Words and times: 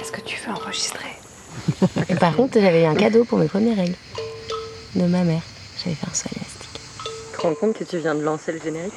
Est-ce 0.00 0.12
que 0.12 0.20
tu 0.20 0.40
veux 0.40 0.52
enregistrer 0.52 1.08
Et 2.08 2.14
par 2.20 2.34
contre, 2.36 2.60
j'avais 2.60 2.82
eu 2.82 2.86
un 2.86 2.94
cadeau 2.94 3.24
pour 3.24 3.38
mes 3.38 3.48
premières 3.48 3.76
règles. 3.76 3.96
De 4.94 5.04
ma 5.04 5.22
mère. 5.24 5.42
J'avais 5.82 5.94
fait 5.94 6.06
un 6.10 6.14
saut 6.14 6.28
élastique. 6.34 6.80
Tu 7.32 7.36
te 7.38 7.42
rends 7.42 7.54
compte 7.54 7.74
que 7.76 7.84
tu 7.84 7.98
viens 7.98 8.14
de 8.14 8.22
lancer 8.22 8.52
le 8.52 8.60
générique 8.60 8.92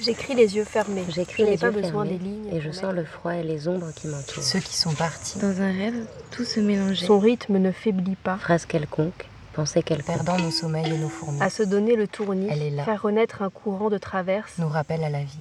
J'écris 0.00 0.34
les 0.34 0.54
yeux 0.56 0.64
fermés. 0.64 1.04
J'écris 1.08 1.42
Je 1.42 1.44
n'ai 1.44 1.50
les 1.52 1.58
pas 1.58 1.66
yeux 1.66 1.72
besoin 1.72 2.04
fermés 2.04 2.18
des 2.18 2.24
lignes. 2.24 2.48
Et 2.54 2.60
je 2.60 2.70
sens 2.70 2.92
le 2.94 3.04
froid 3.04 3.34
et 3.34 3.42
les 3.42 3.66
ombres 3.66 3.88
qui 3.94 4.06
m'entourent. 4.06 4.42
Ceux 4.42 4.60
qui 4.60 4.76
sont 4.76 4.92
partis. 4.92 5.38
Dans 5.38 5.60
un 5.60 5.72
rêve, 5.72 6.06
tout 6.30 6.44
se 6.44 6.60
mélangeait. 6.60 7.06
Son 7.06 7.18
rythme 7.18 7.58
ne 7.58 7.72
faiblit 7.72 8.14
pas. 8.16 8.36
Phrase 8.36 8.64
quelconque, 8.66 9.26
pensée 9.54 9.82
quelconque. 9.82 10.16
Perdant 10.16 10.38
nos 10.38 10.50
sommeils 10.52 10.86
et 10.92 10.98
nos 10.98 11.08
fourmis. 11.08 11.42
À 11.42 11.50
se 11.50 11.62
donner 11.64 11.96
le 11.96 12.06
tournis, 12.06 12.46
Elle 12.50 12.62
est 12.62 12.70
là. 12.70 12.84
faire 12.84 13.02
renaître 13.02 13.42
un 13.42 13.50
courant 13.50 13.90
de 13.90 13.98
traverse. 13.98 14.52
Nous 14.58 14.68
rappelle 14.68 15.02
à 15.02 15.10
la 15.10 15.20
vie. 15.20 15.38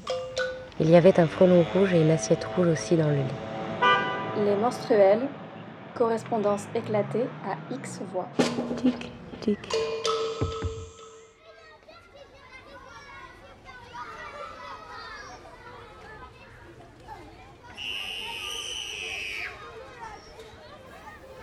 Il 0.79 0.89
y 0.89 0.95
avait 0.95 1.19
un 1.19 1.27
frelon 1.27 1.63
rouge 1.73 1.93
et 1.93 2.01
une 2.01 2.11
assiette 2.11 2.45
rouge 2.55 2.67
aussi 2.67 2.95
dans 2.97 3.07
le 3.09 3.15
lit. 3.15 3.21
Les 4.45 4.55
menstruels, 4.55 5.27
correspondance 5.95 6.65
éclatée 6.75 7.25
à 7.43 7.73
X 7.73 8.01
voix. 8.13 8.27
Tic, 8.77 9.11
tic. 9.41 9.57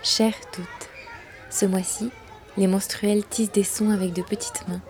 Chères 0.02 0.32
toutes, 0.52 0.66
ce 1.50 1.66
mois-ci, 1.66 2.10
les 2.56 2.68
menstruels 2.68 3.24
tissent 3.24 3.50
des 3.50 3.64
sons 3.64 3.90
avec 3.90 4.12
de 4.12 4.22
petites 4.22 4.68
mains, 4.68 4.82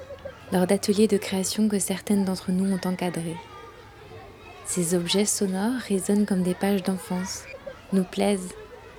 lors 0.53 0.67
d'ateliers 0.67 1.09
de 1.09 1.17
création 1.17 1.69
que 1.69 1.79
certaines 1.79 2.25
d'entre 2.25 2.53
nous 2.53 2.71
ont 2.71 2.81
encadrés. 2.85 3.37
Ces 4.67 4.95
objets 4.95 5.25
sonores 5.25 5.81
résonnent 5.89 6.27
comme 6.27 6.43
des 6.43 6.55
pages 6.55 6.83
d'enfance, 6.83 7.45
nous 7.95 8.05
plaisent, 8.05 8.53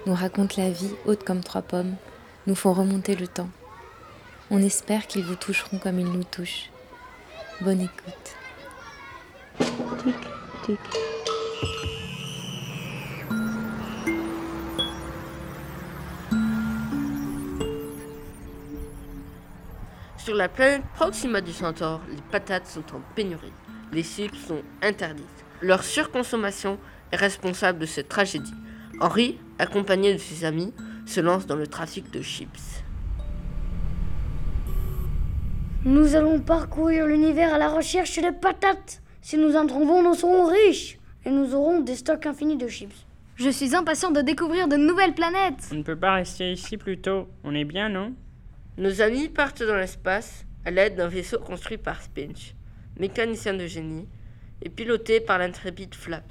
nous 0.06 0.14
racontent 0.14 0.56
la 0.62 0.72
vie 0.72 0.96
haute 1.06 1.24
comme 1.24 1.44
trois 1.44 1.62
pommes, 1.62 1.96
nous 2.48 2.56
font 2.56 2.72
remonter 2.74 3.16
le 3.16 3.28
temps. 3.28 3.50
On 4.50 4.62
espère 4.62 5.06
qu'ils 5.08 5.26
vous 5.26 5.36
toucheront 5.36 5.80
comme 5.80 6.00
ils 6.00 6.12
nous 6.12 6.24
touchent. 6.24 6.70
Bonne 7.62 7.82
écoute. 7.82 8.36
Tic, 10.04 10.16
tic. 10.66 10.80
Sur 20.18 20.36
la 20.36 20.48
planète 20.48 20.84
Proxima 20.96 21.42
du 21.42 21.52
Centaure, 21.52 22.02
les 22.10 22.22
patates 22.32 22.68
sont 22.68 22.96
en 22.96 23.02
pénurie. 23.16 23.54
Les 23.92 24.04
cibles 24.04 24.38
sont 24.38 24.62
interdites. 24.82 25.26
Leur 25.62 25.84
surconsommation 25.84 26.80
est 27.12 27.18
responsable 27.18 27.80
de 27.80 27.86
cette 27.86 28.10
tragédie. 28.10 28.54
Henri, 29.00 29.38
accompagné 29.60 30.14
de 30.14 30.18
ses 30.18 30.46
amis, 30.46 30.74
se 31.06 31.20
lance 31.20 31.46
dans 31.46 31.56
le 31.56 31.68
trafic 31.68 32.12
de 32.12 32.22
chips. 32.22 32.84
Nous 35.84 36.16
allons 36.16 36.40
parcourir 36.40 37.06
l'univers 37.06 37.54
à 37.54 37.58
la 37.58 37.70
recherche 37.70 38.20
des 38.20 38.32
patates. 38.32 39.02
Si 39.22 39.38
nous 39.38 39.56
en 39.56 39.68
trouvons, 39.68 40.02
nous 40.02 40.16
serons 40.16 40.48
riches. 40.48 40.98
Et 41.26 41.30
nous 41.30 41.54
aurons 41.54 41.82
des 41.82 41.96
stocks 41.96 42.26
infinis 42.26 42.58
de 42.58 42.68
chips. 42.68 43.06
Je 43.36 43.50
suis 43.50 43.76
impatient 43.76 44.12
de 44.12 44.22
découvrir 44.22 44.68
de 44.68 44.78
nouvelles 44.78 45.14
planètes. 45.14 45.70
On 45.72 45.76
ne 45.76 45.84
peut 45.84 45.96
pas 45.96 46.14
rester 46.14 46.54
ici 46.54 46.78
plus 46.78 47.00
tôt. 47.00 47.28
On 47.44 47.54
est 47.54 47.66
bien, 47.66 47.90
non? 47.90 48.14
Nos 48.78 49.02
amis 49.02 49.28
partent 49.28 49.64
dans 49.64 49.76
l'espace 49.76 50.46
à 50.64 50.72
l'aide 50.72 50.96
d'un 50.96 51.08
vaisseau 51.08 51.40
construit 51.40 51.78
par 51.78 52.02
Spinch, 52.02 52.56
mécanicien 53.00 53.54
de 53.54 53.68
génie, 53.68 54.08
et 54.62 54.70
piloté 54.70 55.20
par 55.20 55.38
l'intrépide 55.38 55.94
Flap. 55.94 56.24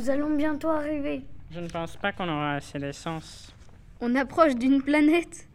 Nous 0.00 0.08
allons 0.08 0.34
bientôt 0.34 0.70
arriver. 0.70 1.20
Je 1.50 1.60
ne 1.60 1.68
pense 1.68 1.94
pas 1.96 2.10
qu'on 2.10 2.26
aura 2.26 2.54
assez 2.54 2.78
d'essence. 2.78 3.52
On 4.00 4.14
approche 4.14 4.54
d'une 4.54 4.80
planète. 4.80 5.46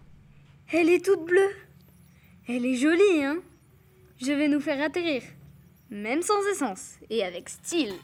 Elle 0.71 0.87
est 0.91 1.03
toute 1.03 1.25
bleue. 1.25 1.49
Elle 2.47 2.63
est 2.63 2.75
jolie, 2.75 3.23
hein 3.23 3.37
Je 4.21 4.31
vais 4.31 4.47
nous 4.47 4.59
faire 4.59 4.79
atterrir. 4.83 5.23
Même 5.89 6.21
sans 6.21 6.39
essence. 6.51 6.99
Et 7.09 7.23
avec 7.23 7.49
style. 7.49 7.95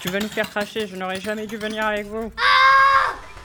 Tu 0.00 0.08
veux 0.08 0.20
nous 0.20 0.28
faire 0.28 0.48
cracher 0.48 0.86
Je 0.86 0.94
n'aurais 0.94 1.20
jamais 1.20 1.48
dû 1.48 1.56
venir 1.56 1.84
avec 1.84 2.06
vous. 2.06 2.30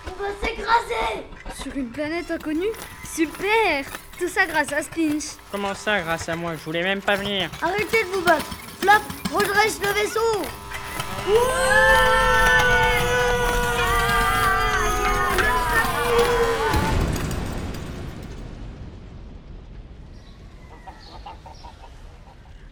On 0.06 0.22
va 0.22 0.30
s'écraser 0.44 1.26
Sur 1.60 1.76
une 1.76 1.90
planète 1.90 2.30
inconnue? 2.30 2.70
Super 3.04 3.84
Tout 4.20 4.28
ça 4.28 4.46
grâce 4.46 4.72
à 4.74 4.84
Spinch. 4.84 5.24
Comment 5.52 5.74
ça, 5.74 6.02
grâce 6.02 6.30
à 6.30 6.36
moi? 6.36 6.54
Je 6.54 6.64
voulais 6.64 6.84
même 6.84 7.02
pas 7.02 7.16
venir. 7.16 7.50
Arrêtez 7.64 8.04
de 8.04 8.10
vous 8.10 8.22
battre. 8.22 8.46
Flap, 8.80 9.02
redresse 9.34 9.82
le 9.82 9.92
vaisseau. 9.92 10.46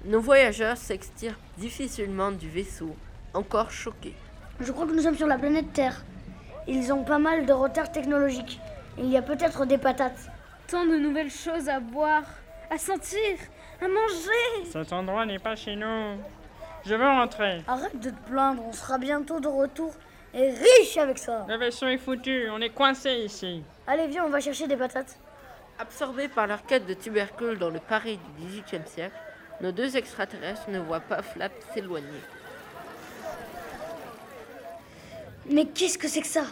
Nos 0.05 0.21
voyageurs 0.21 0.77
s'extirpent 0.77 1.37
difficilement 1.57 2.31
du 2.31 2.49
vaisseau, 2.49 2.95
encore 3.33 3.71
choqués. 3.71 4.15
Je 4.61 4.71
crois 4.71 4.87
que 4.87 4.93
nous 4.93 5.01
sommes 5.01 5.17
sur 5.17 5.27
la 5.27 5.37
planète 5.37 5.73
Terre. 5.73 6.05
Ils 6.67 6.93
ont 6.93 7.03
pas 7.03 7.19
mal 7.19 7.45
de 7.45 7.51
retard 7.51 7.91
technologique. 7.91 8.59
Il 8.97 9.09
y 9.09 9.17
a 9.17 9.21
peut-être 9.21 9.65
des 9.65 9.77
patates. 9.77 10.29
Tant 10.67 10.85
de 10.85 10.97
nouvelles 10.97 11.29
choses 11.29 11.67
à 11.67 11.79
boire, 11.79 12.23
à 12.69 12.77
sentir, 12.77 13.37
à 13.81 13.87
manger. 13.87 14.71
Cet 14.71 14.93
endroit 14.93 15.25
n'est 15.25 15.39
pas 15.39 15.55
chez 15.55 15.75
nous. 15.75 16.17
Je 16.87 16.95
veux 16.95 17.05
rentrer. 17.05 17.61
Arrête 17.67 17.99
de 17.99 18.11
te 18.11 18.29
plaindre, 18.29 18.63
on 18.65 18.71
sera 18.71 18.97
bientôt 18.97 19.41
de 19.41 19.47
retour 19.47 19.93
et 20.33 20.51
riche 20.51 20.95
avec 20.97 21.17
ça. 21.17 21.45
Le 21.49 21.57
vaisseau 21.57 21.87
est 21.87 21.97
foutu. 21.97 22.47
On 22.49 22.61
est 22.61 22.69
coincé 22.69 23.11
ici. 23.25 23.61
Allez, 23.87 24.07
viens, 24.07 24.23
on 24.23 24.29
va 24.29 24.39
chercher 24.39 24.67
des 24.67 24.77
patates. 24.77 25.19
Absorbés 25.79 26.29
par 26.29 26.47
leur 26.47 26.65
quête 26.65 26.85
de 26.85 26.93
tubercules 26.93 27.59
dans 27.59 27.69
le 27.69 27.79
Paris 27.79 28.17
du 28.39 28.45
XVIIIe 28.45 28.87
siècle, 28.87 29.15
nos 29.59 29.73
deux 29.73 29.97
extraterrestres 29.97 30.69
ne 30.69 30.79
voient 30.79 31.01
pas 31.01 31.21
Flap 31.21 31.51
s'éloigner. 31.73 32.07
Mais 35.49 35.65
qu'est-ce 35.65 35.97
que 35.97 36.07
c'est 36.07 36.21
que 36.21 36.27
ça? 36.27 36.45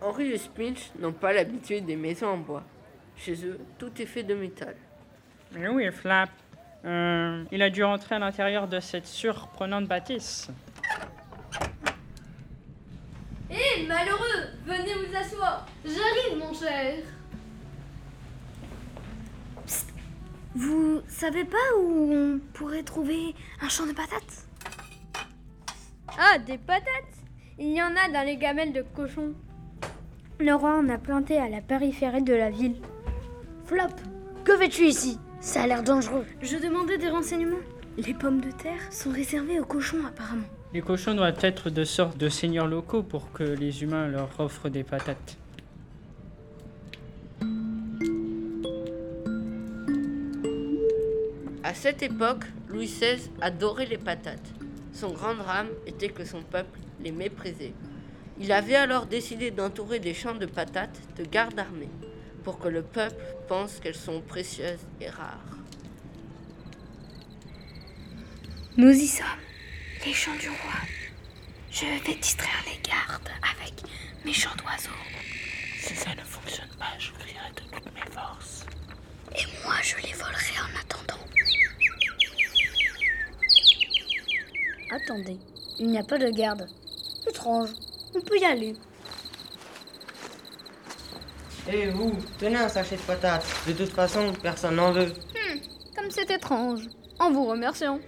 Henri 0.00 0.32
et 0.32 0.38
Spinch 0.38 0.90
n'ont 0.98 1.12
pas 1.12 1.32
l'habitude 1.32 1.86
des 1.86 1.96
maisons 1.96 2.28
en 2.28 2.36
bois. 2.38 2.64
Chez 3.16 3.46
eux, 3.46 3.60
tout 3.78 4.02
est 4.02 4.06
fait 4.06 4.24
de 4.24 4.34
métal. 4.34 4.74
Mais 5.52 5.68
où 5.68 5.78
est 5.78 5.92
Flap 5.92 6.30
Euh, 6.84 7.44
Il 7.50 7.62
a 7.62 7.70
dû 7.70 7.82
rentrer 7.82 8.14
à 8.14 8.18
l'intérieur 8.18 8.68
de 8.68 8.80
cette 8.80 9.06
surprenante 9.06 9.86
bâtisse. 9.86 10.48
Hé, 13.50 13.86
malheureux 13.86 14.50
Venez 14.66 14.94
vous 14.94 15.16
asseoir 15.16 15.66
J'arrive, 15.84 16.38
mon 16.38 16.52
cher 16.52 17.02
Vous 20.54 21.00
savez 21.08 21.44
pas 21.44 21.56
où 21.78 22.12
on 22.12 22.40
pourrait 22.52 22.82
trouver 22.82 23.34
un 23.60 23.68
champ 23.68 23.86
de 23.86 23.92
patates? 23.92 24.46
Ah, 26.18 26.38
des 26.38 26.58
patates? 26.58 26.84
Il 27.58 27.72
y 27.72 27.82
en 27.82 27.94
a 27.96 28.08
dans 28.12 28.24
les 28.26 28.36
gamelles 28.36 28.72
de 28.72 28.82
cochon. 28.82 29.34
Le 30.40 30.54
roi 30.54 30.76
en 30.78 30.88
a 30.88 30.98
planté 30.98 31.38
à 31.38 31.48
la 31.48 31.60
périphérie 31.60 32.22
de 32.22 32.34
la 32.34 32.50
ville. 32.50 32.76
Flop, 33.64 33.88
que 34.44 34.56
fais-tu 34.56 34.84
ici? 34.86 35.18
Ça 35.40 35.62
a 35.62 35.66
l'air 35.66 35.82
dangereux. 35.82 36.26
Je 36.42 36.56
demandais 36.56 36.98
des 36.98 37.08
renseignements. 37.08 37.56
Les 37.96 38.12
pommes 38.12 38.40
de 38.40 38.50
terre 38.50 38.80
sont 38.92 39.10
réservées 39.10 39.60
aux 39.60 39.64
cochons, 39.64 40.04
apparemment. 40.06 40.46
Les 40.74 40.80
cochons 40.80 41.14
doivent 41.14 41.38
être 41.42 41.70
de 41.70 41.84
sorte 41.84 42.18
de 42.18 42.28
seigneurs 42.28 42.66
locaux 42.66 43.02
pour 43.02 43.32
que 43.32 43.44
les 43.44 43.82
humains 43.82 44.08
leur 44.08 44.28
offrent 44.40 44.68
des 44.68 44.82
patates. 44.82 45.36
À 51.62 51.74
cette 51.74 52.02
époque, 52.02 52.44
Louis 52.68 52.86
XVI 52.86 53.30
adorait 53.40 53.86
les 53.86 53.98
patates. 53.98 54.52
Son 54.92 55.12
grand 55.12 55.34
drame 55.34 55.68
était 55.86 56.08
que 56.08 56.24
son 56.24 56.42
peuple 56.42 56.78
les 57.02 57.12
méprisait. 57.12 57.74
Il 58.40 58.52
avait 58.52 58.74
alors 58.74 59.06
décidé 59.06 59.50
d'entourer 59.50 60.00
des 60.00 60.14
champs 60.14 60.34
de 60.34 60.46
patates 60.46 61.00
de 61.16 61.24
gardes 61.24 61.58
armés 61.58 61.90
pour 62.44 62.58
que 62.58 62.68
le 62.68 62.82
peuple 62.82 63.22
pense 63.48 63.80
qu'elles 63.80 63.94
sont 63.94 64.20
précieuses 64.20 64.80
et 65.00 65.08
rares. 65.08 65.58
Nous 68.76 68.92
y 68.92 69.06
sommes. 69.06 69.26
Les 70.06 70.12
champs 70.12 70.36
du 70.36 70.48
roi. 70.48 70.78
Je 71.70 71.84
vais 71.84 72.14
distraire 72.14 72.64
les 72.66 72.80
gardes 72.88 73.28
avec 73.42 73.74
mes 74.24 74.32
chants 74.32 74.54
d'oiseaux. 74.56 74.90
Si 75.80 75.94
ça 75.94 76.14
ne 76.14 76.22
fonctionne 76.22 76.68
pas, 76.78 76.96
je 76.98 77.10
crierai 77.12 77.50
de 77.56 77.62
toutes 77.70 77.92
mes 77.94 78.12
forces. 78.12 78.64
Et 79.36 79.44
moi, 79.64 79.74
je 79.82 79.96
les 79.96 80.12
volerai 80.12 80.54
en 80.60 80.80
attendant. 80.80 81.22
Attendez, 84.90 85.38
il 85.78 85.88
n'y 85.88 85.98
a 85.98 86.04
pas 86.04 86.18
de 86.18 86.30
garde. 86.30 86.68
Étrange. 87.28 87.70
On 88.14 88.20
peut 88.20 88.38
y 88.38 88.44
aller. 88.44 88.74
Eh 91.70 91.88
vous, 91.90 92.12
tenez 92.38 92.56
un 92.56 92.68
sachet 92.68 92.96
de 92.96 93.02
patates. 93.02 93.44
De 93.66 93.72
toute 93.72 93.90
façon, 93.90 94.32
personne 94.42 94.76
n'en 94.76 94.92
veut. 94.92 95.12
Comme 95.94 96.10
c'est 96.10 96.30
étrange. 96.30 96.88
En 97.18 97.30
vous 97.30 97.44
remerciant. 97.44 97.98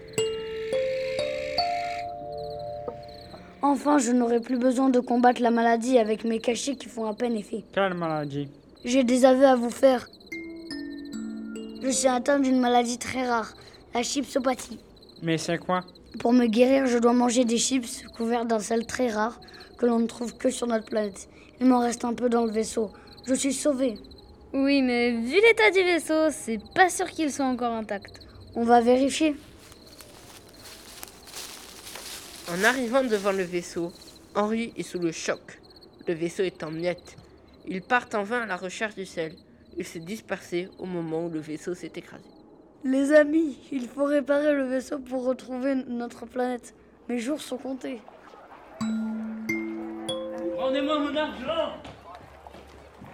Enfin, 3.61 3.99
je 3.99 4.12
n'aurai 4.12 4.41
plus 4.41 4.57
besoin 4.57 4.89
de 4.89 5.01
combattre 5.01 5.43
la 5.43 5.51
maladie 5.51 5.99
avec 5.99 6.25
mes 6.25 6.39
cachets 6.39 6.77
qui 6.77 6.89
font 6.89 7.05
à 7.05 7.12
peine 7.12 7.37
effet. 7.37 7.65
Quelle 7.75 7.93
maladie? 7.95 8.49
J'ai 8.85 9.05
des 9.05 9.27
aveux 9.27 9.47
à 9.47 9.57
vous 9.57 9.71
faire. 9.71 10.09
Je 11.83 11.91
suis 11.91 12.09
atteint 12.09 12.39
d'une 12.39 12.61
maladie 12.61 12.99
très 12.99 13.29
rare, 13.29 13.53
la 13.95 14.03
chipsopathie. 14.03 14.79
Mais 15.23 15.37
c'est 15.37 15.59
quoi? 15.59 15.83
Pour 16.19 16.33
me 16.33 16.47
guérir, 16.47 16.87
je 16.87 16.97
dois 16.97 17.12
manger 17.12 17.45
des 17.45 17.59
chips 17.59 18.05
couverts 18.17 18.47
d'un 18.47 18.61
sel 18.61 18.87
très 18.87 19.09
rare 19.09 19.39
que 19.77 19.85
l'on 19.85 19.99
ne 19.99 20.07
trouve 20.07 20.35
que 20.37 20.51
sur 20.51 20.67
notre 20.67 20.87
planète. 20.87 21.29
Il 21.61 21.67
m'en 21.67 21.81
reste 21.81 22.07
un 22.07 22.15
peu 22.15 22.31
dans 22.31 22.47
le 22.47 22.51
vaisseau. 22.51 22.91
Je 23.31 23.37
suis 23.37 23.55
sauvé. 23.55 23.94
Oui, 24.53 24.82
mais 24.82 25.12
vu 25.12 25.37
l'état 25.41 25.71
du 25.71 25.85
vaisseau, 25.85 26.31
c'est 26.32 26.59
pas 26.75 26.88
sûr 26.88 27.09
qu'il 27.09 27.32
soit 27.32 27.44
encore 27.44 27.73
intact. 27.73 28.19
On 28.56 28.65
va 28.65 28.81
vérifier. 28.81 29.37
En 32.53 32.65
arrivant 32.65 33.05
devant 33.05 33.31
le 33.31 33.44
vaisseau, 33.44 33.93
Henri 34.35 34.73
est 34.77 34.82
sous 34.82 34.99
le 34.99 35.12
choc. 35.12 35.61
Le 36.09 36.15
vaisseau 36.15 36.43
est 36.43 36.65
en 36.65 36.73
miettes. 36.73 37.15
Ils 37.69 37.82
partent 37.82 38.17
en 38.17 38.25
vain 38.25 38.41
à 38.43 38.47
la 38.47 38.56
recherche 38.56 38.97
du 38.97 39.06
sel. 39.06 39.37
Il 39.79 39.87
s'est 39.87 40.00
dispersé 40.00 40.69
au 40.81 40.87
moment 40.87 41.26
où 41.26 41.31
le 41.31 41.38
vaisseau 41.38 41.73
s'est 41.73 41.93
écrasé. 41.94 42.25
Les 42.83 43.12
amis, 43.12 43.61
il 43.71 43.87
faut 43.87 44.06
réparer 44.06 44.55
le 44.55 44.65
vaisseau 44.65 44.99
pour 44.99 45.25
retrouver 45.25 45.76
notre 45.76 46.26
planète. 46.26 46.75
Mes 47.09 47.21
jours 47.21 47.41
sont 47.41 47.59
comptés. 47.59 48.00
Rendez-moi 50.59 50.99
mon 50.99 51.15
argent 51.15 51.81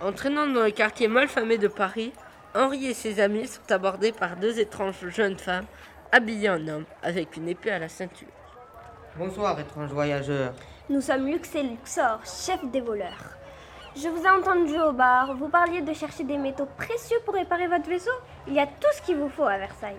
Entraînant 0.01 0.47
dans 0.47 0.63
le 0.65 0.71
quartier 0.71 1.09
malfamé 1.09 1.57
de 1.57 1.69
Paris, 1.69 2.13
Henri 2.55 2.87
et 2.87 2.95
ses 2.95 3.19
amis 3.21 3.47
sont 3.47 3.73
abordés 3.73 4.13
par 4.13 4.37
deux 4.37 4.59
étranges 4.59 5.09
jeunes 5.09 5.39
femmes 5.39 5.65
habillées 6.13 6.51
en 6.51 6.69
hommes 6.69 6.85
avec 7.03 7.37
une 7.37 7.49
épée 7.49 7.71
à 7.71 7.79
la 7.79 7.89
ceinture. 7.89 8.29
Bonsoir, 9.17 9.59
étrange 9.59 9.91
voyageur. 9.91 10.53
Nous 10.91 11.01
sommes 11.01 11.27
Lux 11.27 11.55
et 11.55 11.63
Luxor, 11.63 12.21
chef 12.25 12.63
des 12.71 12.81
voleurs. 12.83 13.37
Je 13.97 14.09
vous 14.09 14.23
ai 14.23 14.29
entendu 14.29 14.79
au 14.79 14.93
bar, 14.93 15.35
vous 15.35 15.49
parliez 15.49 15.81
de 15.81 15.93
chercher 15.95 16.25
des 16.25 16.37
métaux 16.37 16.69
précieux 16.77 17.17
pour 17.25 17.35
réparer 17.35 17.67
votre 17.67 17.89
vaisseau. 17.89 18.11
Il 18.47 18.53
y 18.53 18.61
a 18.61 18.67
tout 18.67 18.93
ce 18.95 19.01
qu'il 19.01 19.17
vous 19.17 19.31
faut 19.31 19.45
à 19.47 19.57
Versailles. 19.57 19.97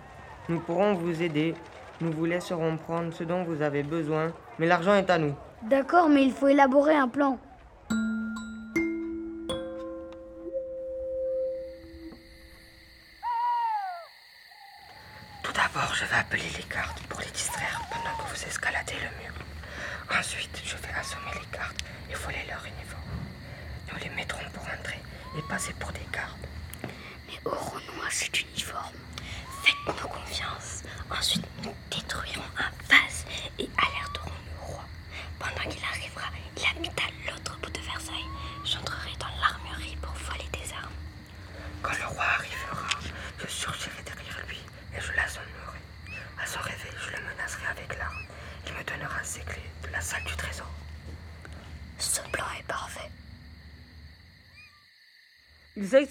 Nous 0.48 0.60
pourrons 0.60 0.94
vous 0.94 1.24
aider. 1.24 1.56
Nous 2.00 2.12
vous 2.12 2.26
laisserons 2.26 2.78
prendre 2.78 3.12
ce 3.12 3.24
dont 3.24 3.44
vous 3.44 3.64
avez 3.64 3.82
besoin, 3.82 4.32
mais 4.60 4.68
l'argent 4.68 4.94
est 4.94 5.10
à 5.10 5.18
nous. 5.18 5.34
D'accord, 5.64 6.08
mais 6.10 6.24
il 6.24 6.32
faut 6.32 6.48
élaborer 6.48 6.96
un 6.96 7.08
plan. 7.08 7.40
Tout 15.44 15.54
d'abord, 15.54 15.94
je 15.96 16.06
vais 16.06 16.16
appeler 16.16 16.44
les 16.58 16.66
gardes 16.74 17.00
pour 17.10 17.20
les 17.20 17.32
distraire 17.32 17.82
pendant 17.90 18.16
que 18.18 18.30
vous 18.30 18.44
escaladez 18.46 18.94
le 18.94 19.24
mur. 19.24 19.34
Ensuite, 20.20 20.62
je 20.64 20.76
vais 20.78 20.94
assommer 21.00 21.32
les 21.34 21.58
gardes 21.58 21.82
et 22.10 22.14
voler 22.16 22.46
leur 22.48 22.64
uniforme. 22.64 23.04
Nous 23.92 24.00
les 24.04 24.16
mettrons 24.16 24.44
pour 24.54 24.64
entrer 24.64 25.00
et 25.38 25.42
passer 25.50 25.74
pour 25.80 25.92
des 25.92 26.06
gardes. 26.12 26.46
Mais 27.28 27.40
aurons-nous 27.46 28.02
un 28.06 28.10
cet 28.10 28.40
uniforme 28.42 28.96
Faites-nous 29.64 30.08
confiance. 30.08 30.84
Ensuite, 31.10 31.46
nous 31.64 31.74
détruirons 31.92 32.42
un 32.58 32.72
vase 32.90 33.26
et 33.60 33.70
alerterons 33.78 34.32
le 34.56 34.66
roi. 34.66 34.84
Pendant 35.40 35.70
qu'il 35.70 35.84
arrivera, 35.84 36.28
il 36.56 36.64
habite 36.78 37.00
à 37.00 37.32
l'autre 37.32 37.58
bout 37.62 37.70
de 37.70 37.80
Versailles. 37.82 38.32
J'entrerai 38.64 39.12
dans 39.20 39.32
l'armurerie 39.42 39.98
pour 40.02 40.14
voler 40.14 40.48
des 40.54 40.72
armes. 40.74 40.92
Quand 41.82 41.98
le 42.00 42.08
roi 42.08 42.24
arrivera, 42.24 42.88
je 43.40 43.48
surgirai 43.48 44.02
derrière 44.06 44.40
lui 44.48 44.60
et 44.96 45.02
je 45.02 45.12
l'assommerai. 45.14 45.80
À 46.42 46.46
son 46.46 46.60
réveil, 46.62 46.92
je 47.06 47.12
le 47.12 47.24
menacerai 47.28 47.68
avec 47.68 47.98
l'arme. 47.98 48.24
Il 48.68 48.74
me 48.74 48.84
donnera 48.84 49.24
ses 49.24 49.42
clés 49.42 49.70
de 49.84 49.92
la 49.92 50.02
salle 50.02 50.24
du 50.24 50.36
trésor. 50.36 50.70
Ce 52.00 52.22
plan 52.32 52.46
est 52.60 52.68
parfait. 52.68 53.10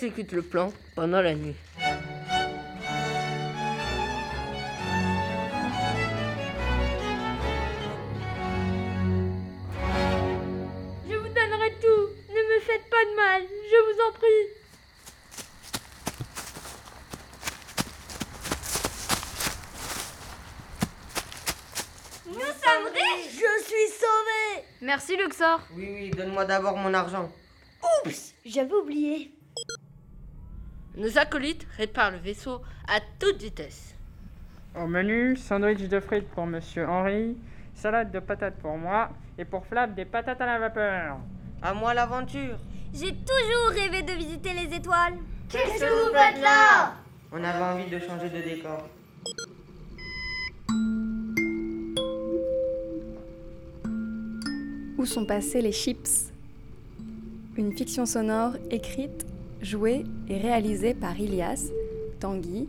Ils 0.06 0.11
exécutent 0.11 0.32
le 0.37 0.43
plan 0.43 0.73
pendant 0.94 1.20
la 1.20 1.35
nuit. 1.35 1.56
Je 11.08 11.17
vous 11.17 11.29
donnerai 11.29 11.73
tout. 11.81 12.08
Ne 12.29 12.41
me 12.55 12.61
faites 12.61 12.88
pas 12.88 13.05
de 13.05 13.17
mal, 13.17 13.43
je 13.43 13.79
vous 13.82 13.99
en 14.06 14.12
prie. 14.12 14.47
Nous 22.26 22.52
sommes 22.62 22.93
riches 22.93 23.32
Je 23.32 23.64
suis 23.64 23.88
sauvé 23.99 24.64
Merci 24.82 25.17
Luxor. 25.17 25.61
Oui, 25.75 25.88
oui, 25.93 26.11
donne-moi 26.11 26.44
d'abord 26.44 26.76
mon 26.76 26.94
argent. 26.94 27.29
Oups 28.05 28.35
J'avais 28.44 28.73
oublié. 28.73 29.36
Nos 30.97 31.19
acolytes 31.19 31.67
réparent 31.77 32.13
le 32.13 32.17
vaisseau 32.17 32.63
à 32.89 33.01
toute 33.19 33.43
vitesse. 33.43 33.95
Au 34.75 34.87
menu, 34.87 35.37
sandwich 35.37 35.89
de 35.89 36.01
frites 36.01 36.29
pour 36.31 36.47
Monsieur 36.47 36.89
Henri, 36.89 37.37
salade 37.75 38.11
de 38.11 38.19
patates 38.19 38.57
pour 38.57 38.79
moi, 38.79 39.11
et 39.37 39.45
pour 39.45 39.67
Flap, 39.67 39.95
des 39.95 40.07
patates 40.07 40.41
à 40.41 40.47
la 40.47 40.59
vapeur. 40.59 41.19
À 41.61 41.75
moi 41.75 41.93
l'aventure. 41.93 42.57
J'ai 42.95 43.13
toujours 43.13 43.71
rêvé 43.73 44.03
de 44.03 44.13
visiter 44.13 44.55
les 44.55 44.75
étoiles. 44.75 45.19
Qu'est-ce 45.51 45.81
que 45.81 46.09
vous 46.09 46.15
faites 46.15 46.41
là? 46.41 46.95
On 47.31 47.45
avait 47.45 47.63
envie 47.63 47.91
de 47.91 47.99
changer 47.99 48.31
de 48.31 48.41
décor. 48.41 48.89
Où 54.97 55.05
sont 55.05 55.27
passés 55.27 55.61
les 55.61 55.73
chips? 55.73 56.33
Une 57.59 57.77
fiction 57.77 58.07
sonore 58.07 58.55
écrite, 58.71 59.27
jouée 59.67 60.05
et 60.29 60.39
réalisée 60.39 60.95
par 60.95 61.19
Ilias, 61.19 61.71
Tanguy, 62.21 62.69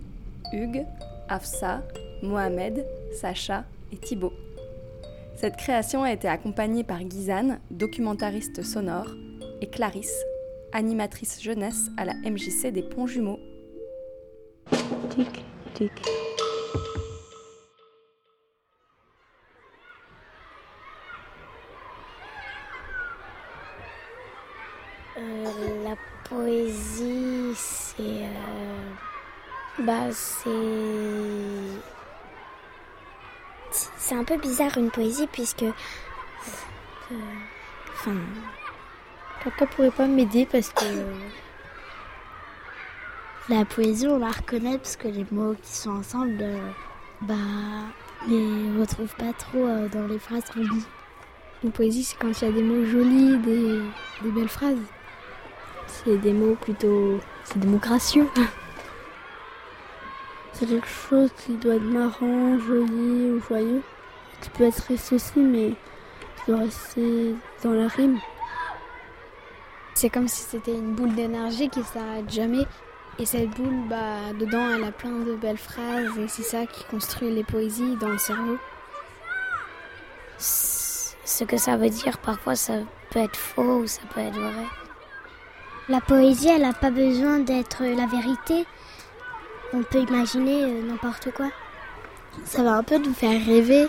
Hugues, 0.51 0.85
Afsa, 1.29 1.83
Mohamed, 2.23 2.85
Sacha 3.13 3.65
et 3.93 3.97
Thibaut. 3.97 4.33
Cette 5.35 5.55
création 5.55 6.03
a 6.03 6.11
été 6.11 6.27
accompagnée 6.27 6.83
par 6.83 6.99
Gizane, 7.07 7.59
documentariste 7.69 8.63
sonore, 8.63 9.11
et 9.61 9.67
Clarisse, 9.67 10.23
animatrice 10.71 11.41
jeunesse 11.41 11.89
à 11.97 12.05
la 12.05 12.13
MJC 12.15 12.71
des 12.71 12.83
Ponts 12.83 13.07
Jumeaux. 13.07 13.39
Tic, 15.09 15.45
tic. 15.75 15.91
Bah, 29.87 30.11
c'est. 30.11 30.49
C'est 33.97 34.15
un 34.15 34.23
peu 34.23 34.37
bizarre 34.37 34.77
une 34.77 34.91
poésie 34.91 35.27
puisque. 35.31 35.63
euh, 35.63 35.71
Enfin. 37.93 38.15
Papa 39.43 39.65
pourrait 39.67 39.91
pas 39.91 40.07
m'aider 40.07 40.45
parce 40.45 40.69
que. 40.69 40.85
La 43.49 43.63
poésie, 43.63 44.07
on 44.07 44.19
la 44.19 44.31
reconnaît 44.31 44.77
parce 44.77 44.97
que 44.97 45.07
les 45.07 45.25
mots 45.31 45.55
qui 45.63 45.73
sont 45.73 45.91
ensemble, 45.91 46.35
euh, 46.41 46.69
bah, 47.21 47.33
les 48.27 48.77
retrouve 48.77 49.15
pas 49.15 49.31
trop 49.31 49.65
euh, 49.65 49.87
dans 49.87 50.05
les 50.05 50.19
phrases 50.19 50.43
qu'on 50.53 50.59
dit. 50.59 50.85
Une 51.63 51.71
poésie, 51.71 52.03
c'est 52.03 52.17
quand 52.17 52.41
il 52.41 52.45
y 52.45 52.49
a 52.49 52.51
des 52.51 52.61
mots 52.61 52.83
jolis, 52.85 53.37
des, 53.37 53.79
des 54.21 54.31
belles 54.31 54.49
phrases. 54.49 54.75
C'est 55.87 56.17
des 56.17 56.33
mots 56.33 56.55
plutôt. 56.55 57.21
C'est 57.45 57.57
des 57.59 57.67
mots 57.67 57.77
gracieux. 57.77 58.27
c'est 60.57 60.65
quelque 60.65 60.87
chose 60.87 61.29
qui 61.37 61.53
doit 61.53 61.75
être 61.75 61.83
marrant, 61.83 62.57
joli 62.59 63.31
ou 63.31 63.41
joyeux. 63.41 63.83
Qui 64.41 64.49
peut 64.51 64.63
être 64.65 64.75
triste 64.75 65.13
aussi, 65.13 65.39
mais 65.39 65.69
qui 65.69 66.51
doit 66.51 66.59
rester 66.61 67.35
dans 67.63 67.73
la 67.73 67.87
rime. 67.87 68.19
C'est 69.93 70.09
comme 70.09 70.27
si 70.27 70.41
c'était 70.41 70.73
une 70.73 70.93
boule 70.93 71.13
d'énergie 71.15 71.69
qui 71.69 71.83
s'arrête 71.83 72.29
jamais. 72.29 72.65
Et 73.19 73.25
cette 73.25 73.49
boule, 73.51 73.87
bah, 73.89 74.33
dedans, 74.39 74.69
elle 74.75 74.83
a 74.83 74.91
plein 74.91 75.11
de 75.11 75.35
belles 75.35 75.57
phrases 75.57 76.17
et 76.19 76.27
c'est 76.27 76.43
ça 76.43 76.65
qui 76.65 76.83
construit 76.85 77.31
les 77.31 77.43
poésies 77.43 77.95
dans 77.99 78.09
le 78.09 78.17
cerveau. 78.17 78.57
Ce 80.37 81.43
que 81.43 81.57
ça 81.57 81.77
veut 81.77 81.89
dire, 81.89 82.19
parfois, 82.19 82.55
ça 82.55 82.73
peut 83.09 83.19
être 83.19 83.35
faux 83.35 83.79
ou 83.79 83.87
ça 83.87 84.01
peut 84.13 84.21
être 84.21 84.39
vrai. 84.39 84.65
La 85.89 86.01
poésie, 86.01 86.49
elle 86.49 86.61
n'a 86.61 86.73
pas 86.73 86.91
besoin 86.91 87.39
d'être 87.39 87.83
la 87.83 88.05
vérité. 88.05 88.65
On 89.73 89.83
peut 89.83 89.99
imaginer 89.99 90.63
euh, 90.63 90.81
n'importe 90.83 91.31
quoi. 91.31 91.47
Ça 92.45 92.63
va 92.63 92.73
un 92.75 92.83
peu 92.83 92.97
nous 92.97 93.13
faire 93.13 93.43
rêver. 93.45 93.87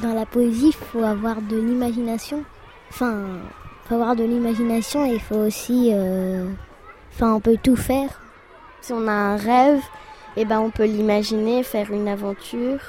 Dans 0.00 0.12
la 0.12 0.26
poésie, 0.26 0.68
il 0.68 0.72
faut 0.74 1.02
avoir 1.04 1.40
de 1.40 1.56
l'imagination. 1.56 2.44
Enfin, 2.90 3.24
faut 3.88 3.94
avoir 3.94 4.16
de 4.16 4.24
l'imagination 4.24 5.04
et 5.06 5.14
il 5.14 5.20
faut 5.20 5.36
aussi... 5.36 5.90
euh, 5.92 6.46
Enfin, 7.12 7.32
on 7.34 7.40
peut 7.40 7.56
tout 7.62 7.76
faire. 7.76 8.20
Si 8.80 8.92
on 8.92 9.06
a 9.06 9.12
un 9.12 9.36
rêve, 9.36 9.80
eh 10.36 10.44
ben, 10.44 10.58
on 10.58 10.70
peut 10.70 10.84
l'imaginer, 10.84 11.62
faire 11.62 11.92
une 11.92 12.08
aventure. 12.08 12.80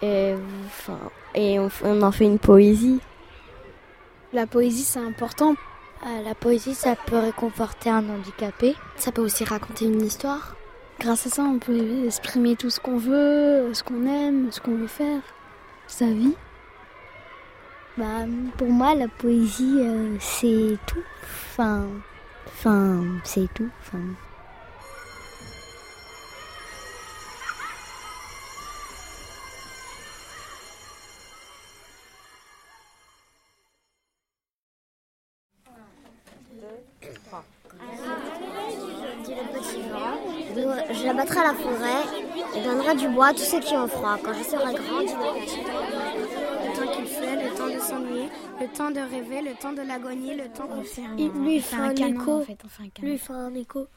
et, 0.00 0.34
enfin, 0.66 0.98
et 1.34 1.58
on 1.60 2.02
en 2.02 2.12
fait 2.12 2.24
une 2.24 2.38
poésie. 2.38 3.00
La 4.32 4.46
poésie, 4.46 4.84
c'est 4.84 5.00
important. 5.00 5.54
Euh, 6.06 6.22
la 6.22 6.34
poésie, 6.34 6.74
ça 6.74 6.94
peut 6.94 7.18
réconforter 7.18 7.90
un 7.90 8.08
handicapé. 8.08 8.76
Ça 8.96 9.12
peut 9.12 9.22
aussi 9.22 9.44
raconter 9.44 9.86
une 9.86 10.02
histoire. 10.02 10.54
Grâce 11.00 11.26
à 11.26 11.30
ça, 11.30 11.42
on 11.42 11.58
peut 11.58 12.04
exprimer 12.06 12.56
tout 12.56 12.70
ce 12.70 12.80
qu'on 12.80 12.98
veut, 12.98 13.72
ce 13.72 13.82
qu'on 13.82 14.06
aime, 14.06 14.50
ce 14.50 14.60
qu'on 14.60 14.76
veut 14.76 14.86
faire, 14.86 15.20
sa 15.86 16.06
vie. 16.06 16.34
Bah, 17.96 18.26
pour 18.56 18.68
moi, 18.68 18.94
la 18.94 19.08
poésie, 19.08 19.78
euh, 19.80 20.16
c'est 20.20 20.76
tout. 20.86 21.02
Enfin, 21.22 21.86
enfin, 22.46 23.02
c'est 23.24 23.52
tout. 23.54 23.70
J'abattrai 41.08 41.40
la 41.40 41.54
forêt 41.54 42.04
et 42.54 42.60
donnerai 42.62 42.94
du 42.94 43.08
bois 43.08 43.28
à 43.28 43.32
tous 43.32 43.38
ceux 43.38 43.60
qui 43.60 43.74
ont 43.74 43.88
froid. 43.88 44.18
Quand 44.22 44.34
je 44.34 44.42
serai 44.44 44.74
grand, 44.74 45.00
le 45.00 46.76
temps 46.76 46.92
qu'il 46.92 47.06
fait, 47.06 47.44
le 47.44 47.56
temps 47.56 47.74
de 47.74 47.80
s'ennuyer, 47.80 48.28
le 48.60 48.66
temps 48.66 48.90
de 48.90 49.00
rêver, 49.00 49.40
le 49.40 49.54
temps 49.54 49.72
de 49.72 49.80
l'agonie, 49.80 50.34
le 50.34 50.48
temps 50.48 50.66
qu'on 50.66 50.82
fait 50.82 51.06
un, 51.06 51.16
Il 51.16 51.30
lui 51.30 51.62
fait 51.62 51.76
un 51.76 51.94
écho. 51.94 52.44
Lui 53.00 53.16
fait 53.16 53.32
un 53.32 53.54
écho. 53.54 53.88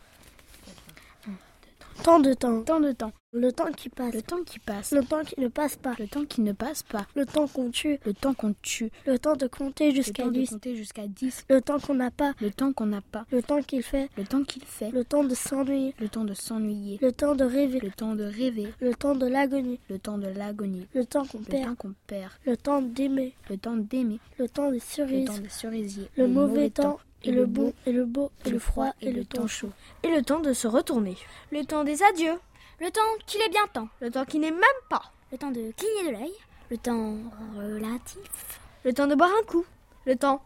Tant 2.04 2.20
de 2.20 2.34
temps. 2.34 2.64
Tant 2.64 2.80
de 2.80 2.92
temps. 2.94 3.12
Le 3.34 3.52
temps 3.52 3.72
qui 3.72 3.88
passe. 3.90 4.14
Le 4.14 4.22
temps 4.24 4.44
qui 4.44 4.58
passe. 4.60 4.92
Le 4.92 5.04
temps 5.04 5.24
qui 5.24 5.40
ne 5.40 5.48
passe 5.48 5.76
pas. 5.76 5.94
Le 6.00 6.08
temps 6.08 6.26
qui 6.26 6.42
ne 6.42 6.52
passe 6.52 6.82
pas. 6.84 7.06
Le 7.16 7.26
temps 7.26 7.48
qu'on 7.48 7.70
tue. 7.70 8.00
Le 8.06 8.14
temps 8.14 8.34
qu'on 8.34 8.54
tue. 8.62 8.90
Le 9.06 9.20
temps 9.20 9.36
de 9.36 9.46
compter 9.48 9.90
Le 9.90 9.96
jusqu'à 9.96 10.24
temps 10.24 10.30
de 10.32 10.40
10. 10.40 10.50
compter 10.50 10.76
jusqu'à 10.76 11.08
10. 11.08 11.46
Le 11.50 11.62
temps 11.62 11.80
qu'on 11.80 11.94
n'a 11.94 12.10
pas. 12.12 12.34
Le 12.42 12.50
temps 12.50 12.74
qu'on 12.74 12.88
n'a 12.88 13.02
pas. 13.02 13.26
Le 13.32 13.42
temps 13.44 13.62
qu'il 13.62 13.84
fait. 13.84 14.10
Le 14.18 14.24
temps 14.26 14.44
qu'il 14.44 14.66
fait. 14.66 14.90
Le 14.92 15.06
temps 15.06 15.24
de 15.24 15.36
s'ennuyer. 15.36 15.94
Le 16.00 16.10
temps 16.10 16.26
de 16.26 16.34
s'ennuyer. 16.34 16.98
Le 17.02 17.12
temps 17.12 17.36
de 17.36 17.44
rêver. 17.46 17.80
Le 17.80 17.92
temps 17.92 18.16
de 18.16 18.24
rêver. 18.24 18.74
Le 18.82 18.94
temps 18.96 19.16
de 19.16 19.28
l'agonie. 19.28 19.80
Le 19.90 20.00
temps 20.00 20.18
de 20.18 20.28
l'agonie. 20.28 20.88
Le 20.96 21.06
temps 21.06 21.26
qu'on 21.26 21.38
Le 21.40 21.46
perd. 21.46 21.66
temps 21.66 21.76
qu'on 21.76 21.94
perd. 22.08 22.32
Le 22.46 22.58
temps 22.58 22.82
d'aimer. 22.82 23.34
Le 23.50 23.58
temps 23.58 23.78
d'aimer. 23.78 24.20
Le 24.40 24.50
temps 24.50 24.70
de 24.70 24.74
Le 24.74 24.80
cerises. 24.80 25.28
temps 25.28 25.38
de 25.38 25.48
cerisier. 25.50 26.10
Le 26.18 26.28
mauvais 26.28 26.70
temps. 26.72 26.98
Et 27.24 27.32
le 27.32 27.46
bon. 27.46 27.74
Et 27.86 27.92
le 27.92 28.06
beau. 28.06 28.32
Et 28.46 28.50
le 28.50 28.60
froid. 28.60 28.94
Et 29.02 29.12
le 29.12 29.26
temps 29.26 29.48
chaud. 29.48 29.72
Et 30.04 30.10
le 30.10 30.24
temps 30.24 30.40
de 30.40 30.54
se 30.54 30.68
retourner. 30.68 31.18
Le 31.52 31.64
temps 31.64 31.84
des 31.84 32.02
adieux. 32.04 32.40
Le 32.80 32.90
temps 32.90 33.02
qu'il 33.28 33.42
est 33.42 33.50
bien 33.50 33.68
temps. 33.74 33.90
Le 34.00 34.10
temps 34.10 34.26
qui 34.26 34.40
n'est 34.40 34.52
même 34.52 34.62
pas. 34.90 35.12
Le 35.32 35.38
temps 35.38 35.52
de 35.52 35.72
cligner 35.72 36.12
de 36.12 36.18
l'œil. 36.18 36.34
Le 36.70 36.78
temps 36.78 37.16
relatif. 37.56 38.60
Le 38.84 38.94
temps 38.94 39.08
de 39.08 39.16
boire 39.16 39.32
un 39.40 39.44
coup. 39.46 39.66
Le 40.06 40.16
temps 40.16 40.42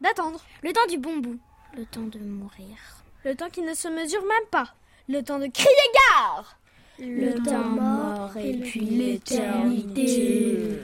d'attendre. 0.00 0.42
Le 0.62 0.72
temps 0.72 0.86
du 0.88 0.98
bon 0.98 1.18
bout. 1.18 1.38
Le 1.76 1.84
temps 1.84 2.06
de 2.06 2.18
mourir. 2.18 2.76
Le 3.24 3.34
temps 3.34 3.50
qui 3.50 3.62
ne 3.62 3.74
se 3.74 3.88
mesure 3.88 4.22
même 4.22 4.48
pas. 4.50 4.74
Le 5.08 5.22
temps 5.22 5.38
de 5.38 5.46
crier 5.46 5.68
gare. 5.92 6.56
Le, 6.98 7.42
temps 7.42 7.64
mort 7.64 8.36
et 8.36 8.56
puis 8.58 8.80
l'éternité. 8.80 10.78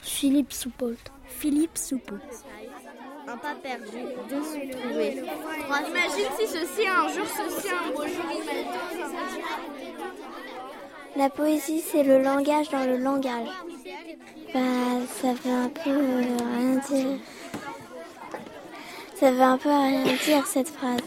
Philippe 0.00 0.52
Soupault. 0.52 0.94
Philippe 1.26 1.76
Soupeau. 1.76 2.16
Un 3.36 3.38
pas 3.38 3.54
perdu, 3.62 3.98
deux 4.30 4.42
sous 4.42 4.78
trouvés. 4.78 5.22
Imagine 5.88 6.30
si 6.38 6.46
ceci 6.46 6.88
un 6.88 7.08
jour, 7.08 7.26
ceci 7.26 7.68
un 7.68 7.92
beau 7.92 8.06
jour. 8.06 8.24
La 11.16 11.28
poésie, 11.28 11.80
c'est 11.80 12.02
le 12.02 12.22
langage 12.22 12.70
dans 12.70 12.84
le 12.84 12.96
langage. 12.96 13.48
Bah, 14.54 14.60
ça 15.20 15.34
veut 15.34 15.52
un 15.52 15.68
peu 15.68 15.90
euh, 15.90 16.36
rien 16.56 16.76
dire. 16.88 17.18
Ça 19.16 19.30
veut 19.30 19.42
un 19.42 19.58
peu 19.58 19.68
rien 19.68 20.04
dire, 20.04 20.46
cette 20.46 20.68
phrase. 20.68 21.00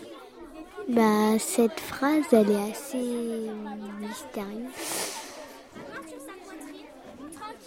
Bah, 0.87 1.39
cette 1.39 1.79
phrase, 1.79 2.25
elle 2.31 2.51
est 2.51 2.71
assez 2.71 3.49
mystérieuse. 3.99 4.69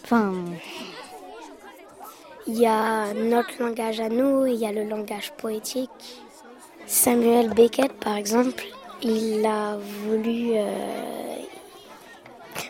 Enfin, 0.04 0.34
il 2.46 2.58
y 2.58 2.66
a 2.66 3.12
notre 3.14 3.62
langage 3.62 4.00
à 4.00 4.08
nous, 4.08 4.46
il 4.46 4.54
y 4.54 4.66
a 4.66 4.72
le 4.72 4.84
langage 4.84 5.32
poétique. 5.32 5.90
Samuel 6.86 7.50
Beckett, 7.50 7.92
par 7.92 8.16
exemple, 8.16 8.64
il 9.02 9.44
a 9.46 9.76
voulu 9.76 10.52
euh, 10.54 11.36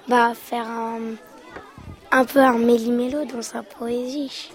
bah, 0.09 0.33
faire 0.35 0.67
un, 2.11 2.25
peu 2.25 2.41
un 2.41 2.59
méli-mélo 2.59 3.25
dans 3.25 3.43
sa 3.43 3.63
poésie. 3.63 4.51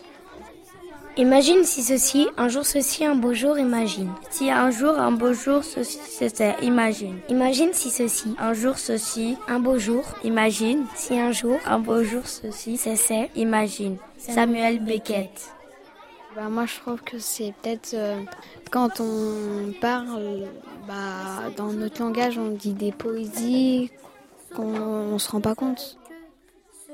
Imagine 1.17 1.63
si 1.63 1.81
ceci, 1.81 2.27
un 2.37 2.47
jour 2.47 2.63
ceci, 2.63 3.03
un 3.03 3.15
beau 3.15 3.33
jour, 3.33 3.57
imagine. 3.57 4.11
Si 4.29 4.51
un 4.51 4.69
jour, 4.69 4.99
un 4.99 5.11
beau 5.11 5.33
jour, 5.33 5.63
ceci, 5.63 5.97
c'était, 6.07 6.53
imagine. 6.61 7.17
Imagine 7.27 7.73
si 7.73 7.89
ceci, 7.89 8.35
un 8.37 8.53
jour 8.53 8.77
ceci, 8.77 9.35
un 9.47 9.59
beau 9.59 9.79
jour, 9.79 10.03
imagine. 10.23 10.85
Si 10.95 11.17
un 11.19 11.31
jour, 11.31 11.57
un 11.65 11.79
beau 11.79 12.03
jour, 12.03 12.21
ceci, 12.27 12.77
c'est, 12.77 13.31
imagine. 13.35 13.97
Samuel 14.17 14.79
Beckett. 14.79 15.51
Bah, 16.35 16.49
moi, 16.49 16.65
je 16.65 16.79
trouve 16.79 17.01
que 17.01 17.17
c'est 17.19 17.53
peut-être 17.61 17.93
euh, 17.93 18.21
quand 18.71 18.99
on 18.99 19.71
parle, 19.81 20.47
bah, 20.87 21.49
dans 21.55 21.71
notre 21.71 22.01
langage, 22.01 22.37
on 22.37 22.49
dit 22.49 22.73
des 22.73 22.91
poésies 22.91 23.91
qu'on 24.55 24.75
on 24.75 25.19
se 25.19 25.31
rend 25.31 25.41
pas 25.41 25.55
compte. 25.55 25.97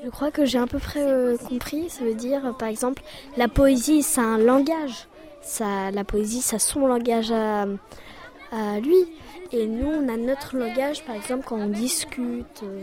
Je 0.02 0.10
crois 0.10 0.30
que 0.30 0.44
j'ai 0.44 0.58
à 0.58 0.66
peu 0.66 0.78
près 0.78 1.02
euh, 1.02 1.36
compris. 1.36 1.88
Ça 1.90 2.04
veut 2.04 2.14
dire, 2.14 2.46
euh, 2.46 2.52
par 2.52 2.68
exemple, 2.68 3.02
la 3.36 3.48
poésie, 3.48 4.02
c'est 4.02 4.20
un 4.20 4.38
langage. 4.38 5.08
Ça, 5.42 5.90
la 5.90 6.04
poésie, 6.04 6.40
ça 6.40 6.58
son 6.58 6.86
langage 6.86 7.30
à, 7.30 7.66
à 8.52 8.80
lui. 8.80 8.96
Et 9.52 9.66
nous, 9.66 9.86
on 9.86 10.08
a 10.08 10.16
notre 10.16 10.56
langage, 10.56 11.04
par 11.04 11.14
exemple, 11.16 11.44
quand 11.46 11.56
on 11.56 11.68
discute. 11.68 12.62
euh, 12.62 12.82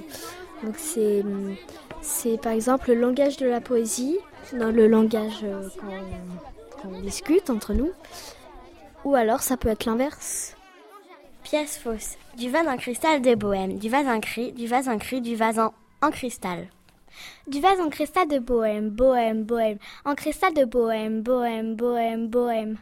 donc 0.63 0.75
c'est, 0.77 1.23
c'est 2.03 2.39
par 2.39 2.51
exemple 2.51 2.89
le 2.93 3.01
langage 3.01 3.37
de 3.37 3.47
la 3.47 3.61
poésie, 3.61 4.19
dans 4.53 4.71
le 4.71 4.87
langage 4.87 5.39
euh, 5.43 5.67
quand, 5.79 5.87
on, 5.87 6.81
quand 6.81 6.89
on 6.95 7.01
discute 7.01 7.49
entre 7.49 7.73
nous. 7.73 7.91
Ou 9.03 9.15
alors 9.15 9.41
ça 9.41 9.57
peut 9.57 9.69
être 9.69 9.85
l'inverse. 9.85 10.55
Pièce 11.43 11.77
fausse. 11.77 12.17
Du 12.37 12.49
vase 12.49 12.67
en 12.67 12.77
cristal 12.77 13.21
de 13.21 13.35
Bohème. 13.35 13.77
Du 13.77 13.89
vase 13.89 14.07
en 14.07 14.19
cri, 14.19 14.51
du 14.51 14.67
vase 14.67 14.87
en 14.87 14.97
cri, 14.97 15.21
du 15.21 15.35
vase 15.35 15.59
en, 15.59 15.73
en 16.01 16.11
cristal. 16.11 16.67
Du 17.47 17.59
vase 17.59 17.79
en 17.79 17.89
cristal 17.89 18.27
de 18.27 18.39
bohème, 18.39 18.89
bohème, 18.89 19.43
bohème. 19.43 19.77
En 20.05 20.15
cristal 20.15 20.53
de 20.53 20.65
bohème, 20.65 21.21
bohème, 21.21 21.75
bohème, 21.75 22.27
bohème. 22.27 22.77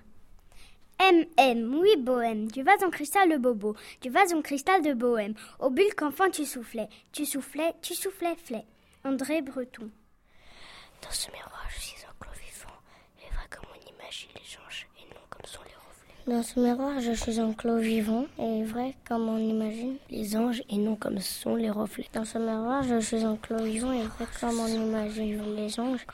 M, 0.99 1.25
M, 1.37 1.75
oui, 1.79 1.95
bohème. 1.97 2.51
Du 2.51 2.61
vase 2.61 2.83
en 2.83 2.89
cristal 2.89 3.29
de 3.29 3.37
bobo. 3.37 3.75
Du 4.01 4.09
vase 4.09 4.33
en 4.33 4.41
cristal 4.41 4.81
de 4.81 4.93
bohème. 4.93 5.33
Au 5.59 5.69
bulle 5.69 5.95
qu'enfant 5.95 6.29
tu 6.29 6.45
soufflais. 6.45 6.89
Tu 7.11 7.25
soufflais, 7.25 7.73
tu 7.81 7.95
soufflais, 7.95 8.35
flais. 8.35 8.65
André 9.05 9.41
Breton. 9.41 9.89
Dans 11.01 11.11
ce 11.11 11.31
miroir, 11.31 11.65
je 11.69 11.79
suis 11.79 11.95
un 12.05 12.13
clos 12.19 12.31
vivant, 12.33 12.75
et 13.19 13.31
vrai 13.33 13.45
comme 13.49 13.65
on 13.71 13.79
imagine 13.89 14.29
les 14.35 14.57
anges, 14.57 14.87
et 14.97 15.05
non 15.09 15.21
comme 15.29 15.45
sont 15.45 15.61
les 15.65 15.73
reflets. 15.75 16.35
Dans 16.35 16.43
ce 16.43 16.59
miroir, 16.59 16.99
je 16.99 17.11
suis 17.13 17.39
un 17.39 17.53
clos 17.53 17.77
vivant, 17.77 18.25
et 18.37 18.63
vrai 18.63 18.95
comme 19.07 19.29
on 19.29 19.37
imagine 19.37 19.97
les 20.09 20.35
anges, 20.35 20.63
et 20.69 20.77
non 20.77 20.95
comme 20.95 21.19
sont 21.19 21.55
les 21.55 21.69
reflets. 21.69 22.07
Dans 22.13 22.25
ce 22.25 22.37
miroir, 22.37 22.83
je 22.83 22.99
suis 22.99 23.23
un 23.23 23.37
clos 23.37 23.63
vivant, 23.63 23.91
et 23.93 24.03
vrai 24.03 24.25
comme 24.33 24.59
on 24.59 24.67
imagine 24.67 25.55
les 25.55 25.79
anges, 25.79 26.05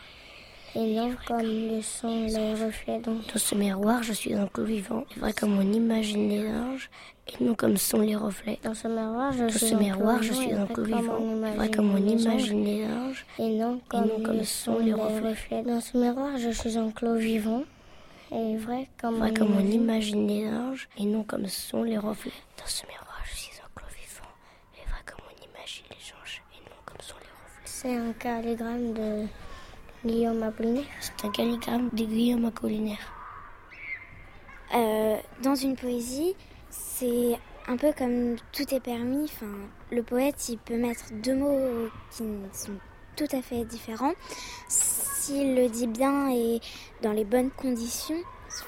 et 0.75 0.95
non 0.95 1.15
comme 1.25 1.41
le 1.41 1.81
sont 1.81 2.25
les 2.25 2.53
reflets. 2.53 2.99
Dans 2.99 3.19
ce 3.35 3.55
miroir, 3.55 4.03
je 4.03 4.13
suis 4.13 4.33
un 4.33 4.47
clos 4.47 4.65
vivant, 4.65 5.05
et 5.15 5.19
vrai 5.19 5.33
comme 5.33 5.57
on 5.57 5.73
imagine 5.73 6.29
les 6.29 6.47
anges, 6.47 6.89
et 7.27 7.43
non 7.43 7.55
comme 7.55 7.77
sont 7.77 8.01
les 8.01 8.15
reflets. 8.15 8.59
Dans 8.63 8.73
ce 8.73 8.87
miroir, 8.87 9.31
je, 9.33 9.57
suis, 9.57 9.73
un 9.73 9.79
miroir, 9.79 10.21
je 10.21 10.33
suis 10.33 10.53
un 10.53 10.65
clos 10.67 10.83
vivant, 10.83 11.17
et 11.19 11.55
vrai 11.55 11.71
comme 11.71 11.93
on 11.93 11.97
imagine 11.97 12.63
les 12.63 12.85
anges, 12.85 13.25
et 13.39 13.49
non 13.49 13.81
comme, 13.87 14.23
comme 14.23 14.43
sont 14.43 14.79
les 14.79 14.93
reflets. 14.93 15.63
Dans 15.63 15.81
ce 15.81 15.97
miroir, 15.97 16.37
je 16.37 16.49
suis 16.49 16.77
un 16.77 16.91
clos 16.91 17.15
vivant, 17.15 17.63
et 18.31 18.57
vrai 18.57 18.89
comme, 18.99 19.17
vrai 19.17 19.33
comme 19.33 19.55
on 19.55 19.65
imagine 19.65 20.27
les 20.27 20.47
anges, 20.47 20.87
et 20.97 21.05
non 21.05 21.23
comme 21.23 21.47
sont 21.47 21.83
les 21.83 21.97
reflets. 21.97 22.31
Dans 22.57 22.67
ce 22.67 22.85
miroir, 22.85 23.21
je 23.25 23.35
suis 23.35 23.59
un 23.59 23.69
clos 23.75 23.87
vivant, 23.89 24.29
et 24.75 24.89
vrai 24.89 24.99
comme 25.05 25.25
on 25.25 25.57
imagine 25.57 25.85
les 25.89 26.13
anges, 26.21 26.43
et 26.53 26.61
non 26.69 26.77
comme 26.85 27.01
sont 27.01 27.15
les 27.19 27.27
reflets. 27.27 27.65
C'est 27.65 27.95
un 27.95 28.13
calligramme 28.13 28.93
de 28.93 29.25
Guillaume 30.05 30.43
Apollinaire. 30.43 30.85
C'est 30.99 31.25
un 31.25 31.31
calligramme 31.31 31.89
de 31.91 32.03
Guillaume 32.03 32.45
Apollinaire. 32.45 33.11
Euh, 34.73 35.17
dans 35.43 35.55
une 35.55 35.75
poésie, 35.75 36.35
c'est 36.97 37.37
un 37.67 37.77
peu 37.77 37.91
comme 37.97 38.35
tout 38.51 38.73
est 38.73 38.79
permis. 38.79 39.25
Enfin, 39.25 39.51
le 39.91 40.03
poète, 40.03 40.49
il 40.49 40.57
peut 40.57 40.77
mettre 40.77 41.11
deux 41.11 41.35
mots 41.35 41.89
qui 42.11 42.17
sont 42.17 42.73
tout 43.15 43.27
à 43.31 43.41
fait 43.41 43.65
différents. 43.65 44.13
S'il 44.67 45.55
le 45.55 45.67
dit 45.69 45.87
bien 45.87 46.29
et 46.31 46.59
dans 47.01 47.11
les 47.11 47.25
bonnes 47.25 47.51
conditions, 47.51 48.21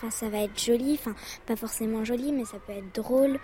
ça 0.10 0.30
va 0.30 0.40
être 0.40 0.60
joli. 0.60 1.00
Pas 1.46 1.56
forcément 1.56 2.04
joli, 2.04 2.32
mais 2.32 2.46
ça 2.46 2.58
peut 2.66 2.74
être 2.74 2.94
drôle. 2.94 3.40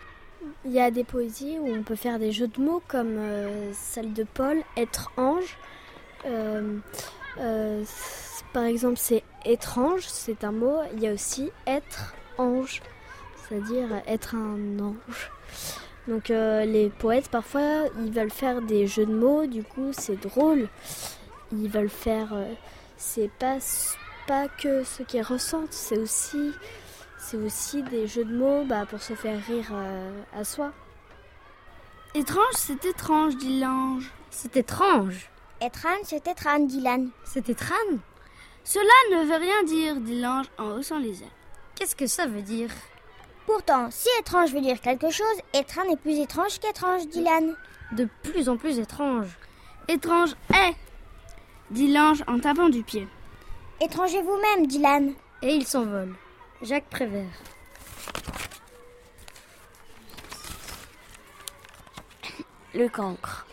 il 0.66 0.72
y 0.72 0.80
a 0.80 0.92
des 0.92 1.04
poésies 1.04 1.58
où 1.60 1.68
on 1.68 1.84
peut 1.84 1.96
faire 1.96 2.20
des 2.20 2.32
jeux 2.32 2.48
de 2.48 2.62
mots 2.62 2.82
comme 2.88 3.18
euh, 3.18 3.72
celle 3.74 4.13
de 4.13 4.24
Paul, 4.24 4.62
être 4.75 5.12
ange. 5.16 5.58
Euh, 6.25 6.80
euh, 7.40 7.84
par 8.52 8.63
exemple, 8.63 8.98
c'est 8.98 9.24
étrange, 9.46 10.04
c'est 10.08 10.44
un 10.44 10.52
mot. 10.52 10.80
Il 10.94 11.02
y 11.02 11.08
a 11.08 11.13
aussi 11.13 11.52
être 11.66 12.13
ange, 12.38 12.82
c'est-à-dire 13.54 13.88
être 14.08 14.36
un 14.36 14.80
ange. 14.80 15.32
Donc 16.08 16.32
euh, 16.32 16.66
les 16.66 16.90
poètes, 16.90 17.30
parfois, 17.30 17.86
ils 18.04 18.12
veulent 18.12 18.32
faire 18.32 18.62
des 18.62 18.88
jeux 18.88 19.06
de 19.06 19.14
mots, 19.14 19.46
du 19.46 19.64
coup, 19.64 19.92
c'est 19.92 20.20
drôle. 20.20 20.68
Ils 21.52 21.70
veulent 21.70 21.90
faire... 21.90 22.34
euh, 22.34 22.52
c'est 22.98 23.30
pas, 23.30 23.58
pas 24.28 24.48
que 24.48 24.84
ce 24.84 25.04
qu'ils 25.04 25.22
ressentent, 25.22 25.72
c'est 25.72 25.98
aussi, 25.98 26.52
c'est 27.20 27.38
aussi 27.38 27.84
des 27.84 28.08
jeux 28.08 28.26
de 28.26 28.36
mots 28.36 28.64
bah, 28.66 28.86
pour 28.90 29.02
se 29.02 29.14
faire 29.14 29.40
rire 29.46 29.70
euh, 29.72 30.22
à 30.34 30.44
soi. 30.44 30.72
Étrange, 32.16 32.54
c'est 32.56 32.86
étrange, 32.86 33.38
dit 33.38 33.60
l'ange. 33.60 34.12
C'est 34.30 34.58
étrange. 34.58 35.30
Étrange, 35.62 36.00
c'est 36.06 36.28
étrange, 36.28 36.66
Dylan. 36.68 37.10
C'est 37.24 37.50
étrange. 37.50 38.00
Cela 38.64 38.84
ne 39.12 39.26
veut 39.26 39.36
rien 39.36 39.64
dire, 39.64 39.96
dit 39.98 40.20
l'ange 40.20 40.48
en 40.58 40.72
haussant 40.72 41.00
les 41.00 41.22
ailes. 41.22 41.30
Qu'est-ce 41.76 41.96
que 41.96 42.08
ça 42.08 42.26
veut 42.26 42.42
dire? 42.42 42.70
Pourtant, 43.46 43.90
si 43.92 44.08
étrange 44.20 44.52
veut 44.54 44.62
dire 44.62 44.80
quelque 44.82 45.10
chose, 45.10 45.26
étrange 45.54 45.88
est 45.92 45.98
plus 45.98 46.20
étrange 46.20 46.60
qu'étrange, 46.60 47.08
Dylan. 47.08 47.56
De 47.92 48.08
plus 48.24 48.48
en 48.50 48.58
plus 48.58 48.80
étrange. 48.80 49.28
Étrange 49.88 50.32
est, 50.54 50.76
dit 51.72 51.92
l'ange 51.94 52.24
en 52.28 52.40
tapant 52.40 52.70
du 52.70 52.84
pied. 52.84 53.08
Étrangez 53.82 54.22
vous-même, 54.22 54.66
Dylan. 54.68 55.14
Et 55.42 55.54
il 55.54 55.66
s'envole. 55.68 56.16
Jacques 56.62 56.90
Prévert. 56.90 57.26
Le 62.74 62.88
cancre. 62.90 63.46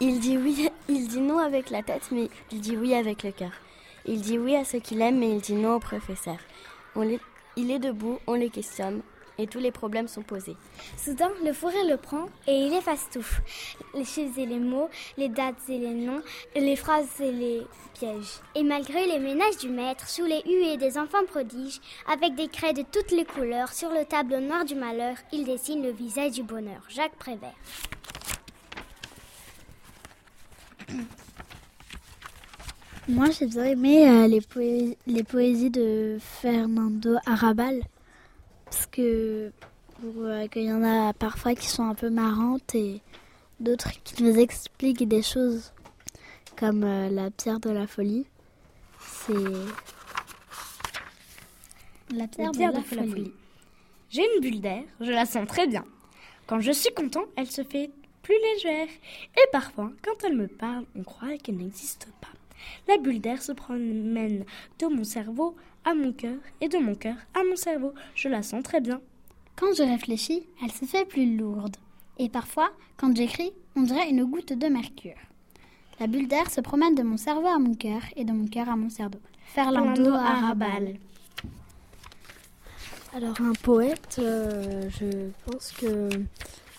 Il 0.00 0.20
dit 0.20 0.38
oui, 0.38 0.70
il 0.88 1.08
dit 1.08 1.20
non 1.20 1.38
avec 1.38 1.70
la 1.70 1.82
tête, 1.82 2.08
mais 2.12 2.30
il 2.52 2.60
dit 2.60 2.76
oui 2.76 2.94
avec 2.94 3.22
le 3.24 3.32
cœur. 3.32 3.50
Il 4.06 4.20
dit 4.20 4.38
oui 4.38 4.54
à 4.56 4.64
ce 4.64 4.76
qu'il 4.76 5.02
aime, 5.02 5.18
mais 5.18 5.30
il 5.30 5.40
dit 5.40 5.54
non 5.54 5.74
au 5.74 5.80
professeur. 5.80 6.36
On 6.94 7.02
les- 7.02 7.20
il 7.58 7.72
est 7.72 7.80
debout, 7.80 8.20
on 8.28 8.34
les 8.34 8.50
questionne, 8.50 9.02
et 9.36 9.48
tous 9.48 9.58
les 9.58 9.72
problèmes 9.72 10.06
sont 10.06 10.22
posés. 10.22 10.56
Soudain, 10.96 11.30
le 11.44 11.52
fourré 11.52 11.84
le 11.88 11.96
prend 11.96 12.26
et 12.46 12.54
il 12.54 12.72
efface 12.72 13.08
tout. 13.12 13.26
Les 13.94 14.04
choses 14.04 14.38
et 14.38 14.46
les 14.46 14.60
mots, 14.60 14.88
les 15.16 15.28
dates 15.28 15.68
et 15.68 15.78
les 15.78 15.92
noms, 15.92 16.22
les 16.54 16.76
phrases 16.76 17.20
et 17.20 17.32
les 17.32 17.66
pièges. 17.94 18.40
Et 18.54 18.62
malgré 18.62 19.06
les 19.06 19.18
ménages 19.18 19.58
du 19.58 19.68
maître, 19.68 20.08
sous 20.08 20.24
les 20.24 20.42
huées 20.46 20.76
des 20.76 20.98
enfants 20.98 21.24
prodiges, 21.26 21.80
avec 22.12 22.36
des 22.36 22.48
craies 22.48 22.72
de 22.74 22.82
toutes 22.82 23.10
les 23.10 23.24
couleurs, 23.24 23.72
sur 23.72 23.90
le 23.90 24.04
tableau 24.04 24.38
noir 24.38 24.64
du 24.64 24.76
malheur, 24.76 25.16
il 25.32 25.44
dessine 25.44 25.82
le 25.82 25.90
visage 25.90 26.32
du 26.32 26.44
bonheur. 26.44 26.82
Jacques 26.88 27.16
Prévert. 27.16 27.54
Moi, 33.08 33.30
j'ai 33.30 33.46
bien 33.46 33.64
aimé 33.64 34.08
euh, 34.08 34.26
les, 34.28 34.40
poé- 34.40 34.96
les 35.06 35.22
poésies 35.22 35.70
de 35.70 36.18
Fernando 36.20 37.16
Arrabal. 37.24 37.80
Parce 38.66 38.86
que 38.86 39.50
euh, 40.04 40.46
qu'il 40.48 40.64
y 40.64 40.72
en 40.72 40.82
a 40.84 41.12
parfois 41.14 41.54
qui 41.54 41.66
sont 41.68 41.84
un 41.84 41.94
peu 41.94 42.10
marrantes 42.10 42.74
et 42.74 43.00
d'autres 43.60 43.90
qui 44.04 44.22
nous 44.22 44.38
expliquent 44.38 45.08
des 45.08 45.22
choses 45.22 45.72
comme 46.56 46.84
euh, 46.84 47.08
la 47.08 47.30
pierre 47.30 47.60
de 47.60 47.70
la 47.70 47.86
folie. 47.86 48.26
C'est. 49.00 49.32
La 52.14 52.26
pierre, 52.28 52.50
pierre 52.52 52.72
de, 52.72 52.76
la 52.78 52.82
de 52.82 52.94
la 52.96 53.02
folie. 53.02 53.10
folie. 53.10 53.32
J'ai 54.10 54.22
une 54.34 54.40
bulle 54.40 54.60
d'air, 54.60 54.82
je 55.00 55.10
la 55.10 55.24
sens 55.26 55.46
très 55.46 55.66
bien. 55.66 55.84
Quand 56.46 56.60
je 56.60 56.72
suis 56.72 56.92
content, 56.94 57.24
elle 57.36 57.50
se 57.50 57.62
fait 57.62 57.90
plus 58.22 58.34
légère. 58.54 58.88
Et 59.36 59.46
parfois, 59.52 59.90
quand 60.02 60.24
elle 60.24 60.36
me 60.36 60.46
parle, 60.46 60.84
on 60.96 61.02
croit 61.02 61.36
qu'elle 61.38 61.56
n'existe 61.56 62.08
pas. 62.20 62.28
La 62.86 62.98
bulle 62.98 63.20
d'air 63.20 63.42
se 63.42 63.52
promène 63.52 64.44
de 64.78 64.86
mon 64.86 65.04
cerveau 65.04 65.56
à 65.84 65.94
mon 65.94 66.12
cœur 66.12 66.36
et 66.60 66.68
de 66.68 66.78
mon 66.78 66.94
cœur 66.94 67.16
à 67.34 67.42
mon 67.44 67.56
cerveau. 67.56 67.92
Je 68.14 68.28
la 68.28 68.42
sens 68.42 68.62
très 68.62 68.80
bien. 68.80 69.00
Quand 69.56 69.74
je 69.76 69.82
réfléchis, 69.82 70.46
elle 70.62 70.72
se 70.72 70.84
fait 70.84 71.04
plus 71.04 71.36
lourde. 71.36 71.76
Et 72.18 72.28
parfois, 72.28 72.70
quand 72.96 73.16
j'écris, 73.16 73.52
on 73.76 73.82
dirait 73.82 74.10
une 74.10 74.24
goutte 74.24 74.52
de 74.52 74.66
mercure. 74.66 75.16
La 76.00 76.06
bulle 76.06 76.28
d'air 76.28 76.50
se 76.50 76.60
promène 76.60 76.94
de 76.94 77.02
mon 77.02 77.16
cerveau 77.16 77.48
à 77.48 77.58
mon 77.58 77.74
cœur 77.74 78.02
et 78.16 78.24
de 78.24 78.32
mon 78.32 78.46
cœur 78.46 78.68
à 78.68 78.76
mon 78.76 78.88
cerveau. 78.88 79.18
Arrabal. 79.56 80.14
Arrabal. 80.14 80.94
Alors 83.14 83.40
un 83.40 83.52
poète, 83.54 84.16
euh, 84.18 84.88
je 84.90 85.30
pense 85.44 85.72
que 85.72 86.08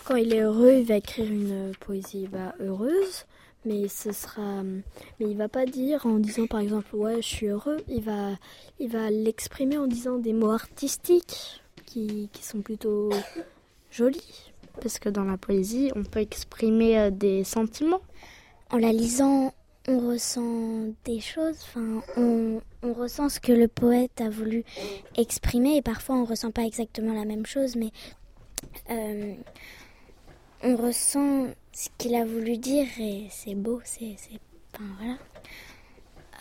quand 0.05 0.15
il 0.15 0.33
est 0.33 0.41
heureux, 0.41 0.73
il 0.79 0.85
va 0.85 0.95
écrire 0.95 1.29
une 1.29 1.73
poésie 1.79 2.27
bah, 2.31 2.53
heureuse, 2.59 3.25
mais 3.65 3.87
ce 3.87 4.11
sera, 4.11 4.63
mais 4.63 4.83
il 5.19 5.37
va 5.37 5.49
pas 5.49 5.65
dire 5.65 6.05
en 6.05 6.17
disant 6.19 6.47
par 6.47 6.61
exemple 6.61 6.95
ouais 6.95 7.17
je 7.21 7.27
suis 7.27 7.47
heureux, 7.47 7.77
il 7.87 8.01
va, 8.01 8.31
il 8.79 8.89
va 8.89 9.09
l'exprimer 9.09 9.77
en 9.77 9.87
disant 9.87 10.17
des 10.17 10.33
mots 10.33 10.51
artistiques 10.51 11.61
qui, 11.85 12.29
qui 12.31 12.43
sont 12.43 12.61
plutôt 12.61 13.09
jolis, 13.91 14.51
parce 14.81 14.99
que 14.99 15.09
dans 15.09 15.25
la 15.25 15.37
poésie 15.37 15.91
on 15.95 16.03
peut 16.03 16.19
exprimer 16.19 16.97
euh, 16.99 17.09
des 17.11 17.43
sentiments. 17.43 18.01
En 18.71 18.77
la 18.77 18.91
lisant, 18.91 19.53
on 19.87 20.07
ressent 20.07 20.93
des 21.03 21.19
choses, 21.19 21.57
enfin, 21.63 22.03
on, 22.15 22.61
on 22.83 22.93
ressent 22.93 23.29
ce 23.29 23.39
que 23.39 23.51
le 23.51 23.67
poète 23.67 24.21
a 24.21 24.29
voulu 24.29 24.63
exprimer. 25.17 25.77
Et 25.77 25.81
parfois 25.81 26.15
on 26.15 26.25
ressent 26.25 26.51
pas 26.51 26.63
exactement 26.63 27.13
la 27.13 27.25
même 27.25 27.47
chose, 27.47 27.75
mais 27.75 27.89
euh, 28.91 29.33
on 30.61 30.75
ressent 30.75 31.47
ce 31.79 31.87
qu'il 31.97 32.13
a 32.13 32.25
voulu 32.25 32.57
dire 32.57 32.87
et 32.99 33.29
c'est 33.31 33.55
beau, 33.55 33.79
c'est, 33.85 34.17
enfin 34.75 34.83
voilà. 34.99 35.17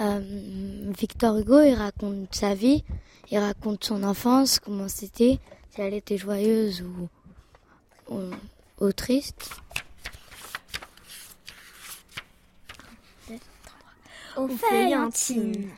Euh, 0.00 0.90
Victor 0.98 1.36
Hugo, 1.36 1.60
il 1.60 1.74
raconte 1.74 2.34
sa 2.34 2.54
vie, 2.54 2.84
il 3.30 3.38
raconte 3.38 3.84
son 3.84 4.02
enfance, 4.02 4.58
comment 4.58 4.88
c'était, 4.88 5.38
si 5.70 5.80
elle 5.80 5.94
était 5.94 6.18
joyeuse 6.18 6.82
ou, 6.82 7.08
ou, 8.12 8.30
ou 8.80 8.92
triste. 8.92 9.48
Aux 14.36 14.48
Feuillantines. 14.48 15.70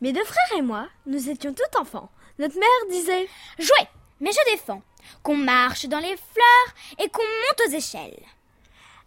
Mes 0.00 0.12
deux 0.12 0.24
frères 0.24 0.58
et 0.58 0.62
moi, 0.62 0.88
nous 1.06 1.28
étions 1.28 1.52
tout 1.52 1.80
enfants. 1.80 2.08
Notre 2.38 2.54
mère 2.56 2.88
disait 2.88 3.28
Jouez, 3.58 3.88
mais 4.20 4.30
je 4.30 4.52
défends. 4.52 4.82
Qu'on 5.24 5.36
marche 5.36 5.86
dans 5.86 5.98
les 5.98 6.16
fleurs 6.16 7.00
et 7.00 7.08
qu'on 7.08 7.22
monte 7.22 7.68
aux 7.68 7.72
échelles. 7.72 8.22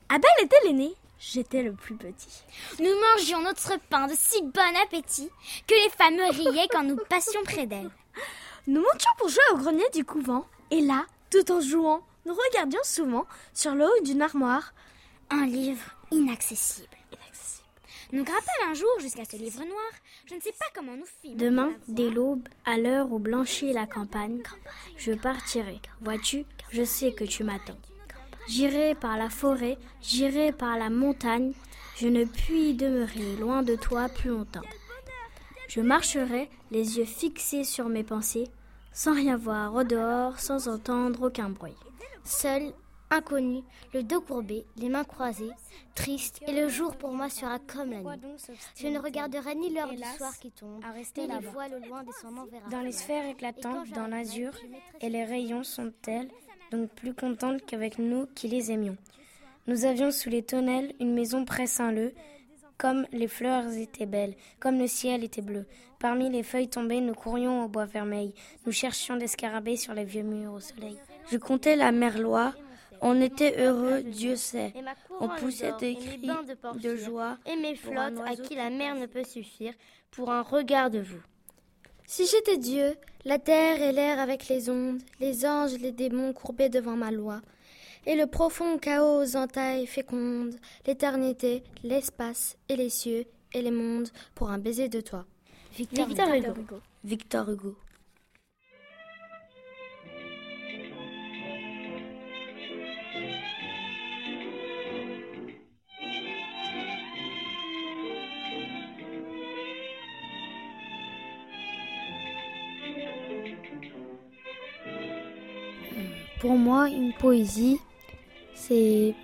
Abel 0.10 0.30
était 0.42 0.56
l'aîné, 0.66 0.94
j'étais 1.20 1.64
le 1.64 1.74
plus 1.74 1.96
petit. 1.96 2.44
Nous 2.80 2.86
mangions 2.86 3.42
notre 3.42 3.80
pain 3.90 4.08
de 4.08 4.14
si 4.16 4.42
bon 4.42 4.76
appétit 4.84 5.30
que 5.68 5.74
les 5.74 5.90
femmes 5.92 6.20
riaient 6.32 6.68
quand 6.72 6.84
nous 6.84 6.98
passions 7.10 7.44
près 7.44 7.66
d'elles. 7.66 7.92
Nous 8.68 8.82
montions 8.82 9.12
pour 9.18 9.30
jouer 9.30 9.44
au 9.54 9.58
grenier 9.58 9.90
du 9.94 10.04
couvent, 10.06 10.46
et 10.72 10.82
là, 10.82 11.06
tout 11.32 11.52
en 11.52 11.62
jouant, 11.62 12.02
nous 12.26 12.34
regardions 12.34 12.84
souvent 12.84 13.26
sur 13.54 13.76
le 13.76 13.86
haut 13.86 14.04
d'une 14.04 14.22
armoire 14.22 14.74
un 15.30 15.46
livre 15.46 15.96
inaccessible. 16.12 16.88
Nous 18.12 18.24
grimpâmes 18.24 18.70
un 18.70 18.74
jour 18.74 18.90
jusqu'à 19.00 19.26
ce 19.26 19.36
livre 19.36 19.64
noir. 19.66 19.92
Je 20.26 20.36
ne 20.36 20.40
sais 20.40 20.52
pas 20.52 20.66
comment 20.76 20.96
nous 20.96 21.08
fîmes. 21.22 21.38
Demain, 21.38 21.74
dès 21.88 22.10
l'aube, 22.10 22.48
à 22.64 22.78
l'heure 22.78 23.12
où 23.12 23.20
blanchit 23.20 23.74
la 23.74 23.88
campagne, 23.88 24.44
je 24.96 25.12
partirai. 25.14 25.82
Vois-tu, 26.02 26.46
je 26.72 26.84
sais 26.84 27.14
que 27.14 27.24
tu 27.24 27.44
m'attends. 27.44 27.78
J'irai 28.48 28.96
par 28.96 29.18
la 29.18 29.30
forêt, 29.30 29.78
j'irai 30.02 30.52
par 30.52 30.78
la 30.78 30.90
montagne, 30.90 31.54
je 31.96 32.08
ne 32.08 32.26
puis 32.26 32.70
y 32.70 32.74
demeurer 32.74 33.36
loin 33.40 33.64
de 33.64 33.76
toi 33.76 34.08
plus 34.10 34.30
longtemps. 34.30 34.62
Je 35.68 35.82
marcherai, 35.82 36.50
les 36.72 36.98
yeux 36.98 37.06
fixés 37.06 37.64
sur 37.64 37.90
mes 37.90 38.04
pensées, 38.04 38.48
sans 38.94 39.14
rien 39.14 39.36
voir 39.36 39.74
au 39.74 39.84
dehors, 39.84 40.40
sans 40.40 40.68
entendre 40.68 41.28
aucun 41.28 41.50
bruit. 41.50 41.76
Seul, 42.24 42.72
inconnu, 43.10 43.64
le 43.94 44.04
dos 44.04 44.22
courbé, 44.22 44.66
les 44.78 44.90
mains 44.90 45.04
croisées, 45.04 45.52
triste, 45.96 46.42
et 46.48 46.54
le 46.54 46.70
jour 46.70 46.96
pour 46.96 47.12
moi 47.12 47.30
sera 47.30 47.60
comme 47.60 47.92
la 47.92 48.02
nuit. 48.02 48.38
Je 48.76 48.88
ne 48.88 49.00
regarderai 49.00 49.56
ni 49.56 49.74
l'heure 49.74 49.90
du 49.90 50.04
soir 50.18 50.38
qui 50.40 50.52
tombe, 50.52 50.84
ni 51.18 51.28
les 51.28 51.48
voiles 51.48 51.82
au 51.82 51.88
loin 51.88 52.04
descendant 52.04 52.46
vers 52.46 52.68
Dans 52.70 52.82
les 52.82 52.92
sphères 52.92 53.28
éclatantes, 53.28 53.90
dans 53.90 54.08
l'azur, 54.08 54.52
et 55.02 55.10
les 55.10 55.24
rayons 55.24 55.64
sont 55.64 55.92
tels, 56.02 56.30
donc 56.76 56.90
plus 56.90 57.14
contentes 57.14 57.66
qu'avec 57.66 58.00
nous 58.00 58.28
qui 58.36 58.48
les 58.48 58.72
aimions. 58.72 58.98
Nous 59.68 59.86
avions 59.86 60.12
sous 60.12 60.30
les 60.30 60.44
tonnelles 60.44 60.94
une 61.00 61.14
maison 61.14 61.46
près 61.46 61.68
Saint-Leu, 61.68 62.14
comme 62.78 63.06
les 63.12 63.28
fleurs 63.28 63.72
étaient 63.74 64.06
belles, 64.06 64.36
comme 64.60 64.78
le 64.78 64.88
ciel 64.88 65.24
était 65.24 65.42
bleu. 65.42 65.66
Parmi 66.00 66.30
les 66.30 66.44
feuilles 66.44 66.68
tombées, 66.70 67.02
nous 67.02 67.14
courions 67.14 67.64
au 67.64 67.68
bois 67.68 67.86
vermeil. 67.86 68.34
Nous 68.66 68.72
cherchions 68.72 69.16
des 69.16 69.28
scarabées 69.28 69.78
sur 69.78 69.94
les 69.94 70.04
vieux 70.04 70.24
murs 70.24 70.54
au 70.54 70.60
soleil. 70.60 70.98
Je 71.32 71.38
comptais 71.38 71.76
la 71.76 71.92
merloie. 71.92 72.54
On 73.02 73.20
était 73.22 73.60
heureux, 73.62 74.04
Dieu 74.04 74.36
sait. 74.36 74.74
On 75.20 75.30
poussait 75.30 75.74
des 75.80 75.96
cris 75.96 76.30
de 76.82 76.96
joie 76.96 77.38
et 77.46 77.56
mes 77.56 77.76
flottes 77.76 78.20
à 78.26 78.36
qui 78.36 78.56
la 78.56 78.70
mer 78.70 78.96
ne 78.96 79.06
peut 79.06 79.24
suffire 79.24 79.74
pour 80.12 80.32
un 80.32 80.42
regard 80.42 80.90
de 80.90 81.00
vous. 81.00 81.22
Si 82.08 82.28
j'étais 82.28 82.58
Dieu, 82.58 82.96
la 83.26 83.40
terre 83.40 83.82
et 83.82 83.92
l'air 83.92 84.20
avec 84.20 84.48
les 84.48 84.70
ondes, 84.70 85.02
les 85.20 85.46
anges 85.46 85.74
et 85.74 85.80
les 85.80 85.92
démons 85.92 86.34
courbés 86.34 86.70
devant 86.70 86.96
ma 86.96 87.12
loi, 87.12 87.42
et 88.06 88.16
le 88.16 88.28
profond 88.28 88.78
chaos 88.78 89.24
aux 89.24 89.36
entailles 89.36 89.88
fécondes, 89.88 90.56
l'éternité, 90.86 91.64
l'espace 91.84 92.58
et 92.70 92.76
les 92.76 92.90
cieux 92.90 93.26
et 93.54 93.62
les 93.62 93.72
mondes 93.72 94.10
pour 94.36 94.50
un 94.52 94.60
baiser 94.60 94.88
de 94.88 95.02
toi. 95.02 95.26
Victor, 95.76 96.08
Victor 96.08 96.34
Hugo. 96.34 96.62
Hugo. 96.62 96.82
Victor 97.04 97.50
Hugo. 97.50 97.76
Pour 116.46 116.60
moi, 116.60 116.90
une 116.90 117.12
poésie, 117.14 117.80
c'est 118.54 119.16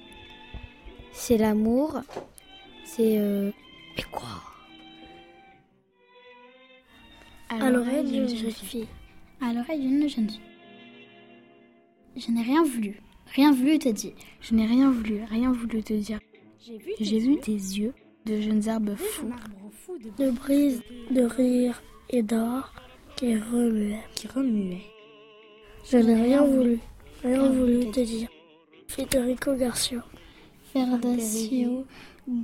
c'est 1.12 1.38
l'amour, 1.38 2.02
c'est 2.84 3.20
euh, 3.20 3.52
et 3.96 4.02
quoi? 4.12 4.42
À 7.50 7.70
l'oreille 7.70 8.06
d'une 8.10 8.28
jeune 8.28 8.50
fille. 8.50 8.88
À 9.40 9.54
l'oreille 9.54 9.82
d'une 9.82 10.10
jeune 10.10 10.32
fille. 10.32 10.42
Je 12.16 12.32
n'ai 12.32 12.42
rien 12.42 12.64
voulu. 12.64 13.00
Rien 13.36 13.52
voulu 13.52 13.78
te 13.78 13.90
dire. 13.90 14.14
Je 14.40 14.56
n'ai 14.56 14.66
rien 14.66 14.90
voulu, 14.90 15.22
rien 15.30 15.52
voulu 15.52 15.84
te 15.84 15.94
dire. 15.94 16.20
J'ai 17.00 17.20
vu 17.20 17.38
tes 17.38 17.52
yeux 17.52 17.94
de 18.26 18.42
jeunes 18.42 18.68
arbres 18.68 18.96
fous. 18.96 19.30
De 20.18 20.32
brise, 20.32 20.82
de 21.12 21.22
rire 21.22 21.84
et 22.10 22.24
d'or 22.24 22.74
qui 23.16 23.36
remuait. 23.36 24.00
Qui 24.16 24.28
remuait. 24.28 24.88
Je 25.84 25.98
n'ai 25.98 26.16
rien 26.16 26.44
voulu, 26.44 26.80
rien 27.24 27.50
voulu 27.52 27.92
te 27.92 28.04
dire. 28.06 28.30
Federico 28.88 29.56
Garcia. 29.56 30.04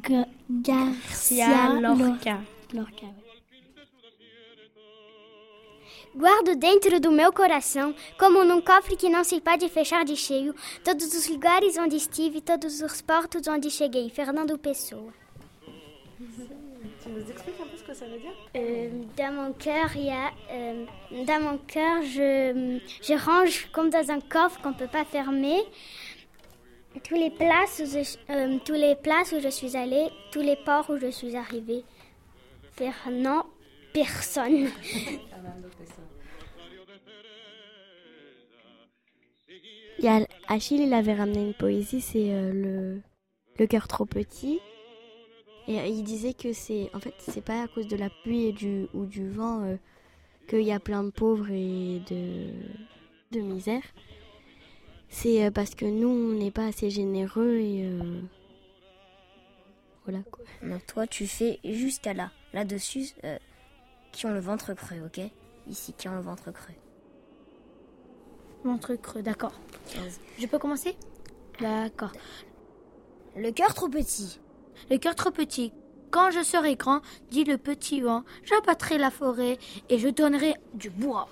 Ga- 0.01 0.27
Garcia 0.49 1.69
Lorca. 1.79 2.45
Lorca. 2.73 3.07
Guardo 6.15 6.55
dentro 6.55 6.99
do 6.99 7.11
meu 7.11 7.31
coração, 7.31 7.93
como 8.19 8.43
num 8.43 8.59
cofre 8.59 8.95
que 8.95 9.07
não 9.09 9.23
se 9.23 9.39
pode 9.39 9.69
fechar 9.69 10.03
de 10.03 10.15
cheio, 10.15 10.55
todos 10.83 11.13
os 11.13 11.27
lugares 11.27 11.77
onde 11.77 11.95
estive, 11.95 12.41
todos 12.41 12.81
os 12.81 13.01
portos 13.01 13.47
onde 13.47 13.69
cheguei. 13.69 14.09
Fernando 14.09 14.57
Pessoa. 14.57 15.13
Ce 16.17 17.33
que 17.43 17.51
ça 17.57 17.65
veut 18.09 18.19
dire 18.19 18.31
Euh, 18.55 18.89
dans 19.17 19.31
mon 19.33 19.53
cœur, 19.53 19.89
il 19.95 20.05
y 20.05 20.09
a. 20.09 20.31
euh, 20.51 20.85
dans 21.25 21.39
mon 21.41 21.57
cœur, 21.59 22.01
je, 22.03 22.79
je 23.01 23.13
range 23.25 23.67
comme 23.71 23.89
dans 23.89 24.09
un 24.11 24.19
coffre 24.19 24.61
qu'on 24.61 24.69
ne 24.71 24.75
peut 24.75 24.87
pas 24.87 25.05
fermer. 25.05 25.59
Tous 27.07 27.15
les, 27.15 27.29
places 27.29 27.79
où 27.83 27.85
je, 27.85 28.17
euh, 28.33 28.57
tous 28.65 28.73
les 28.73 28.95
places 28.95 29.31
où 29.31 29.39
je 29.39 29.49
suis 29.49 29.77
allée, 29.77 30.07
tous 30.31 30.41
les 30.41 30.55
ports 30.55 30.89
où 30.89 30.97
je 30.97 31.11
suis 31.11 31.35
arrivée. 31.35 31.83
Fernand, 32.71 33.45
personne. 33.93 34.69
Il 39.99 40.05
y 40.05 40.07
a 40.07 40.25
Achille, 40.47 40.81
il 40.83 40.93
avait 40.93 41.13
ramené 41.15 41.41
une 41.41 41.53
poésie, 41.53 42.01
c'est 42.01 42.31
euh, 42.31 42.51
le, 42.53 43.01
le 43.59 43.67
cœur 43.67 43.87
trop 43.87 44.05
petit. 44.05 44.59
Et 45.67 45.80
euh, 45.80 45.86
il 45.86 46.03
disait 46.03 46.34
que 46.34 46.53
c'est 46.53 46.89
en 46.93 46.99
fait 46.99 47.13
c'est 47.19 47.43
pas 47.43 47.63
à 47.63 47.67
cause 47.67 47.88
de 47.88 47.97
la 47.97 48.10
pluie 48.23 48.45
et 48.45 48.53
du 48.53 48.88
ou 48.93 49.06
du 49.06 49.30
vent 49.30 49.63
euh, 49.63 49.75
qu'il 50.47 50.62
y 50.62 50.71
a 50.71 50.80
plein 50.80 51.03
de 51.03 51.10
pauvres 51.10 51.51
et 51.51 52.01
de 52.10 52.49
de 53.32 53.41
misère. 53.41 53.84
C'est 55.10 55.45
euh, 55.45 55.51
parce 55.51 55.75
que 55.75 55.86
nous 55.86 56.08
on 56.08 56.34
n'est 56.34 56.51
pas 56.51 56.67
assez 56.67 56.89
généreux 56.89 57.58
et 57.58 57.86
euh, 57.86 58.21
voilà 60.06 60.23
quoi. 60.32 60.45
Donc 60.63 60.86
toi, 60.88 61.06
tu 61.06 61.27
fais 61.27 61.60
jusqu'à 61.65 62.13
là. 62.13 62.32
Là-dessus, 62.53 63.10
euh, 63.25 63.38
qui 64.12 64.25
ont 64.25 64.32
le 64.32 64.39
ventre 64.39 64.73
creux, 64.73 65.01
ok? 65.06 65.19
Ici, 65.67 65.93
qui 65.93 66.08
ont 66.08 66.15
le 66.15 66.21
ventre 66.21 66.51
creux. 66.51 66.73
Ventre 68.63 68.95
creux, 68.95 69.21
d'accord. 69.21 69.60
Je 70.39 70.47
peux 70.47 70.58
commencer? 70.58 70.95
D'accord. 71.60 72.13
Le 73.36 73.51
cœur 73.51 73.73
trop 73.73 73.89
petit. 73.89 74.39
Le 74.89 74.97
cœur 74.97 75.15
trop 75.15 75.31
petit. 75.31 75.73
Quand 76.11 76.31
je 76.31 76.41
serai 76.41 76.75
grand, 76.75 77.01
dit 77.31 77.43
le 77.43 77.57
petit 77.57 78.01
vent, 78.01 78.23
j'abattrai 78.43 78.97
la 78.97 79.11
forêt 79.11 79.57
et 79.89 79.99
je 79.99 80.07
donnerai 80.07 80.55
du 80.73 80.89
bois. 80.89 81.27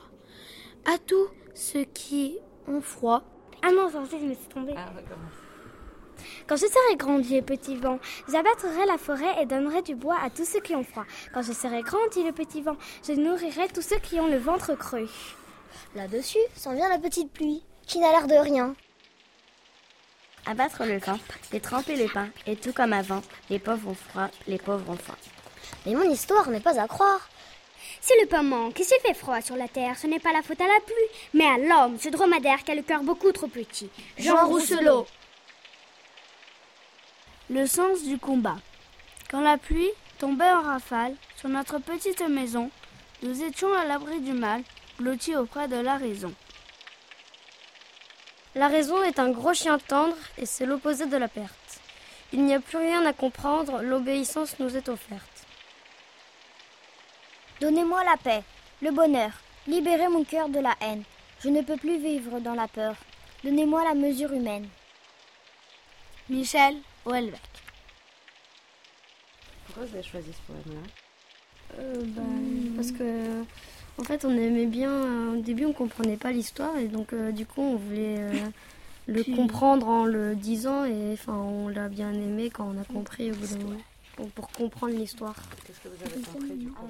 À 0.85 0.97
tous 0.97 1.29
ceux 1.53 1.85
qui 1.85 2.37
ont 2.67 2.81
froid. 2.81 3.23
Ah 3.63 3.71
non, 3.71 3.89
ça, 3.89 4.03
je 4.11 4.25
me 4.25 4.33
suis 4.33 4.47
tombée. 4.47 4.75
Quand 6.47 6.55
je 6.55 6.65
serai 6.65 6.95
grand, 6.97 7.19
dit 7.19 7.37
le 7.37 7.41
petit 7.41 7.75
vent, 7.75 7.99
j'abattrai 8.29 8.85
la 8.85 8.97
forêt 8.97 9.41
et 9.41 9.45
donnerai 9.45 9.81
du 9.81 9.95
bois 9.95 10.17
à 10.21 10.29
tous 10.29 10.45
ceux 10.45 10.59
qui 10.59 10.75
ont 10.75 10.83
froid. 10.83 11.05
Quand 11.33 11.41
je 11.41 11.53
serai 11.53 11.81
grand, 11.81 12.05
dit 12.11 12.23
le 12.23 12.31
petit 12.31 12.61
vent, 12.61 12.77
je 13.07 13.13
nourrirai 13.13 13.67
tous 13.73 13.81
ceux 13.81 13.99
qui 13.99 14.19
ont 14.19 14.27
le 14.27 14.37
ventre 14.37 14.75
creux. 14.75 15.09
Là-dessus 15.95 16.39
s'en 16.55 16.73
vient 16.73 16.89
la 16.89 16.99
petite 16.99 17.31
pluie, 17.31 17.63
qui 17.87 17.99
n'a 17.99 18.11
l'air 18.11 18.27
de 18.27 18.35
rien. 18.35 18.75
Abattre 20.47 20.83
le 20.85 20.99
vent, 20.99 21.17
et 21.53 21.59
tremper 21.59 21.95
le 21.95 22.07
pain, 22.07 22.27
et 22.45 22.55
tout 22.55 22.71
comme 22.71 22.93
avant, 22.93 23.21
les 23.49 23.57
pauvres 23.57 23.89
ont 23.89 23.95
froid, 23.95 24.29
les 24.47 24.59
pauvres 24.59 24.91
ont 24.91 24.97
faim. 24.97 25.15
Mais 25.85 25.95
mon 25.95 26.09
histoire 26.09 26.49
n'est 26.49 26.59
pas 26.59 26.79
à 26.79 26.87
croire. 26.87 27.29
Si 27.99 28.13
le 28.21 28.27
pain 28.27 28.43
manque 28.43 28.79
et 28.79 28.83
s'il 28.83 28.99
fait 28.99 29.15
froid 29.15 29.41
sur 29.41 29.55
la 29.55 29.67
terre, 29.67 29.97
ce 29.97 30.05
n'est 30.05 30.19
pas 30.19 30.31
la 30.31 30.43
faute 30.43 30.61
à 30.61 30.67
la 30.67 30.79
pluie, 30.85 31.33
mais 31.33 31.45
à 31.45 31.57
l'homme, 31.57 31.97
ce 31.99 32.09
dromadaire 32.09 32.63
qui 32.63 32.71
a 32.71 32.75
le 32.75 32.83
cœur 32.83 33.01
beaucoup 33.01 33.31
trop 33.31 33.47
petit. 33.47 33.89
Jean 34.19 34.45
Rousselot. 34.45 35.07
Le 37.49 37.65
sens 37.65 38.03
du 38.03 38.19
combat. 38.19 38.57
Quand 39.31 39.41
la 39.41 39.57
pluie 39.57 39.91
tombait 40.19 40.51
en 40.51 40.61
rafale 40.61 41.15
sur 41.37 41.49
notre 41.49 41.79
petite 41.79 42.21
maison, 42.21 42.69
nous 43.23 43.43
étions 43.43 43.73
à 43.73 43.85
l'abri 43.85 44.19
du 44.19 44.33
mal, 44.33 44.61
blottis 44.99 45.35
auprès 45.35 45.67
de 45.67 45.77
la 45.77 45.97
raison. 45.97 46.31
La 48.55 48.69
raison 48.69 49.03
est 49.03 49.19
un 49.19 49.31
gros 49.31 49.53
chien 49.53 49.77
tendre 49.79 50.15
et 50.37 50.45
c'est 50.45 50.65
l'opposé 50.65 51.05
de 51.07 51.17
la 51.17 51.27
perte. 51.27 51.81
Il 52.31 52.45
n'y 52.45 52.53
a 52.53 52.61
plus 52.61 52.77
rien 52.77 53.05
à 53.05 53.11
comprendre, 53.11 53.81
l'obéissance 53.81 54.57
nous 54.59 54.77
est 54.77 54.87
offerte. 54.87 55.45
Donnez-moi 57.59 58.03
la 58.05 58.15
paix, 58.15 58.43
le 58.81 58.91
bonheur, 58.91 59.31
libérez 59.67 60.07
mon 60.07 60.23
cœur 60.23 60.47
de 60.47 60.59
la 60.59 60.73
haine. 60.79 61.03
Je 61.43 61.49
ne 61.49 61.61
peux 61.61 61.75
plus 61.75 61.97
vivre 61.97 62.39
dans 62.39 62.53
la 62.53 62.69
peur. 62.69 62.95
Donnez-moi 63.43 63.83
la 63.83 63.93
mesure 63.93 64.31
humaine. 64.31 64.67
Michel 66.29 66.77
Houellebecq. 67.05 67.41
Pourquoi 69.65 69.85
vous 69.85 69.95
avez 69.95 70.03
choisi 70.03 70.31
ce 70.31 70.51
poème-là? 70.51 70.87
Euh, 71.79 72.03
bah, 72.07 72.21
Parce 72.77 72.91
que, 72.91 73.43
en 73.97 74.03
fait, 74.03 74.25
on 74.25 74.31
aimait 74.37 74.65
bien. 74.65 74.91
euh, 74.91 75.33
au 75.33 75.41
début, 75.41 75.65
on 75.65 75.73
comprenait 75.73 76.17
pas 76.17 76.31
l'histoire 76.31 76.75
et 76.77 76.87
donc, 76.87 77.13
euh, 77.13 77.31
du 77.31 77.45
coup, 77.45 77.61
on 77.61 77.75
voulait 77.77 78.17
euh, 78.19 78.33
le 79.07 79.21
Puis- 79.23 79.35
comprendre 79.35 79.87
en 79.87 80.05
le 80.05 80.35
disant 80.35 80.83
et 80.85 81.13
enfin, 81.13 81.33
on 81.33 81.67
l'a 81.69 81.87
bien 81.89 82.11
aimé 82.13 82.49
quand 82.49 82.65
on 82.75 82.79
a 82.81 82.83
compris 82.85 83.31
au 83.31 83.35
bout 83.35 83.47
d'un 83.47 83.57
moment. 83.63 83.79
Pour, 84.15 84.29
pour 84.31 84.49
comprendre 84.49 84.93
l'histoire. 84.95 85.35
Qu'est-ce 85.67 85.79
que 85.81 85.89
vous 85.89 86.03
avez 86.05 86.21
compris 86.23 86.55
du 86.57 86.69
coup 86.69 86.87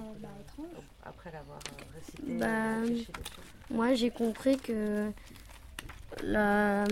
Après 1.04 1.32
l'avoir 1.32 1.58
euh, 1.58 1.84
récité 2.00 2.34
Bah, 2.38 2.96
moi, 3.72 3.96
j'ai 3.96 4.12
compris 4.12 4.58
que 4.60 5.10
la. 6.24 6.86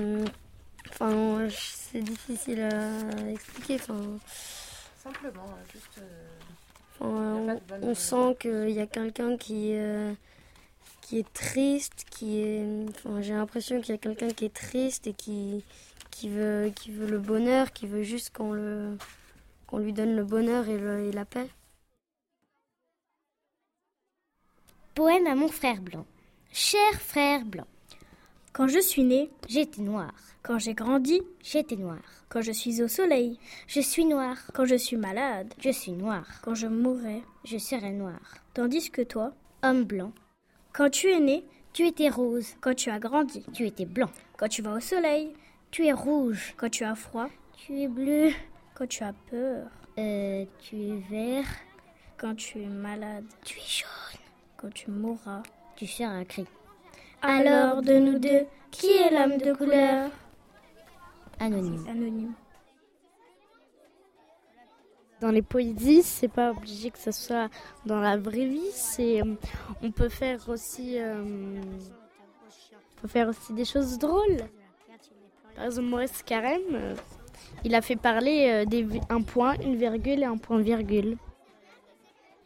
Enfin, 0.89 1.47
c'est 1.49 2.02
difficile 2.02 2.62
à 2.62 3.30
expliquer. 3.30 3.76
Enfin, 3.76 3.95
Simplement, 5.04 5.45
hein, 5.49 5.63
juste. 5.71 5.99
euh, 5.99 6.02
Enfin, 6.93 6.93
Y 6.93 6.93
a 6.93 6.93
on, 7.04 7.46
bonne- 7.68 7.84
on 7.84 7.96
sent 7.96 8.36
qu'il 8.39 8.70
y 8.72 8.80
a 8.80 8.88
quelqu'un 8.88 9.38
qui, 9.38 9.74
euh, 9.76 10.13
qui 11.02 11.20
est 11.20 11.34
triste, 11.34 12.06
qui 12.10 12.39
est. 12.42 12.86
Enfin, 12.89 13.22
j'ai 13.22 13.34
l'impression 13.34 13.82
qu'il 13.82 13.92
y 13.94 13.98
a 13.98 13.98
quelqu'un 14.00 14.30
qui 14.30 14.46
est 14.46 14.54
triste 14.54 15.08
et 15.08 15.13
qui, 15.13 15.63
qui, 16.12 16.30
veut, 16.30 16.72
qui 16.76 16.92
veut 16.92 17.08
le 17.08 17.20
bonheur, 17.20 17.72
qui 17.74 17.88
veut 17.88 18.04
juste 18.04 18.32
qu'on 18.36 18.54
le, 18.54 18.98
qu'on 19.68 19.80
lui 19.80 19.94
donne 19.94 20.16
le 20.16 20.24
bonheur 20.24 20.68
et, 20.70 20.78
le- 20.78 21.06
et 21.06 21.12
la 21.12 21.26
paix. 21.26 21.48
Poème 24.96 25.28
à 25.28 25.36
mon 25.36 25.48
frère 25.50 25.82
blanc. 25.82 26.06
Cher 26.52 26.94
frère 27.02 27.44
blanc. 27.46 27.68
Quand 28.54 28.68
je 28.68 28.80
suis 28.80 29.04
né, 29.04 29.30
J'étais 29.50 29.82
noir. 29.82 30.13
quand 30.44 30.60
j'ai 30.60 30.74
grandi, 30.74 31.22
J'étais 31.42 31.76
noir. 31.76 32.00
quand 32.30 32.42
je 32.42 32.52
suis 32.52 32.82
au 32.84 32.88
soleil, 32.88 33.39
Je 33.68 33.82
suis 33.82 34.06
noir. 34.06 34.38
quand 34.54 34.66
je 34.66 34.76
suis 34.76 34.98
malade, 34.98 35.54
Je 35.60 35.72
suis 35.72 35.92
noir. 35.92 36.26
quand 36.44 36.54
je 36.56 36.68
mourrai. 36.68 37.24
Je 37.46 37.58
serai 37.58 37.92
noir. 37.92 38.20
Tandis 38.54 38.92
que 38.92 39.02
toi, 39.02 39.34
Homme 39.63 39.84
blanc. 39.86 40.12
quand 40.72 40.89
tu 40.89 41.08
es 41.10 41.20
né, 41.20 41.44
Tu 41.74 41.88
étais 41.88 42.10
rose. 42.10 42.54
quand 42.62 42.76
tu 42.76 42.89
as 42.92 43.00
grandi, 43.00 43.44
Tu 43.54 43.66
étais 43.66 43.86
blanc. 43.86 44.10
quand 44.38 44.48
tu 44.50 44.62
vas 44.62 44.74
au 44.74 44.80
soleil, 44.80 45.34
Tu 45.72 45.88
es 45.88 45.94
rouge. 45.94 46.54
quand 46.58 46.70
tu 46.70 46.84
as 46.84 46.96
froid, 46.96 47.30
Tu 47.58 47.80
es 47.82 47.88
bleu. 47.88 48.30
quand 48.76 48.88
tu 48.88 49.04
as 49.04 49.13
peur, 49.32 49.68
Euh, 49.98 50.46
tu 50.60 50.76
es 50.76 51.00
vert. 51.10 51.48
quand 52.18 52.36
tu 52.36 52.62
es 52.62 52.68
malade, 52.68 53.26
Tu 53.44 53.58
es 53.58 53.62
jaune. 53.68 54.22
quand 54.58 54.72
tu 54.74 54.92
mourras, 54.92 55.42
tu 55.76 55.88
seras 55.88 56.10
un 56.12 56.26
cri. 56.26 56.46
Alors, 57.26 57.82
de 57.82 57.94
nous 57.94 58.20
deux, 58.20 58.46
qui 58.70 58.88
est 58.88 59.10
l'homme 59.10 59.38
de 59.38 59.54
couleur 59.54 60.10
Anonyme. 61.40 61.86
Anonyme. 61.90 62.34
Dans 65.22 65.32
les 65.32 65.42
poésies, 65.42 66.04
c'est 66.04 66.28
pas 66.28 66.52
obligé 66.52 66.92
que 66.92 66.98
ce 67.00 67.12
soit 67.12 67.48
dans 67.86 68.02
la 68.02 68.18
vraie 68.18 68.46
vie. 68.46 68.72
C'est, 68.74 69.22
euh, 69.22 69.36
on 69.82 69.90
peut 69.90 70.10
faire 70.10 70.50
aussi, 70.50 71.00
euh, 71.00 71.24
on 71.24 73.02
peut 73.02 73.08
faire 73.08 73.30
aussi 73.30 73.54
des 73.54 73.64
choses 73.64 73.98
drôles. 73.98 74.40
Par 75.56 75.64
exemple, 75.64 75.88
Maurice 75.88 76.24
Carême, 76.24 76.60
euh, 76.74 76.96
il 77.64 77.74
a 77.74 77.82
fait 77.82 77.96
parler 77.96 78.66
des, 78.66 78.86
un 79.10 79.22
point, 79.22 79.56
une 79.62 79.78
virgule 79.78 80.24
et 80.24 80.26
un 80.26 80.38
point 80.38 80.60
virgule. 80.60 81.16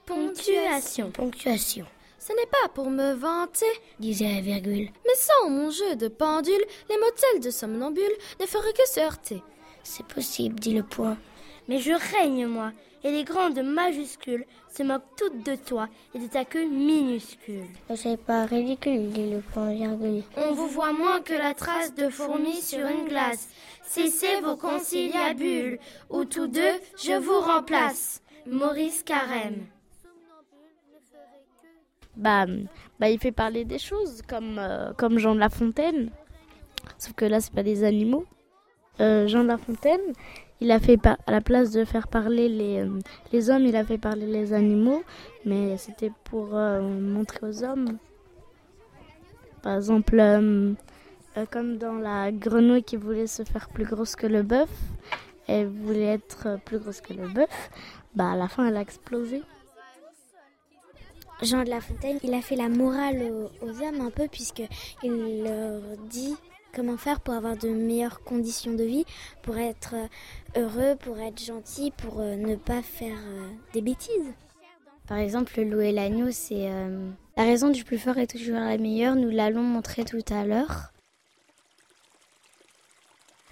Ponctuation. 0.05 1.09
Ponctuation. 1.09 1.87
Ce 2.27 2.33
n'est 2.33 2.45
pas 2.47 2.67
pour 2.73 2.89
me 2.89 3.13
vanter, 3.13 3.65
Disait 3.99 4.33
la 4.35 4.41
virgule. 4.41 4.89
mais 5.05 5.15
sans 5.15 5.49
mon 5.49 5.69
jeu 5.69 5.95
de 5.95 6.09
pendule, 6.09 6.65
les 6.89 6.97
motels 6.97 7.39
de 7.41 7.49
somnambule 7.49 8.03
ne 8.41 8.45
feraient 8.45 8.73
que 8.73 8.85
se 8.87 8.99
heurter. 8.99 9.41
C'est 9.83 10.05
possible, 10.05 10.59
dit 10.59 10.73
le 10.73 10.83
point. 10.83 11.17
Mais 11.69 11.79
je 11.79 11.93
règne, 11.93 12.47
moi, 12.47 12.73
et 13.05 13.11
les 13.11 13.23
grandes 13.23 13.59
majuscules 13.63 14.45
se 14.75 14.83
moquent 14.83 15.15
toutes 15.15 15.45
de 15.45 15.55
toi 15.55 15.87
et 16.13 16.19
de 16.19 16.27
ta 16.27 16.43
queue 16.43 16.65
minuscule. 16.67 17.67
C'est 17.95 18.17
pas 18.19 18.45
ridicule, 18.45 19.09
dit 19.11 19.29
le 19.29 19.39
point 19.39 19.73
virgule. 19.73 20.23
On 20.35 20.51
vous 20.51 20.67
voit 20.67 20.91
moins 20.91 21.21
que 21.21 21.33
la 21.33 21.53
trace 21.53 21.95
de 21.95 22.09
fourmis 22.09 22.61
sur 22.61 22.85
une 22.87 23.07
glace. 23.07 23.47
Cessez 23.83 24.41
vos 24.41 24.57
conciliabules, 24.57 25.79
ou 26.09 26.25
tous 26.25 26.47
deux, 26.47 26.73
je 27.01 27.13
vous 27.17 27.39
remplace. 27.39 28.21
Maurice 28.45 29.03
Carême. 29.03 29.65
Bah, 32.17 32.47
bah, 32.99 33.09
il 33.09 33.19
fait 33.19 33.31
parler 33.31 33.63
des 33.63 33.77
choses 33.77 34.23
comme, 34.27 34.57
euh, 34.57 34.91
comme 34.93 35.19
Jean 35.19 35.35
de 35.35 35.39
La 35.39 35.49
Fontaine. 35.49 36.09
Sauf 36.97 37.13
que 37.13 37.25
là, 37.25 37.39
c'est 37.39 37.53
pas 37.53 37.63
des 37.63 37.83
animaux. 37.83 38.25
Euh, 38.99 39.27
Jean 39.27 39.43
de 39.43 39.49
La 39.49 39.59
Fontaine, 39.59 40.01
il 40.59 40.71
a 40.71 40.79
fait 40.79 40.99
à 41.05 41.17
la 41.27 41.41
place 41.41 41.69
de 41.71 41.85
faire 41.85 42.07
parler 42.07 42.49
les, 42.49 42.79
euh, 42.79 42.99
les 43.31 43.51
hommes, 43.51 43.65
il 43.65 43.75
a 43.75 43.83
fait 43.83 43.99
parler 43.99 44.25
les 44.25 44.51
animaux, 44.53 45.03
mais 45.45 45.77
c'était 45.77 46.11
pour 46.23 46.47
montrer 46.47 47.39
aux 47.43 47.63
hommes. 47.63 47.97
Par 49.61 49.75
exemple, 49.75 50.17
comme 51.51 51.77
dans 51.77 51.93
la 51.99 52.31
grenouille 52.31 52.83
qui 52.83 52.95
voulait 52.95 53.27
se 53.27 53.43
faire 53.43 53.69
plus 53.69 53.85
grosse 53.85 54.15
que 54.15 54.25
le 54.25 54.41
bœuf, 54.41 54.69
elle 55.47 55.67
voulait 55.67 56.15
être 56.15 56.59
plus 56.65 56.79
grosse 56.79 57.01
que 57.01 57.13
le 57.13 57.27
bœuf, 57.27 57.69
bah 58.15 58.31
à 58.31 58.35
la 58.35 58.47
fin 58.47 58.67
elle 58.67 58.77
a 58.77 58.81
explosé. 58.81 59.43
Jean 61.41 61.63
de 61.63 61.69
La 61.69 61.81
Fontaine, 61.81 62.19
il 62.23 62.33
a 62.33 62.41
fait 62.41 62.55
la 62.55 62.67
morale 62.67 63.49
aux, 63.61 63.81
hommes 63.81 64.01
un 64.01 64.09
peu 64.09 64.27
puisque 64.27 64.63
il 65.03 65.43
leur 65.43 65.81
dit 66.09 66.35
comment 66.73 66.97
faire 66.97 67.19
pour 67.19 67.35
avoir 67.35 67.55
de 67.57 67.69
meilleures 67.69 68.23
conditions 68.23 68.73
de 68.73 68.83
vie, 68.83 69.05
pour 69.43 69.57
être 69.57 69.95
heureux, 70.55 70.95
pour 70.99 71.19
être 71.19 71.43
gentil, 71.43 71.91
pour 71.91 72.19
euh, 72.19 72.35
ne 72.35 72.55
pas 72.55 72.81
faire 72.81 73.17
euh, 73.17 73.49
des 73.73 73.81
bêtises. 73.81 74.33
Par 75.07 75.17
exemple, 75.17 75.53
le 75.57 75.63
loup 75.63 75.81
et 75.81 75.91
l'agneau, 75.91 76.31
c'est 76.31 76.69
euh, 76.69 77.09
la 77.37 77.43
raison 77.43 77.69
du 77.69 77.83
plus 77.83 77.97
fort 77.97 78.17
est 78.17 78.29
toujours 78.29 78.59
la 78.59 78.77
meilleure. 78.77 79.15
Nous 79.15 79.29
l'allons 79.29 79.63
montrer 79.63 80.05
tout 80.05 80.21
à 80.29 80.43
l'heure. 80.43 80.91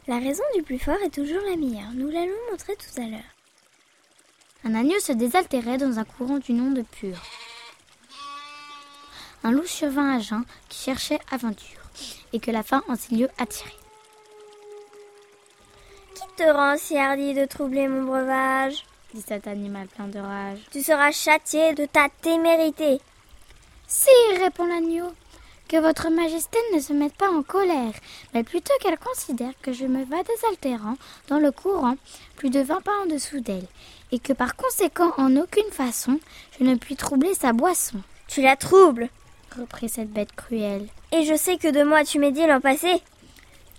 La 0.08 0.19
raison 0.19 0.43
du 0.56 0.63
plus 0.63 0.80
fort 0.80 0.98
est 1.04 1.13
toujours 1.13 1.41
la 1.50 1.56
meilleure. 1.56 1.91
Nous 1.93 2.10
l'allons 2.10 2.34
montrer 2.52 2.76
tout 2.76 3.02
à 3.02 3.06
l'heure. 3.06 3.36
Un 4.63 4.76
agneau 4.76 5.00
se 5.00 5.13
désaltérait 5.13 5.78
dans 5.78 6.00
un 6.00 6.04
courant 6.04 6.39
du 6.39 6.54
nom 6.54 6.71
de 6.71 6.82
Pur. 6.82 7.21
Un 9.45 9.51
loup 9.51 9.67
survint 9.67 10.15
à 10.15 10.19
Jean 10.19 10.41
qui 10.69 10.79
cherchait 10.86 11.19
aventure 11.29 11.79
et 12.34 12.39
que 12.39 12.49
la 12.49 12.63
faim 12.63 12.81
en 12.88 12.95
ces 12.95 13.13
lieux 13.13 13.29
attirait. 13.38 13.69
Qui 16.15 16.23
te 16.36 16.51
rend 16.51 16.77
si 16.79 16.97
hardi 16.97 17.36
de 17.36 17.45
troubler 17.45 17.88
mon 17.88 18.05
breuvage 18.05 18.84
dit 19.13 19.21
cet 19.21 19.45
animal 19.45 19.86
plein 19.86 20.08
de 20.08 20.17
rage. 20.17 20.58
Tu 20.71 20.81
seras 20.81 21.12
châtié 21.12 21.75
de 21.75 21.86
ta 21.86 22.08
témérité. 22.23 22.99
Sire, 23.88 24.41
répond 24.43 24.65
l'agneau, 24.65 25.13
que 25.69 25.77
votre 25.77 26.10
majesté 26.10 26.58
ne 26.73 26.79
se 26.79 26.93
mette 26.93 27.13
pas 27.13 27.29
en 27.29 27.43
colère, 27.43 27.93
mais 28.34 28.43
plutôt 28.43 28.73
qu'elle 28.81 28.97
considère 28.97 29.53
que 29.62 29.73
je 29.73 29.86
me 29.86 30.03
vas 30.05 30.23
désaltérant 30.23 30.97
dans 31.27 31.38
le 31.38 31.51
courant 31.51 31.97
plus 32.36 32.49
de 32.49 32.62
vingt 32.62 32.81
pas 32.81 32.99
en 33.03 33.05
dessous 33.05 33.41
d'elle, 33.41 33.67
et 34.12 34.17
que 34.17 34.34
par 34.34 34.55
conséquent 34.55 35.13
en 35.17 35.38
aucune 35.38 35.71
façon 35.71 36.19
je 36.58 36.63
ne 36.63 36.73
puis 36.73 36.95
troubler 36.95 37.36
sa 37.36 37.53
boisson. 37.53 38.01
Tu 38.27 38.41
la 38.41 38.55
troubles, 38.55 39.08
reprit 39.60 39.89
cette 39.89 40.12
bête 40.12 40.34
cruelle. 40.36 40.88
et 41.12 41.24
je 41.24 41.36
sais 41.36 41.58
que 41.58 41.72
de 41.72 41.84
moi 41.84 42.04
tu 42.04 42.20
m'es 42.20 42.32
dit 42.32 42.46
l'an 42.46 42.62
passé. 42.62 43.02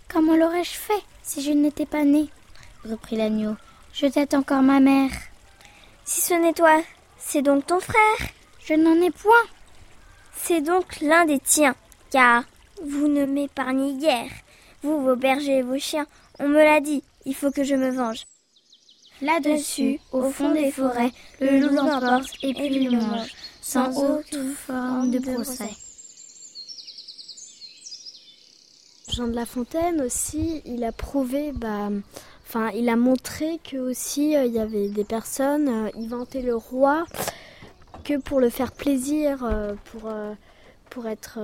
Comment 0.08 0.36
l'aurais-je 0.36 0.70
fait 0.70 1.02
si 1.22 1.42
je 1.42 1.52
n'étais 1.52 1.86
pas 1.86 2.04
né 2.04 2.28
reprit 2.88 3.16
l'agneau. 3.16 3.56
Je 3.92 4.06
tête 4.06 4.34
encore 4.34 4.62
ma 4.62 4.80
mère. 4.80 5.10
Si 6.04 6.20
ce 6.20 6.34
n'est 6.34 6.52
toi, 6.52 6.80
c'est 7.18 7.42
donc 7.42 7.66
ton 7.66 7.80
frère. 7.80 8.28
Je 8.64 8.74
n'en 8.74 9.00
ai 9.02 9.10
point. 9.10 9.34
C'est 10.36 10.60
donc 10.60 11.00
l'un 11.00 11.24
des 11.24 11.40
tiens, 11.40 11.74
car 12.10 12.44
vous 12.82 13.08
ne 13.08 13.24
m'épargnez 13.26 13.94
guère. 13.94 14.30
Vous, 14.82 15.02
vos 15.02 15.16
bergers 15.16 15.58
et 15.58 15.62
vos 15.62 15.78
chiens, 15.78 16.06
on 16.38 16.48
me 16.48 16.62
l'a 16.62 16.80
dit, 16.80 17.02
il 17.24 17.34
faut 17.34 17.50
que 17.50 17.64
je 17.64 17.74
me 17.74 17.90
venge. 17.90 18.24
Là-dessus, 19.22 19.98
au 20.12 20.30
fond 20.30 20.52
des 20.52 20.70
forêts, 20.70 21.10
le 21.40 21.58
loup 21.58 21.74
l'emporte 21.74 22.30
et 22.42 22.52
puis 22.52 22.84
le 22.84 23.00
mange, 23.00 23.34
sans 23.66 23.98
autre 23.98 24.38
forme 24.54 25.10
de 25.10 25.18
procès. 25.18 25.70
Jean 29.08 29.26
de 29.26 29.34
La 29.34 29.44
Fontaine 29.44 30.00
aussi, 30.02 30.62
il 30.64 30.84
a 30.84 30.92
prouvé, 30.92 31.50
bah, 31.50 31.88
enfin, 32.46 32.70
il 32.70 32.88
a 32.88 32.94
montré 32.94 33.58
que 33.68 33.76
aussi 33.76 34.36
euh, 34.36 34.44
il 34.44 34.52
y 34.52 34.60
avait 34.60 34.88
des 34.88 35.02
personnes, 35.02 35.68
euh, 35.68 35.90
ils 35.98 36.08
vantaient 36.08 36.42
le 36.42 36.54
roi 36.54 37.06
que 38.04 38.18
pour 38.18 38.38
le 38.38 38.50
faire 38.50 38.70
plaisir, 38.70 39.42
euh, 39.42 39.74
pour 39.86 40.10
euh, 40.10 40.32
pour 40.88 41.08
être, 41.08 41.38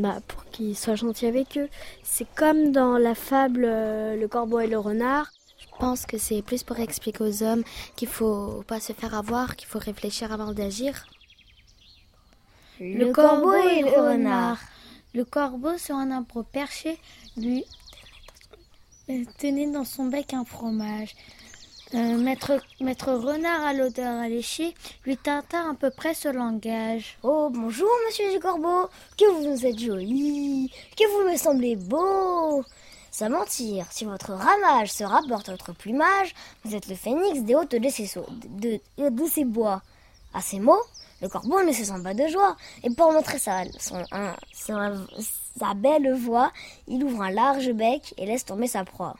bah, 0.00 0.18
pour 0.28 0.44
qu'il 0.46 0.76
soit 0.76 0.94
gentil 0.94 1.26
avec 1.26 1.58
eux. 1.58 1.68
C'est 2.04 2.28
comme 2.36 2.70
dans 2.70 2.96
la 2.96 3.14
fable 3.14 3.62
Le 3.62 4.26
Corbeau 4.28 4.60
et 4.60 4.68
le 4.68 4.78
Renard. 4.78 5.26
Je 5.58 5.66
pense 5.78 6.06
que 6.06 6.16
c'est 6.16 6.40
plus 6.40 6.62
pour 6.62 6.78
expliquer 6.78 7.22
aux 7.24 7.42
hommes 7.42 7.64
qu'il 7.96 8.08
faut 8.08 8.62
pas 8.66 8.80
se 8.80 8.92
faire 8.92 9.14
avoir, 9.14 9.56
qu'il 9.56 9.68
faut 9.68 9.80
réfléchir 9.80 10.32
avant 10.32 10.52
d'agir. 10.52 11.04
Le 12.80 13.12
corbeau 13.12 13.52
et 13.54 13.82
le 13.82 13.88
renard. 13.90 14.58
Le 15.14 15.24
corbeau 15.24 15.76
sur 15.78 15.96
un 15.96 16.10
arbre 16.10 16.42
perché 16.44 16.98
lui 17.36 17.64
tenait 19.38 19.70
dans 19.70 19.84
son 19.84 20.06
bec 20.06 20.34
un 20.34 20.44
fromage. 20.44 21.14
Euh, 21.94 22.18
maître, 22.18 22.60
maître 22.80 23.10
renard 23.14 23.64
à 23.64 23.72
l'odeur 23.72 24.20
alléchée 24.20 24.74
lui 25.06 25.16
tinta 25.16 25.70
à 25.70 25.74
peu 25.74 25.90
près 25.90 26.12
ce 26.12 26.28
langage. 26.28 27.16
Oh, 27.22 27.48
bonjour, 27.50 27.88
monsieur 28.06 28.30
du 28.30 28.38
corbeau. 28.38 28.88
Que 29.16 29.24
vous 29.30 29.64
êtes 29.64 29.78
joli. 29.78 30.70
Que 30.96 31.04
vous 31.24 31.30
me 31.30 31.36
semblez 31.38 31.76
beau. 31.76 32.62
Sans 33.10 33.30
mentir, 33.30 33.86
si 33.90 34.04
votre 34.04 34.32
ramage 34.34 34.92
se 34.92 35.02
rapporte 35.02 35.48
à 35.48 35.52
votre 35.52 35.72
plumage, 35.74 36.34
vous 36.64 36.74
êtes 36.76 36.88
le 36.88 36.94
phénix 36.94 37.40
des 37.40 37.54
hautes 37.54 37.74
de 37.74 37.88
ces, 37.88 38.06
sau- 38.06 38.26
de, 38.44 38.78
de- 38.98 39.08
de 39.08 39.26
ces 39.26 39.44
bois. 39.46 39.80
À 40.34 40.42
ces 40.42 40.60
mots, 40.60 40.82
le 41.20 41.28
corbeau 41.28 41.62
ne 41.62 41.72
se 41.72 41.84
sent 41.84 42.02
pas 42.02 42.14
de 42.14 42.26
joie, 42.28 42.56
et 42.82 42.90
pour 42.90 43.12
montrer 43.12 43.38
sa, 43.38 43.64
son, 43.78 44.02
un- 44.12 44.36
sa, 44.52 44.92
sa 45.58 45.74
belle 45.74 46.14
voix, 46.14 46.52
il 46.86 47.02
ouvre 47.04 47.22
un 47.22 47.30
large 47.30 47.70
bec 47.72 48.14
et 48.16 48.26
laisse 48.26 48.44
tomber 48.44 48.66
sa 48.68 48.84
proie. 48.84 49.16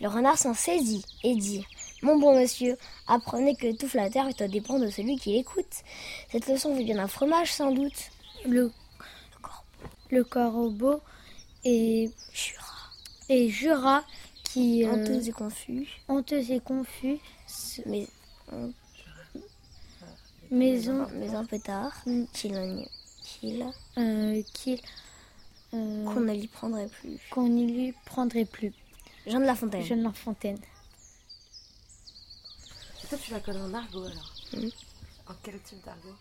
Le 0.00 0.08
renard 0.08 0.38
s'en 0.38 0.54
saisit 0.54 1.04
et 1.24 1.34
dit 1.34 1.64
Mon 2.02 2.18
bon 2.18 2.38
monsieur, 2.38 2.76
apprenez 3.06 3.54
que 3.56 3.74
tout 3.76 3.88
flatteur 3.88 4.28
est 4.28 4.40
au 4.42 4.46
dépend 4.46 4.78
de 4.78 4.88
celui 4.90 5.16
qui 5.18 5.32
l'écoute. 5.32 5.82
Cette 6.30 6.46
leçon 6.48 6.74
vous 6.74 6.82
vient 6.84 6.96
d'un 6.96 7.08
fromage 7.08 7.52
sans 7.52 7.70
doute. 7.72 8.10
Le, 8.46 8.70
le 10.10 10.24
corbeau 10.24 11.00
et 11.64 12.10
jura, 12.32 12.64
et 13.28 13.48
jura 13.50 14.04
qui 14.44 14.84
euh, 14.84 14.92
Honteux 14.92 15.28
et 15.28 15.32
confus. 15.32 15.88
honteux 16.08 16.50
et 16.50 16.60
confus, 16.60 17.18
Mais, 17.86 18.06
on- 20.50 20.54
mais 20.56 20.88
on- 20.88 21.08
mais 21.14 21.34
un 21.34 21.44
peu 21.44 21.58
tard, 21.58 21.92
qu'il 22.32 22.54
euh, 22.56 24.42
qu'il 24.54 24.80
euh, 25.74 26.04
qu'on 26.04 26.20
ne 26.20 26.32
l'y 26.32 26.48
prendrait 26.48 26.88
plus. 26.88 27.18
qu'on 27.30 27.48
n'y 27.48 27.66
lui 27.72 27.94
prendrait 28.06 28.44
plus. 28.46 28.72
Jean 29.26 29.40
de 29.40 29.44
La 29.44 29.54
Fontaine. 29.54 29.82
Jean 29.82 29.96
de 29.96 30.02
La 30.04 30.12
Fontaine. 30.12 30.58
Et 33.04 33.06
toi, 33.08 33.18
tu 33.22 33.30
la 33.32 33.40
connais 33.40 33.60
en 33.60 33.74
argot 33.74 34.04
alors? 34.04 34.34
Mhm. 34.54 34.70
En 35.28 35.34
quel 35.42 35.60
type 35.60 35.84
d'argot? 35.84 36.14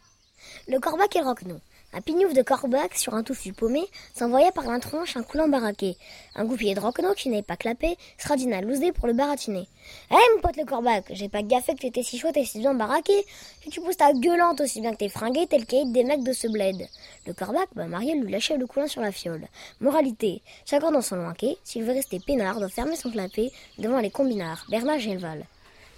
Le 0.67 0.79
corbac 0.79 1.15
et 1.15 1.19
le 1.19 1.25
roquenot. 1.25 1.59
Un 1.93 2.01
pignouf 2.01 2.33
de 2.33 2.41
corbac 2.41 2.95
sur 2.95 3.13
un 3.13 3.23
touffu 3.23 3.53
paumé 3.53 3.81
s'envoya 4.13 4.51
par 4.51 4.65
la 4.65 4.79
tronche 4.79 5.15
un 5.15 5.23
coulant 5.23 5.47
baraqué. 5.47 5.95
Un 6.35 6.43
goupillet 6.43 6.75
de 6.75 6.81
roquenot 6.81 7.13
qui 7.13 7.29
n'est 7.29 7.41
pas 7.41 7.55
clapé 7.55 7.97
d'une 8.37 8.59
lousé 8.61 8.91
pour 8.91 9.07
le 9.07 9.13
baratiner. 9.13 9.67
Eh 10.11 10.35
mon 10.35 10.41
pote 10.41 10.57
le 10.57 10.65
corbac, 10.65 11.05
j'ai 11.11 11.29
pas 11.29 11.43
gaffé 11.43 11.73
que 11.73 11.79
tu 11.79 11.87
étais 11.87 12.03
si 12.03 12.19
chouette 12.19 12.35
et 12.35 12.45
si 12.45 12.59
bien 12.59 12.73
baraqué. 12.73 13.25
Si 13.63 13.69
tu 13.69 13.79
pousses 13.79 13.97
ta 13.97 14.11
gueulante 14.11 14.59
aussi 14.59 14.81
bien 14.81 14.91
que 14.91 14.97
t'es 14.97 15.09
fringué 15.09 15.47
tel 15.47 15.65
qu'il 15.65 15.91
des 15.93 16.03
mecs 16.03 16.23
de 16.23 16.33
ce 16.33 16.47
bled. 16.47 16.87
Le 17.25 17.33
corbac, 17.33 17.69
bah 17.73 17.87
Marielle 17.87 18.21
lui 18.21 18.31
lâchait 18.31 18.57
le 18.57 18.67
coulant 18.67 18.87
sur 18.87 19.01
la 19.01 19.13
fiole. 19.13 19.47
Moralité, 19.79 20.41
chacun 20.65 20.91
dans 20.91 21.01
son 21.01 21.15
loinquet, 21.15 21.57
s'il 21.63 21.83
veut 21.83 21.93
rester 21.93 22.19
peinard, 22.19 22.59
doit 22.59 22.69
fermer 22.69 22.97
son 22.97 23.11
clapet 23.11 23.49
devant 23.77 23.99
les 23.99 24.11
combinards, 24.11 24.65
Bernard 24.69 24.99
Gelval. 24.99 25.45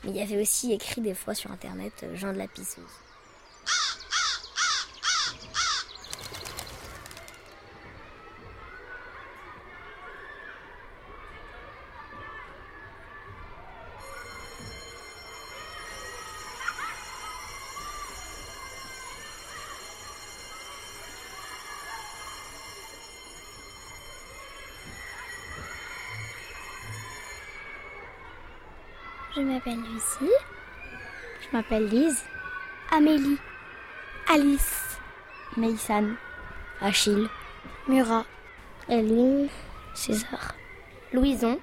Mais 0.04 0.12
il 0.12 0.18
y 0.18 0.22
avait 0.22 0.40
aussi 0.40 0.72
écrit 0.72 1.02
des 1.02 1.16
fois 1.16 1.34
sur 1.34 1.52
internet 1.52 1.94
euh, 2.04 2.16
Jean 2.16 2.32
de 2.32 2.38
la 2.38 2.48
pisseuse. 2.48 2.84
M'appelle 29.60 29.82
Lucie. 29.82 30.34
Je 31.42 31.48
m'appelle 31.58 31.88
Lise. 31.88 32.24
Amélie. 32.92 33.38
Alice. 34.32 34.98
Maïsan. 35.58 36.16
Achille. 36.80 37.28
Murat. 37.88 38.26
Eline. 38.88 39.50
César. 39.94 40.56
Louison. 41.12 41.60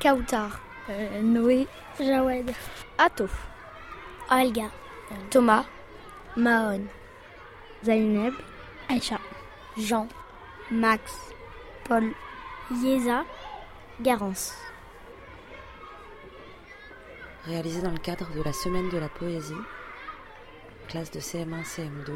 Kautar. 0.00 0.60
Euh, 0.88 1.22
Noé. 1.22 1.68
Jawed. 2.00 2.52
Atto. 2.98 3.28
Olga. 4.30 4.70
Thomas. 5.30 5.66
Mahon. 6.36 6.82
Zaineb. 7.84 8.34
Aïcha. 8.88 9.18
Jean. 9.76 10.08
Max. 10.72 11.02
Paul. 11.84 12.10
Yeza. 12.72 13.24
Garance. 14.00 14.52
Réalisé 17.46 17.80
dans 17.80 17.90
le 17.90 17.98
cadre 17.98 18.28
de 18.34 18.42
la 18.42 18.52
Semaine 18.52 18.90
de 18.90 18.98
la 18.98 19.08
Poésie, 19.08 19.54
classe 20.88 21.10
de 21.10 21.20
CM1, 21.20 21.64
CM2, 21.64 22.12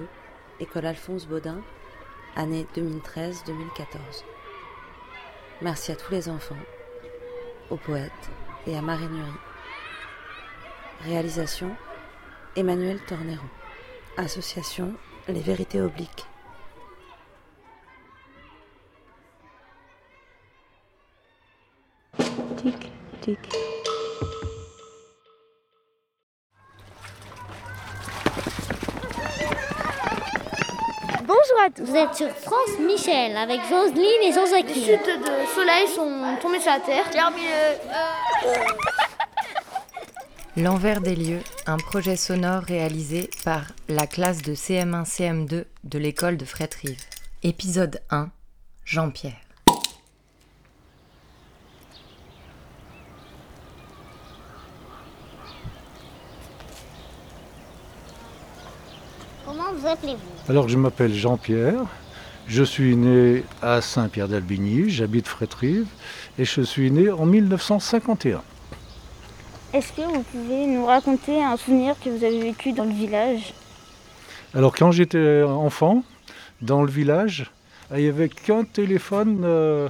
École 0.61 0.85
Alphonse 0.85 1.27
Baudin, 1.27 1.63
année 2.37 2.67
2013-2014. 2.77 4.25
Merci 5.63 5.93
à 5.93 5.97
tous 5.97 6.13
les 6.13 6.29
enfants, 6.29 6.59
aux 7.71 7.77
poètes 7.77 8.31
et 8.67 8.77
à 8.77 8.83
Marie 8.83 9.09
Nury. 9.09 9.31
Réalisation 11.01 11.75
Emmanuel 12.55 13.01
Tornero. 13.07 13.47
Association 14.19 14.95
Les 15.27 15.41
Vérités 15.41 15.81
Obliques. 15.81 16.27
Tic, 22.57 22.93
tic. 23.23 23.64
À 31.65 31.71
tous. 31.71 31.85
Vous 31.85 31.97
êtes 31.97 32.15
sur 32.15 32.29
France 32.29 32.79
Michel 32.81 33.37
avec 33.37 33.61
Joseline 33.69 34.23
et 34.23 34.33
Jean-Jacques. 34.33 34.67
Des 34.67 34.75
chutes 34.75 35.07
de 35.07 35.55
soleil 35.55 35.89
sont 35.95 36.37
tombées 36.41 36.61
sur 36.61 36.71
la 36.71 36.81
terre. 36.81 37.05
L'envers 40.57 41.01
des 41.01 41.17
lieux, 41.17 41.41
un 41.67 41.77
projet 41.79 42.17
sonore 42.17 42.63
réalisé 42.63 43.31
par 43.45 43.63
la 43.89 44.07
classe 44.07 44.43
de 44.43 44.55
CM1-CM2 44.55 45.65
de 45.85 45.99
l'école 45.99 46.37
de 46.37 46.45
Fréterive. 46.45 47.01
Épisode 47.43 48.01
1 48.11 48.31
Jean-Pierre. 48.85 49.41
Vous 59.75 59.87
appelez-vous 59.87 60.51
Alors 60.51 60.69
je 60.69 60.77
m'appelle 60.77 61.15
Jean-Pierre, 61.15 61.85
je 62.47 62.63
suis 62.63 62.97
né 62.97 63.45
à 63.63 63.81
Saint-Pierre 63.81 64.29
d'Albigny, 64.29 64.91
j'habite 64.91 65.27
Fréterive 65.27 65.87
et 66.39 66.45
je 66.45 66.61
suis 66.63 66.91
né 66.91 67.11
en 67.11 67.27
1951. 67.27 68.43
Est-ce 69.73 69.93
que 69.93 70.03
vous 70.03 70.23
pouvez 70.23 70.67
nous 70.67 70.87
raconter 70.87 71.43
un 71.43 71.57
souvenir 71.57 71.97
que 72.03 72.11
vous 72.11 72.25
avez 72.25 72.41
vécu 72.41 72.73
dans 72.73 72.85
le 72.85 72.93
village? 72.93 73.55
Alors 74.55 74.75
quand 74.75 74.93
j'étais 74.93 75.43
enfant, 75.43 76.05
dans 76.63 76.83
le 76.83 76.91
village, 76.91 77.51
il 77.93 78.03
n'y 78.03 78.09
avait 78.09 78.29
qu'un 78.29 78.65
téléphone 78.65 79.43
euh, 79.45 79.89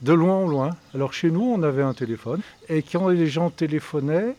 de 0.00 0.12
loin 0.12 0.36
en 0.36 0.46
loin. 0.46 0.70
Alors 0.94 1.12
chez 1.12 1.30
nous, 1.30 1.42
on 1.42 1.62
avait 1.62 1.82
un 1.82 1.94
téléphone 1.94 2.40
et 2.68 2.82
quand 2.82 3.08
les 3.08 3.26
gens 3.26 3.50
téléphonaient, 3.50 4.34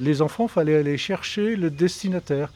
les 0.00 0.22
enfants, 0.22 0.48
fallait 0.48 0.76
aller 0.76 0.96
chercher 0.96 1.56
le 1.56 1.70
destinataire. 1.70 2.50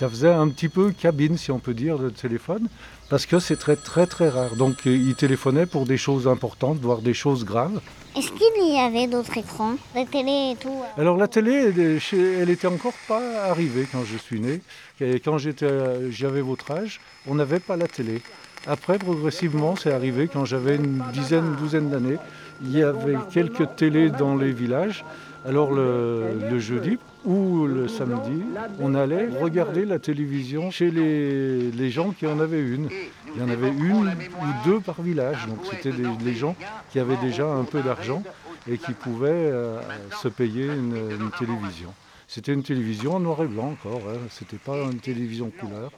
Ça 0.00 0.08
faisait 0.08 0.30
un 0.32 0.48
petit 0.48 0.70
peu 0.70 0.92
cabine, 0.92 1.36
si 1.36 1.50
on 1.50 1.58
peut 1.58 1.74
dire, 1.74 1.98
de 1.98 2.08
téléphone, 2.08 2.68
parce 3.10 3.26
que 3.26 3.38
c'est 3.38 3.56
très 3.56 3.76
très 3.76 4.06
très 4.06 4.30
rare. 4.30 4.56
Donc 4.56 4.86
euh, 4.86 4.96
ils 4.96 5.14
téléphonaient 5.14 5.66
pour 5.66 5.84
des 5.84 5.98
choses 5.98 6.26
importantes, 6.26 6.78
voire 6.80 7.02
des 7.02 7.12
choses 7.12 7.44
graves. 7.44 7.82
Est-ce 8.16 8.32
qu'il 8.32 8.74
y 8.74 8.78
avait 8.78 9.08
d'autres 9.08 9.36
écrans 9.36 9.74
Des 9.94 10.06
télé 10.06 10.52
et 10.52 10.56
tout 10.56 10.70
euh? 10.70 11.00
Alors 11.02 11.18
la 11.18 11.28
télé, 11.28 11.52
elle, 11.52 11.78
est 11.78 11.98
chez- 11.98 12.38
elle 12.38 12.48
était 12.48 12.66
encore 12.66 12.94
pas 13.06 13.44
arrivée 13.50 13.86
quand 13.92 14.02
je 14.10 14.16
suis 14.16 14.40
né. 14.40 14.62
Et 15.02 15.20
quand 15.20 15.36
euh, 15.64 16.08
j'avais 16.10 16.40
votre 16.40 16.70
âge, 16.70 17.02
on 17.26 17.34
n'avait 17.34 17.60
pas 17.60 17.76
la 17.76 17.86
télé. 17.86 18.22
Après, 18.66 18.96
progressivement, 18.96 19.76
c'est 19.76 19.92
arrivé 19.92 20.30
quand 20.32 20.46
j'avais 20.46 20.76
une 20.76 21.02
dizaine, 21.12 21.44
une 21.44 21.56
douzaine 21.56 21.90
d'années. 21.90 22.16
Il 22.62 22.72
y 22.74 22.82
avait 22.82 23.18
quelques 23.30 23.76
télés 23.76 24.08
dans 24.08 24.34
les 24.34 24.52
villages. 24.52 25.04
Alors 25.46 25.72
le, 25.72 26.38
le 26.50 26.58
jeudi 26.58 26.98
ou 27.24 27.66
le 27.66 27.88
samedi, 27.88 28.42
on 28.78 28.94
allait 28.94 29.28
regarder 29.40 29.84
la 29.86 29.98
télévision 29.98 30.70
chez 30.70 30.90
les, 30.90 31.70
les 31.70 31.90
gens 31.90 32.10
qui 32.10 32.26
en 32.26 32.38
avaient 32.40 32.60
une. 32.60 32.88
Il 33.34 33.40
y 33.40 33.44
en 33.44 33.48
avait 33.48 33.70
une 33.70 34.08
ou 34.08 34.68
deux 34.68 34.80
par 34.80 35.00
village. 35.00 35.46
Donc 35.46 35.58
c'était 35.70 35.92
des, 35.92 36.06
les 36.24 36.34
gens 36.34 36.54
qui 36.90 36.98
avaient 36.98 37.16
déjà 37.16 37.46
un 37.46 37.64
peu 37.64 37.80
d'argent 37.80 38.22
et 38.70 38.76
qui 38.76 38.92
pouvaient 38.92 39.30
euh, 39.30 39.80
se 40.22 40.28
payer 40.28 40.66
une, 40.66 40.96
une 41.18 41.30
télévision. 41.38 41.94
C'était 42.28 42.52
une 42.52 42.62
télévision 42.62 43.16
en 43.16 43.20
noir 43.20 43.42
et 43.42 43.46
blanc 43.46 43.70
encore, 43.72 44.02
hein. 44.08 44.18
c'était 44.30 44.58
pas 44.58 44.76
une 44.76 45.00
télévision 45.00 45.50
couleur. 45.50 45.90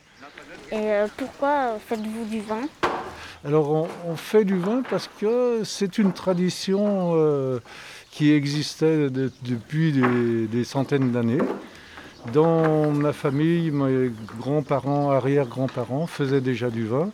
Et 0.71 0.77
euh, 0.77 1.07
pourquoi 1.17 1.79
faites-vous 1.87 2.25
du 2.25 2.41
vin? 2.41 2.69
Alors 3.45 3.71
on, 3.71 3.89
on 4.07 4.17
fait 4.17 4.45
du 4.45 4.57
vin 4.57 4.83
parce 4.89 5.11
que 5.21 5.63
c'est 5.65 5.99
une 5.99 6.13
tradition 6.13 7.15
euh, 7.17 7.59
qui 8.13 8.31
existait 8.33 9.11
de- 9.11 9.33
depuis 9.43 9.93
des, 10.49 10.65
centaines 10.65 11.11
d'années. 11.11 11.41
Dans 12.33 12.93
ma 12.93 13.13
famille, 13.13 13.73
mes 13.73 14.13
grands-parents, 14.39 15.11
arrière-grands-parents 15.11 16.07
faisaient 16.07 16.43
déjà 16.43 16.71
du 16.71 16.87
vin 16.87 17.11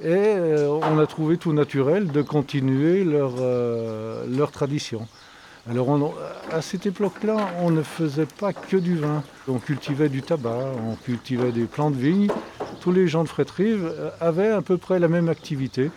et 0.00 0.06
euh, 0.08 0.68
on 0.68 0.98
a 0.98 1.06
trouvé 1.06 1.36
tout 1.36 1.52
naturel 1.52 2.06
de 2.08 2.22
continuer 2.22 3.04
leur, 3.04 3.34
euh, 3.38 4.46
tradition. 4.52 5.06
Alors 5.68 6.14
à 6.52 6.62
cette 6.62 6.86
époque-là, 6.86 7.36
on 7.60 7.70
ne 7.70 7.82
faisait 7.82 8.26
pas 8.26 8.52
que 8.52 8.76
du 8.76 8.96
vin. 8.96 9.24
On 9.48 9.58
cultivait 9.58 10.08
du 10.08 10.22
tabac, 10.22 10.70
on 10.88 10.94
cultivait 10.94 11.50
des 11.50 11.64
plants 11.64 11.90
de 11.90 11.96
vigne. 11.96 12.28
Tous 12.80 12.92
les 12.92 13.08
gens 13.08 13.24
de 13.24 13.28
Fréterive 13.28 13.84
euh, 13.84 14.10
avaient 14.20 14.50
à 14.50 14.62
peu 14.62 14.76
près 14.76 15.00
la 15.00 15.08
même 15.08 15.28
activité. 15.28 15.90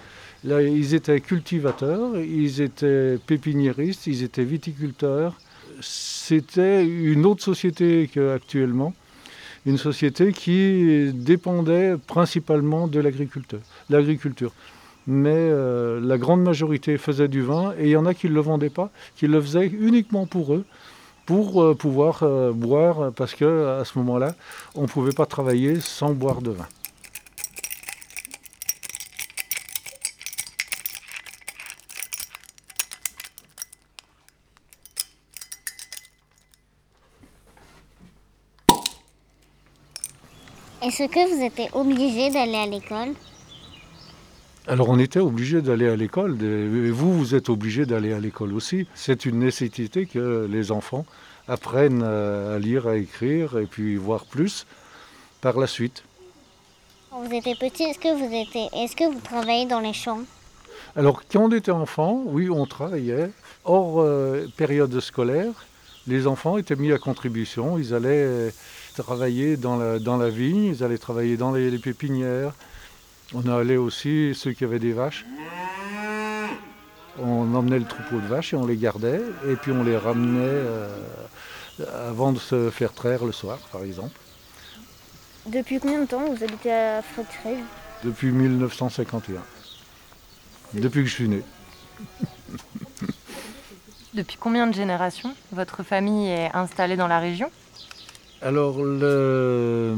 Ils 0.46 0.94
étaient 0.96 1.20
cultivateurs, 1.20 2.18
ils 2.18 2.62
étaient 2.62 3.18
pépiniéristes, 3.26 4.08
ils 4.08 4.24
étaient 4.24 4.46
viticulteurs. 4.46 5.36
C'était 5.82 6.86
une 6.86 7.26
autre 7.26 7.44
société 7.44 8.10
qu'actuellement, 8.14 8.94
une 9.66 9.78
société 9.78 10.32
qui 10.32 11.12
dépendait 11.14 11.96
principalement 12.08 12.88
de 12.88 13.00
l'agriculture. 13.00 14.52
Mais 15.08 15.32
euh, 15.36 16.00
la 16.00 16.18
grande 16.18 16.44
majorité 16.44 16.98
faisait 16.98 17.28
du 17.28 17.42
vin 17.42 17.74
et 17.78 17.86
il 17.86 17.90
y 17.90 17.98
en 17.98 18.06
a 18.06 18.14
qui 18.14 18.30
ne 18.30 18.34
le 18.34 18.42
vendaient 18.42 18.70
pas, 18.70 18.92
qui 19.16 19.28
le 19.28 19.42
faisaient 19.42 19.68
uniquement 19.68 20.26
pour 20.26 20.54
eux, 20.54 20.66
pour 21.26 21.62
euh, 21.62 21.74
pouvoir 21.76 22.24
euh, 22.24 22.52
boire, 22.52 23.12
parce 23.14 23.34
qu'à 23.34 23.84
ce 23.84 23.98
moment-là, 23.98 24.36
on 24.76 24.84
ne 24.84 24.88
pouvait 24.88 25.12
pas 25.12 25.26
travailler 25.26 25.80
sans 25.80 26.14
boire 26.14 26.42
de 26.42 26.52
vin. 26.52 26.68
Est-ce 41.00 41.08
que 41.08 41.34
vous 41.34 41.42
étiez 41.42 41.70
obligé 41.72 42.30
d'aller 42.30 42.58
à 42.58 42.66
l'école? 42.66 43.14
Alors 44.68 44.90
on 44.90 45.00
était 45.00 45.22
obligé 45.22 45.62
d'aller 45.62 45.88
à 45.88 45.96
l'école, 45.96 46.38
et 46.44 46.92
vous, 46.92 47.18
vous 47.18 47.36
êtes 47.36 47.48
obligé 47.48 47.86
d'aller 47.86 48.12
à 48.12 48.20
l'école 48.20 48.54
aussi. 48.54 48.86
C'est 48.96 49.26
une 49.26 49.40
nécessité 49.40 50.08
que 50.08 50.46
les 50.52 50.74
enfants 50.74 51.06
apprennent 51.48 52.04
à 52.04 52.60
lire, 52.60 52.86
à 52.86 52.98
écrire 52.98 53.58
et 53.60 53.66
puis 53.66 53.96
voir 53.96 54.26
plus 54.26 54.68
par 55.40 55.58
la 55.58 55.68
suite. 55.68 56.04
Quand 57.12 57.22
vous 57.22 57.34
étiez 57.34 57.56
petit, 57.56 57.84
est-ce 57.84 58.00
que 58.00 58.14
vous 58.14 58.36
étiez, 58.36 58.68
est-ce 58.74 58.98
que 58.98 59.10
vous 59.10 59.22
travaillez 59.22 59.68
dans 59.68 59.80
les 59.80 59.94
champs? 59.94 60.24
Alors 60.98 61.22
quand 61.32 61.40
on 61.40 61.52
était 61.54 61.72
enfant, 61.72 62.24
oui, 62.26 62.50
on 62.50 62.66
travaillait. 62.66 63.32
Hors 63.64 64.02
euh, 64.02 64.48
période 64.58 65.00
scolaire, 65.00 65.66
les 66.08 66.28
enfants 66.28 66.58
étaient 66.58 66.76
mis 66.76 66.92
à 66.92 66.98
contribution. 66.98 67.78
Ils 67.78 67.94
allaient 67.94 68.52
travailler 69.00 69.58
dans 69.58 69.78
la, 69.78 70.00
dans 70.00 70.18
la 70.18 70.30
vigne, 70.30 70.66
ils 70.66 70.84
allaient 70.84 70.98
travailler 70.98 71.38
dans 71.38 71.52
les, 71.52 71.72
les 71.72 71.80
pépinières. 71.80 72.54
On 73.34 73.48
allait 73.48 73.78
aussi, 73.78 74.34
ceux 74.36 74.54
qui 74.54 74.64
avaient 74.64 74.80
des 74.80 74.94
vaches, 74.94 75.26
on 77.22 77.54
emmenait 77.54 77.80
le 77.80 77.86
troupeau 77.86 78.20
de 78.20 78.28
vaches 78.28 78.54
et 78.54 78.58
on 78.58 78.66
les 78.66 78.78
gardait. 78.78 79.22
Et 79.48 79.56
puis 79.56 79.72
on 79.72 79.84
les 79.84 79.98
ramenait 79.98 80.40
euh, 80.42 80.88
avant 82.10 82.32
de 82.32 82.40
se 82.40 82.70
faire 82.70 82.94
traire 82.94 83.26
le 83.26 83.32
soir, 83.32 83.60
par 83.72 83.84
exemple. 83.84 84.18
Depuis 85.46 85.80
combien 85.80 86.02
de 86.02 86.06
temps 86.06 86.26
vous 86.26 86.44
habitez 86.44 86.72
à 86.72 87.02
Frédéric 87.02 87.64
Depuis 88.04 88.32
1951. 88.32 89.42
Depuis 90.74 91.04
que 91.04 91.10
je 91.10 91.14
suis 91.14 91.30
né. 91.30 91.44
Depuis 94.14 94.38
combien 94.40 94.68
de 94.68 94.74
générations 94.74 95.34
votre 95.52 95.84
famille 95.84 96.30
est 96.30 96.52
installée 96.54 96.98
dans 96.98 97.08
la 97.08 97.20
région? 97.20 97.50
Alors, 98.42 98.82
le 98.82 99.94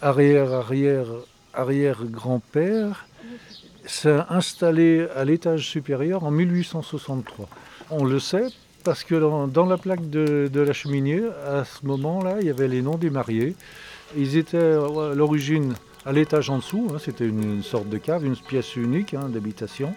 arrière, 0.00 0.52
arrière, 0.52 1.06
arrière-grand-père 1.52 3.06
s'est 3.84 4.20
installé 4.30 5.08
à 5.16 5.24
l'étage 5.24 5.68
supérieur 5.68 6.22
en 6.22 6.30
1863. 6.30 7.48
On 7.90 8.04
le 8.04 8.20
sait 8.20 8.46
parce 8.84 9.02
que 9.02 9.16
dans, 9.16 9.66
la 9.66 9.78
plaque 9.78 10.10
de, 10.10 10.48
la 10.54 10.72
cheminée, 10.72 11.22
à 11.44 11.64
ce 11.64 11.84
moment-là, 11.86 12.36
il 12.40 12.46
y 12.46 12.50
avait 12.50 12.68
les 12.68 12.82
noms 12.82 12.98
des 12.98 13.10
mariés. 13.10 13.56
Ils 14.16 14.36
étaient 14.36 14.58
à 14.58 15.14
l'origine 15.14 15.74
à 16.06 16.12
l'étage 16.12 16.50
en 16.50 16.58
dessous, 16.58 16.88
hein, 16.92 16.98
c'était 17.00 17.26
une, 17.26 17.64
sorte 17.64 17.88
de 17.88 17.98
cave, 17.98 18.24
une 18.24 18.36
pièce 18.36 18.76
unique 18.76 19.14
hein, 19.14 19.28
d'habitation. 19.28 19.92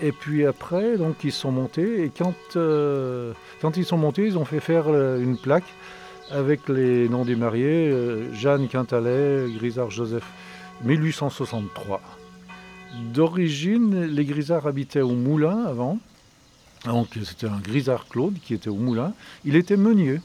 Et 0.00 0.12
puis 0.12 0.46
après, 0.46 0.96
donc 0.96 1.16
ils 1.24 1.32
sont 1.32 1.50
montés 1.50 2.04
et 2.04 2.10
quand, 2.16 2.34
euh, 2.54 3.32
quand 3.60 3.76
ils 3.76 3.84
sont 3.84 3.98
montés, 3.98 4.26
ils 4.26 4.38
ont 4.38 4.44
fait 4.44 4.60
faire 4.60 4.88
une 4.88 5.36
plaque 5.36 5.64
avec 6.30 6.68
les 6.68 7.08
noms 7.08 7.24
des 7.24 7.36
mariés 7.36 7.90
euh, 7.90 8.32
Jeanne 8.34 8.68
Quintalet, 8.68 9.46
Grisard 9.56 9.90
Joseph, 9.90 10.24
1863. 10.84 12.00
D'origine, 13.12 14.04
les 14.04 14.24
Grisards 14.24 14.66
habitaient 14.66 15.00
au 15.00 15.14
Moulin 15.14 15.64
avant. 15.66 15.98
Donc 16.84 17.08
c'était 17.24 17.46
un 17.46 17.58
Grisard 17.58 18.06
Claude 18.08 18.34
qui 18.44 18.54
était 18.54 18.70
au 18.70 18.76
Moulin. 18.76 19.12
Il 19.44 19.56
était 19.56 19.76
meunier 19.76 20.20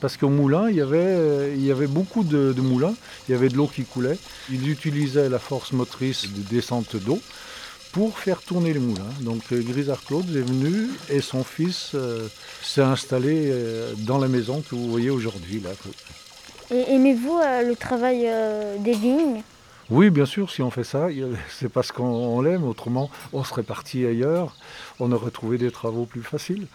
parce 0.00 0.16
qu'au 0.16 0.30
moulin, 0.30 0.68
il 0.68 0.74
y, 0.74 0.80
avait, 0.80 1.70
avait 1.70 1.86
beaucoup 1.86 2.24
de, 2.24 2.52
de 2.52 2.60
moulins, 2.60 2.92
il 3.28 3.32
y 3.32 3.34
avait 3.36 3.48
de 3.48 3.56
l'eau 3.56 3.68
qui 3.68 3.84
coulait. 3.84 4.18
Il 4.50 4.68
utilisait 4.68 5.28
la 5.28 5.38
force 5.38 5.72
motrice 5.72 6.32
de 6.32 6.40
descente 6.40 6.96
d'eau 6.96 7.20
pour 7.92 8.18
faire 8.18 8.40
tourner 8.42 8.72
les 8.72 8.80
moulins. 8.80 9.12
Donc 9.20 9.52
Grisard 9.52 10.02
Claude 10.04 10.28
est 10.34 10.40
venu 10.40 10.88
et 11.10 11.20
son 11.20 11.44
fils 11.44 11.92
euh, 11.94 12.26
s'est 12.62 12.80
installé 12.82 13.50
euh, 13.50 13.92
dans 13.98 14.18
la 14.18 14.28
maison 14.28 14.62
que 14.62 14.74
vous 14.74 14.90
voyez 14.90 15.10
aujourd'hui. 15.10 15.60
là. 15.60 15.70
Et 16.70 16.94
aimez-vous 16.94 17.38
euh, 17.38 17.62
le 17.62 17.76
travail 17.76 18.22
euh, 18.26 18.78
des 18.78 18.94
vignes? 18.94 19.42
Oui, 19.90 20.08
bien 20.08 20.24
sûr, 20.24 20.50
si 20.50 20.62
on 20.62 20.70
fait 20.70 20.84
ça, 20.84 21.08
c'est 21.50 21.68
parce 21.68 21.92
qu'on 21.92 22.40
l'aime, 22.40 22.64
autrement 22.64 23.10
on 23.34 23.44
serait 23.44 23.62
parti 23.62 24.06
ailleurs, 24.06 24.56
on 24.98 25.12
aurait 25.12 25.30
trouvé 25.30 25.58
des 25.58 25.70
travaux 25.70 26.06
plus 26.06 26.22
faciles. 26.22 26.66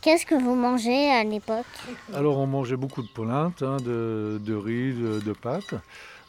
Qu'est-ce 0.00 0.26
que 0.26 0.34
vous 0.34 0.56
mangez 0.56 1.12
à 1.12 1.22
l'époque? 1.22 1.64
Alors 2.12 2.38
on 2.38 2.48
mangeait 2.48 2.76
beaucoup 2.76 3.02
de 3.02 3.08
polenta, 3.08 3.64
hein, 3.66 3.76
de, 3.76 4.40
de, 4.44 4.54
riz, 4.54 4.94
de, 4.94 5.20
de 5.20 5.32
pâtes, 5.32 5.74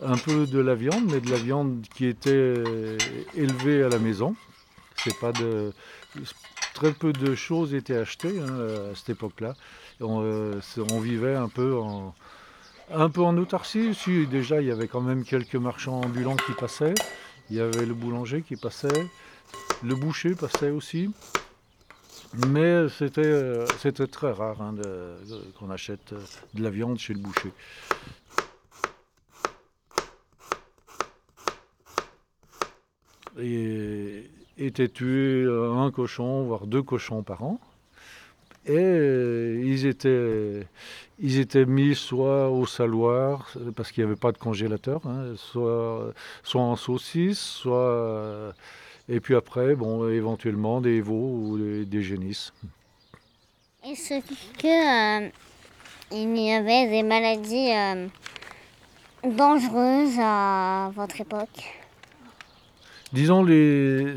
un 0.01 0.17
peu 0.17 0.45
de 0.45 0.59
la 0.59 0.75
viande, 0.75 1.05
mais 1.11 1.19
de 1.19 1.29
la 1.29 1.37
viande 1.37 1.85
qui 1.95 2.05
était 2.05 2.53
élevée 3.35 3.83
à 3.83 3.89
la 3.89 3.99
maison. 3.99 4.35
C'est 4.97 5.19
pas 5.19 5.31
très 6.73 6.91
peu 6.91 7.13
de 7.13 7.35
choses 7.35 7.73
étaient 7.73 7.97
achetées 7.97 8.39
hein, 8.39 8.91
à 8.91 8.95
cette 8.95 9.09
époque-là. 9.09 9.55
On, 9.99 10.21
euh, 10.23 10.59
vivait 11.01 11.35
un 11.35 11.49
peu 11.49 11.77
en 11.77 13.37
autarcie. 13.37 13.93
Si 13.93 14.27
déjà 14.27 14.61
il 14.61 14.67
y 14.67 14.71
avait 14.71 14.87
quand 14.87 15.01
même 15.01 15.23
quelques 15.23 15.55
marchands 15.55 16.01
ambulants 16.01 16.35
qui 16.35 16.53
passaient, 16.53 16.95
il 17.49 17.57
y 17.57 17.61
avait 17.61 17.85
le 17.85 17.93
boulanger 17.93 18.41
qui 18.41 18.55
passait, 18.55 19.09
le 19.83 19.95
boucher 19.95 20.35
passait 20.35 20.71
aussi. 20.71 21.11
Mais 22.47 22.89
c'était, 22.89 23.63
c'était 23.77 24.07
très 24.07 24.31
rare 24.31 24.59
hein, 24.59 24.73
qu'on 25.59 25.69
achète 25.69 26.15
de 26.55 26.63
la 26.63 26.71
viande 26.71 26.97
chez 26.97 27.13
le 27.13 27.19
boucher. 27.19 27.51
Et 33.39 34.29
était 34.57 34.87
tué 34.87 35.45
un 35.47 35.91
cochon, 35.91 36.43
voire 36.43 36.67
deux 36.67 36.83
cochons 36.83 37.23
par 37.23 37.43
an. 37.43 37.59
Et 38.65 39.59
ils 39.63 39.85
étaient, 39.85 40.65
ils 41.19 41.39
étaient 41.39 41.65
mis 41.65 41.95
soit 41.95 42.49
au 42.49 42.65
saloir, 42.65 43.51
parce 43.75 43.91
qu'il 43.91 44.03
n'y 44.03 44.11
avait 44.11 44.19
pas 44.19 44.31
de 44.31 44.37
congélateur, 44.37 45.01
hein, 45.05 45.33
soit, 45.35 46.13
en 46.53 46.75
saucisse, 46.75 47.39
soit 47.39 48.53
et 49.09 49.19
puis 49.19 49.35
après, 49.35 49.75
bon, 49.75 50.07
éventuellement 50.07 50.79
des 50.79 51.01
veaux 51.01 51.13
ou 51.13 51.57
des, 51.57 51.85
des 51.85 52.01
génisses. 52.01 52.53
Est-ce 53.85 54.21
que 54.57 55.25
euh, 55.25 55.29
il 56.11 56.37
y 56.37 56.51
avait 56.53 56.89
des 56.89 57.03
maladies 57.03 57.71
euh, 57.71 58.07
dangereuses 59.25 60.17
à 60.19 60.91
votre 60.95 61.19
époque? 61.19 61.82
Disons, 63.13 63.43
les, 63.43 64.15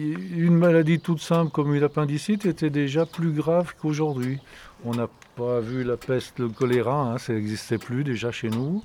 une 0.00 0.56
maladie 0.56 1.00
toute 1.00 1.20
simple 1.20 1.52
comme 1.52 1.74
une 1.74 1.82
appendicite 1.82 2.46
était 2.46 2.70
déjà 2.70 3.06
plus 3.06 3.32
grave 3.32 3.74
qu'aujourd'hui. 3.78 4.38
On 4.84 4.94
n'a 4.94 5.08
pas 5.36 5.60
vu 5.60 5.84
la 5.84 5.96
peste, 5.96 6.38
le 6.38 6.48
choléra, 6.48 7.12
hein, 7.12 7.18
ça 7.18 7.34
n'existait 7.34 7.78
plus 7.78 8.02
déjà 8.02 8.32
chez 8.32 8.48
nous 8.48 8.82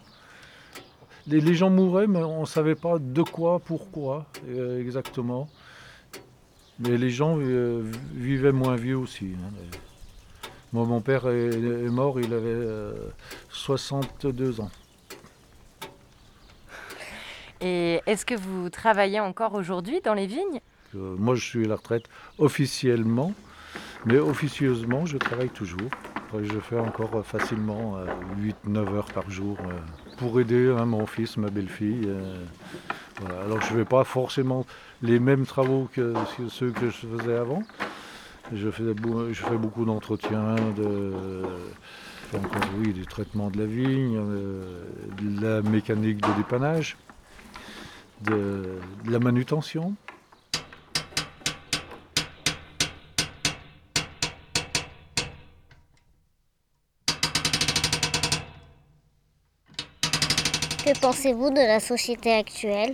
les, 1.28 1.56
gens 1.56 1.70
mouraient, 1.70 2.08
mais 2.08 2.24
on 2.24 2.42
ne 2.42 2.46
savait 2.46 2.76
pas 2.76 3.00
de 3.00 3.22
quoi, 3.22 3.60
pourquoi 3.60 4.26
euh, 4.50 4.80
exactement. 4.80 5.50
Mais 6.80 6.98
les 6.98 7.10
gens 7.10 7.38
euh, 7.40 7.84
vivaient 8.14 8.52
moins 8.52 8.76
vieux 8.76 8.98
aussi. 8.98 9.32
Hein. 9.36 9.52
Moi, 10.74 10.86
mon 10.86 11.00
père 11.00 11.28
est, 11.28 11.90
mort, 11.90 12.20
il 12.20 12.34
avait 12.34 12.48
euh, 12.48 12.94
62 13.50 14.60
ans. 14.62 14.72
Et 17.66 18.00
est-ce 18.06 18.28
que 18.28 18.36
vous 18.36 18.70
travaillez 18.70 19.20
encore 19.20 19.56
aujourd'hui 19.56 20.00
dans 20.06 20.14
les 20.14 20.28
vignes? 20.28 20.62
Euh, 20.96 21.16
Moi, 21.18 21.34
je 21.34 21.44
suis 21.44 21.66
à 21.66 21.68
la 21.68 21.76
retraite 21.76 22.06
officiellement, 22.38 23.34
mais 24.06 24.20
officieusement, 24.20 25.08
je 25.08 25.18
travaille 25.18 25.50
toujours. 25.50 25.90
Je 26.44 26.60
fais 26.60 26.78
encore 26.78 27.26
facilement 27.26 27.98
8-9 28.68 28.94
heures 28.94 29.12
par 29.14 29.30
jour 29.32 29.58
euh, 29.62 29.72
pour 30.18 30.40
aider 30.40 30.70
hein, 30.78 30.86
mon 30.86 31.08
fils, 31.08 31.38
ma 31.38 31.50
belle-fille. 31.50 32.04
euh. 32.06 32.46
Alors 33.46 33.62
je 33.62 33.74
ne 33.74 33.80
fais 33.80 33.86
pas 33.86 34.04
forcément 34.04 34.66
les 35.02 35.20
mêmes 35.20 35.46
travaux 35.46 35.90
que 35.92 36.14
ceux 36.50 36.70
que 36.72 36.90
je 36.90 37.08
faisais 37.08 37.36
avant. 37.36 37.64
Je 38.54 38.70
fais, 38.70 38.84
beaucoup 39.58 39.86
d'entretien, 39.86 40.56
de, 40.76 41.14
oui, 42.78 42.94
du 42.94 43.06
traitement 43.06 43.50
de 43.50 43.58
la 43.58 43.66
vigne, 43.66 44.18
euh, 44.18 44.84
de 45.22 45.42
la 45.42 45.62
mécanique 45.62 46.22
de 46.22 46.32
dépannage, 46.38 46.98
de, 48.26 48.80
de 49.04 49.12
la 49.12 49.20
manutention. 49.20 49.96
Que 60.86 61.00
pensez-vous 61.00 61.50
de 61.50 61.56
la 61.56 61.80
société 61.80 62.32
actuelle? 62.32 62.94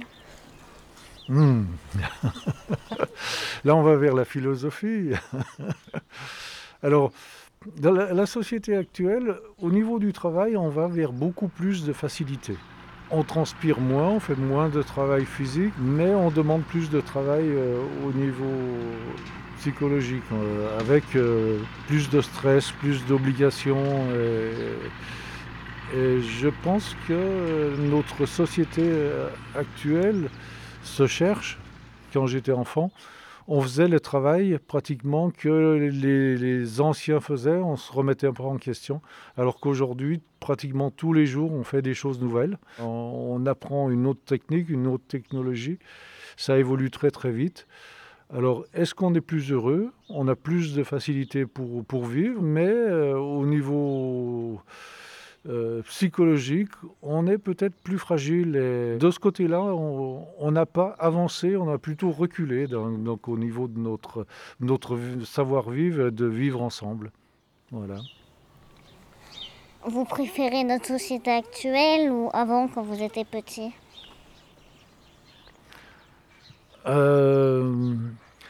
Hmm. 1.27 1.63
Là, 3.63 3.75
on 3.75 3.83
va 3.83 3.95
vers 3.95 4.15
la 4.15 4.25
philosophie. 4.25 5.11
Alors, 6.83 7.11
dans 7.77 7.91
la, 7.91 8.13
la, 8.13 8.25
société 8.25 8.75
actuelle, 8.75 9.35
au 9.61 9.69
niveau 9.71 9.99
du 9.99 10.13
travail, 10.13 10.57
on 10.57 10.69
va 10.69 10.87
vers 10.87 11.11
beaucoup 11.11 11.47
plus 11.47 11.85
de 11.85 11.93
facilité. 11.93 12.55
On 13.13 13.23
transpire 13.23 13.81
moins, 13.81 14.07
on 14.07 14.19
fait 14.21 14.37
moins 14.37 14.69
de 14.69 14.81
travail 14.81 15.25
physique, 15.25 15.73
mais 15.77 16.15
on 16.15 16.31
demande 16.31 16.63
plus 16.63 16.89
de 16.89 17.01
travail 17.01 17.43
euh, 17.45 17.83
au 18.05 18.13
niveau 18.13 18.53
psychologique, 19.59 20.23
euh, 20.31 20.79
avec 20.79 21.03
euh, 21.17 21.59
plus 21.87 22.09
de 22.09 22.21
stress, 22.21 22.71
plus 22.71 23.05
d'obligations. 23.05 23.83
Et, 25.93 26.21
je 26.21 26.47
pense 26.63 26.95
que 27.05 27.75
notre 27.77 28.25
société 28.25 28.89
actuelle 29.57 30.29
se 30.83 31.05
cherche. 31.05 31.57
Quand 32.13 32.27
j'étais 32.27 32.53
enfant, 32.53 32.91
on 33.47 33.61
faisait 33.61 33.87
le 33.87 33.99
travail 33.99 34.59
pratiquement 34.67 35.31
que 35.31 35.89
les, 35.91 36.81
anciens 36.81 37.19
faisaient, 37.19 37.57
on 37.57 37.75
se 37.75 37.91
remettait 37.91 38.27
un 38.27 38.33
peu 38.33 38.43
en 38.43 38.57
question, 38.57 39.01
alors 39.37 39.59
qu'aujourd'hui, 39.59 40.21
pratiquement 40.39 40.91
tous 40.91 41.13
les 41.13 41.25
jours, 41.25 41.51
on 41.51 41.63
fait 41.63 41.81
des 41.81 41.93
choses 41.93 42.19
nouvelles. 42.19 42.57
On, 42.79 42.85
on 42.85 43.45
apprend 43.45 43.89
une 43.89 44.07
autre 44.07 44.23
technique, 44.25 44.69
une 44.69 44.87
autre 44.87 45.05
technologie. 45.07 45.79
Ça 46.37 46.57
évolue 46.57 46.91
très 46.91 47.11
très 47.11 47.31
vite. 47.31 47.67
Alors, 48.33 48.65
est-ce 48.73 48.95
qu'on 48.95 49.13
est 49.13 49.21
plus 49.21 49.51
heureux? 49.51 49.91
On 50.09 50.27
a 50.29 50.35
plus 50.35 50.73
de 50.73 50.83
facilité 50.83 51.45
pour, 51.45 51.83
pour 51.83 52.05
vivre, 52.05 52.41
mais 52.41 52.69
euh, 52.69 53.17
au 53.17 53.45
niveau 53.45 54.61
euh, 55.49 55.81
psychologique, 55.83 56.69
on 57.01 57.25
est 57.25 57.39
peut-être 57.39 57.75
plus 57.75 57.97
fragile. 57.97 58.55
Et 58.55 58.97
de 58.97 59.11
ce 59.11 59.19
côté-là, 59.19 59.61
on 59.61 60.51
n'a 60.51 60.65
pas 60.65 60.95
avancé, 60.99 61.55
on 61.55 61.71
a 61.71 61.77
plutôt 61.77 62.11
reculé 62.11 62.67
donc, 62.67 63.03
donc 63.03 63.27
au 63.27 63.37
niveau 63.37 63.67
de 63.67 63.79
notre, 63.79 64.27
notre 64.59 64.97
savoir-vivre, 65.25 66.09
de 66.09 66.25
vivre 66.25 66.61
ensemble. 66.61 67.11
Voilà. 67.71 68.01
Vous 69.85 70.05
préférez 70.05 70.63
notre 70.63 70.85
société 70.85 71.31
actuelle 71.31 72.11
ou 72.11 72.29
avant 72.33 72.67
quand 72.67 72.83
vous 72.83 73.01
étiez 73.01 73.25
petit? 73.25 73.71
Euh, 76.85 77.95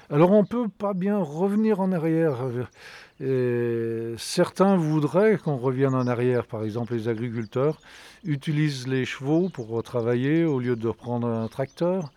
alors 0.09 0.31
on 0.31 0.43
peut 0.43 0.67
pas 0.67 0.93
bien 0.93 1.17
revenir 1.17 1.79
en 1.79 1.93
arrière. 1.93 2.37
Et 3.23 4.15
certains 4.17 4.75
voudraient 4.77 5.37
qu'on 5.37 5.57
revienne 5.57 5.93
en 5.93 6.07
arrière. 6.07 6.45
Par 6.45 6.63
exemple, 6.63 6.95
les 6.95 7.07
agriculteurs 7.07 7.79
utilisent 8.23 8.87
les 8.87 9.05
chevaux 9.05 9.49
pour 9.49 9.81
travailler 9.83 10.43
au 10.43 10.59
lieu 10.59 10.75
de 10.75 10.87
reprendre 10.87 11.27
un 11.27 11.47
tracteur. 11.47 12.11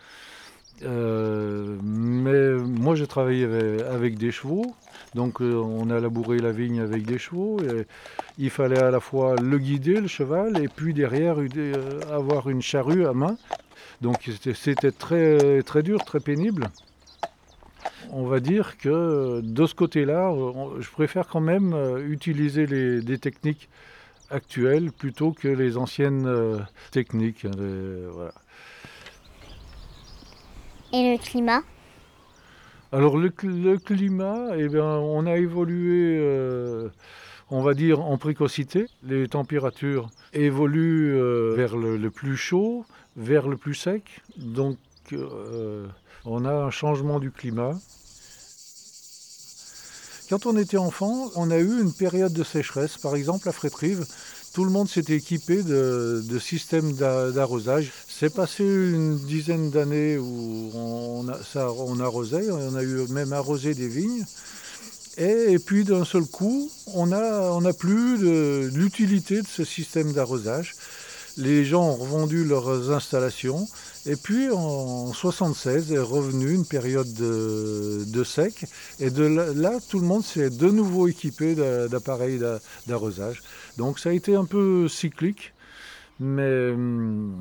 Euh, 0.83 1.77
mais 1.83 2.55
moi, 2.55 2.95
j'ai 2.95 3.07
travaillé 3.07 3.45
avec, 3.45 4.19
des 4.19 4.33
chevaux. 4.33 4.75
Donc, 5.15 5.41
euh, 5.41 5.55
on 5.55 5.91
a 5.91 6.01
labouré 6.01 6.39
la 6.39 6.53
vigne 6.53 6.81
avec 6.81 7.05
des 7.05 7.19
chevaux. 7.19 7.59
Il 8.39 8.51
fallait 8.51 8.83
à 8.83 8.91
la 8.91 9.01
fois 9.01 9.37
le 9.37 9.59
guider, 9.59 10.01
le 10.01 10.09
cheval, 10.09 10.63
et 10.63 10.69
puis 10.69 10.95
derrière, 10.95 11.37
euh, 11.39 12.01
avoir 12.11 12.49
une 12.49 12.63
charrue 12.63 13.07
à 13.07 13.13
main. 13.13 13.37
Donc, 14.01 14.23
c'était- 14.25 14.55
c'était 14.55 14.91
très, 14.91 15.63
très 15.63 15.83
dur, 15.83 16.05
très 16.05 16.21
pénible. 16.21 16.69
On 18.13 18.25
va 18.27 18.41
dire 18.41 18.77
que 18.79 19.41
de 19.43 19.67
ce 19.67 19.75
côté-là, 19.75 20.31
on- 20.31 20.81
je 20.81 20.91
préfère 20.91 21.27
quand 21.27 21.41
même 21.41 21.73
euh, 21.73 22.07
utiliser 22.07 22.67
les, 22.67 23.01
des 23.03 23.19
techniques 23.19 23.69
actuelles 24.31 24.91
plutôt 24.93 25.33
que 25.33 25.49
les 25.49 25.77
anciennes 25.77 26.27
euh, 26.27 26.59
techniques. 26.91 27.45
hein, 27.45 27.51
les- 27.59 28.07
voilà. 28.13 28.33
Et 30.93 31.13
le 31.13 31.19
climat? 31.19 31.63
Alors 32.93 33.17
le, 33.19 33.31
cl- 33.31 33.63
le 33.63 33.79
climat, 33.79 34.57
eh 34.57 34.69
bien, 34.69 34.85
on 34.85 35.27
a 35.27 35.37
évolué, 35.37 36.17
euh, 36.21 36.89
on 37.51 37.61
va 37.63 37.75
dire, 37.75 38.01
en 38.01 38.17
précocité. 38.19 38.87
Les 39.03 39.27
températures 39.27 40.11
évoluent 40.33 41.17
euh, 41.17 41.55
vers 41.57 41.77
le, 41.77 41.97
le 41.97 42.11
plus 42.11 42.37
chaud, 42.37 42.85
vers 43.17 43.49
le 43.49 43.57
plus 43.57 43.75
sec. 43.75 44.21
Donc 44.37 44.79
euh, 45.13 45.87
on 46.25 46.45
a 46.45 46.53
un 46.53 46.71
changement 46.71 47.19
du 47.21 47.31
climat. 47.31 47.79
Quand 50.31 50.47
on 50.47 50.57
était 50.57 50.79
enfant, 50.79 51.31
on 51.37 51.51
a 51.51 51.59
eu 51.59 51.81
une 51.81 51.93
période 51.93 52.33
de 52.33 52.45
sécheresse. 52.45 52.97
Par 52.97 53.15
exemple, 53.15 53.49
à 53.49 53.53
Frétrive, 53.53 54.07
tout 54.55 54.65
le 54.65 54.71
monde 54.71 54.89
s'était 54.89 55.17
équipé 55.17 55.63
de, 55.63 56.23
systèmes 56.41 56.93
d'a- 56.95 57.31
d'arrosage. 57.31 57.93
C'est 58.09 58.33
passé 58.33 58.65
une 58.65 59.19
dizaine 59.19 59.71
d'années 59.71 60.17
où 60.17 60.71
on, 60.75 62.01
arrosait, 62.01 62.51
on 62.51 62.75
a 62.75 62.83
eu 62.83 63.07
même 63.11 63.33
arrosé 63.33 63.75
des 63.75 63.89
vignes. 63.89 64.25
Et, 65.19 65.59
puis 65.59 65.85
d'un 65.85 66.05
seul 66.05 66.25
coup, 66.25 66.71
on 66.95 67.07
n'a 67.07 67.73
plus 67.73 68.71
l'utilité 68.71 69.43
de 69.43 69.47
ce 69.47 69.65
système 69.65 70.13
d'arrosage. 70.13 70.75
Les 71.37 71.65
gens 71.65 71.83
ont 71.83 71.97
revendu 71.97 72.45
leurs 72.45 72.91
installations. 72.91 73.67
Et 74.07 74.17
puis 74.17 74.51
en 74.51 75.13
76 75.13 75.93
est 75.93 75.99
revenue 75.99 76.53
une 76.53 76.67
période 76.67 77.13
de, 77.15 78.25
sec. 78.25 78.67
Et 79.01 79.11
de 79.11 79.25
là, 79.25 79.73
tout 79.89 79.99
le 79.99 80.07
monde 80.07 80.23
s'est 80.23 80.51
de 80.51 80.69
nouveau 80.69 81.09
équipé 81.09 81.55
d'a- 81.55 81.89
d'appareils 81.89 82.39
d'a- 82.39 82.61
d'arrosage. 82.87 83.43
Donc 83.79 83.99
ça 83.99 84.11
a 84.11 84.13
été 84.13 84.35
un 84.37 84.45
peu 84.45 84.89
cyclique. 84.89 85.53
Mais 86.21 86.71
hum, 86.71 87.35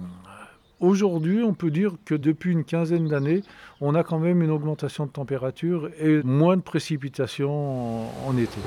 aujourd'hui, 0.79 1.43
on 1.43 1.53
peut 1.53 1.69
dire 1.69 1.93
que 2.05 2.15
depuis 2.15 2.51
une 2.51 2.63
quinzaine 2.63 3.07
d'années, 3.07 3.43
on 3.81 3.93
a 3.95 4.03
quand 4.03 4.19
même 4.19 4.41
une 4.41 4.49
augmentation 4.51 5.05
de 5.05 5.11
température 5.11 5.89
et 5.99 6.23
moins 6.23 6.57
de 6.57 6.61
précipitations 6.61 8.27
en 8.27 8.37
été. 8.37 8.61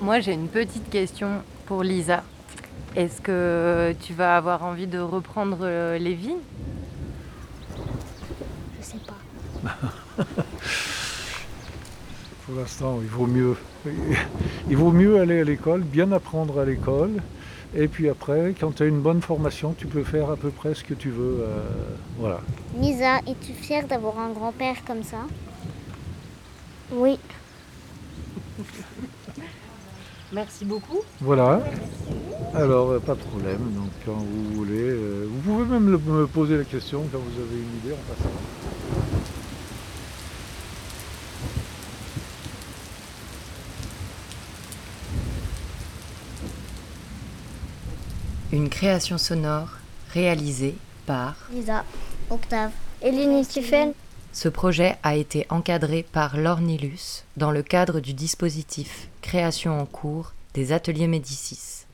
Moi, 0.00 0.20
j'ai 0.20 0.32
une 0.32 0.48
petite 0.48 0.88
question 0.88 1.42
pour 1.66 1.82
Lisa. 1.82 2.22
Est-ce 2.96 3.20
que 3.20 3.94
tu 4.00 4.14
vas 4.14 4.36
avoir 4.36 4.64
envie 4.64 4.86
de 4.86 4.98
reprendre 4.98 5.58
euh, 5.60 5.98
les 5.98 6.14
vignes? 6.14 6.40
Je 8.80 8.84
sais 8.84 8.96
pas. 9.06 9.74
Pour 12.46 12.54
l'instant, 12.58 12.98
il 13.00 13.08
vaut 13.08 13.26
mieux, 13.26 13.56
il 14.68 14.76
vaut 14.76 14.90
mieux 14.90 15.20
aller 15.20 15.40
à 15.40 15.44
l'école, 15.44 15.82
bien 15.82 16.10
apprendre 16.10 16.58
à 16.58 16.64
l'école. 16.64 17.22
Et 17.76 17.86
puis 17.86 18.08
après, 18.08 18.54
quand 18.58 18.74
tu 18.74 18.82
as 18.82 18.86
une 18.86 19.00
bonne 19.00 19.20
formation, 19.22 19.72
tu 19.78 19.86
peux 19.86 20.02
faire 20.02 20.30
à 20.30 20.36
peu 20.36 20.50
près 20.50 20.74
ce 20.74 20.82
que 20.82 20.94
tu 20.94 21.10
veux. 21.10 21.42
euh, 21.42 21.60
voilà. 22.18 22.40
Lisa, 22.80 23.18
es-tu 23.18 23.52
fière 23.52 23.86
d'avoir 23.86 24.18
un 24.18 24.30
grand-père 24.30 24.82
comme 24.84 25.04
ça? 25.04 25.18
Oui. 26.90 27.20
Merci 30.32 30.64
beaucoup. 30.64 31.00
Voilà. 31.20 31.60
Alors, 32.54 32.90
euh, 32.90 32.98
pas 33.00 33.14
de 33.14 33.20
problème. 33.20 33.58
Donc, 33.74 33.90
quand 34.04 34.14
vous 34.14 34.54
voulez, 34.54 34.78
euh, 34.78 35.26
vous 35.28 35.40
pouvez 35.40 35.64
même 35.64 35.84
me 35.84 36.26
poser 36.26 36.56
la 36.56 36.64
question 36.64 37.04
quand 37.12 37.18
vous 37.18 37.40
avez 37.40 37.60
une 37.60 37.78
idée 37.78 37.92
en 37.92 38.14
passant. 38.14 38.30
Une 48.52 48.68
création 48.68 49.16
sonore 49.16 49.68
réalisée 50.12 50.76
par... 51.06 51.36
Lisa, 51.52 51.84
Octave, 52.30 52.72
Eline 53.00 53.32
et 53.32 53.44
Stephen. 53.44 53.92
Ce 54.32 54.48
projet 54.48 54.96
a 55.02 55.16
été 55.16 55.46
encadré 55.50 56.06
par 56.12 56.36
l'Ornilus 56.36 57.24
dans 57.36 57.50
le 57.50 57.62
cadre 57.62 58.00
du 58.00 58.14
dispositif 58.14 59.08
Création 59.22 59.80
en 59.80 59.86
cours 59.86 60.32
des 60.54 60.72
ateliers 60.72 61.08
Médicis. 61.08 61.86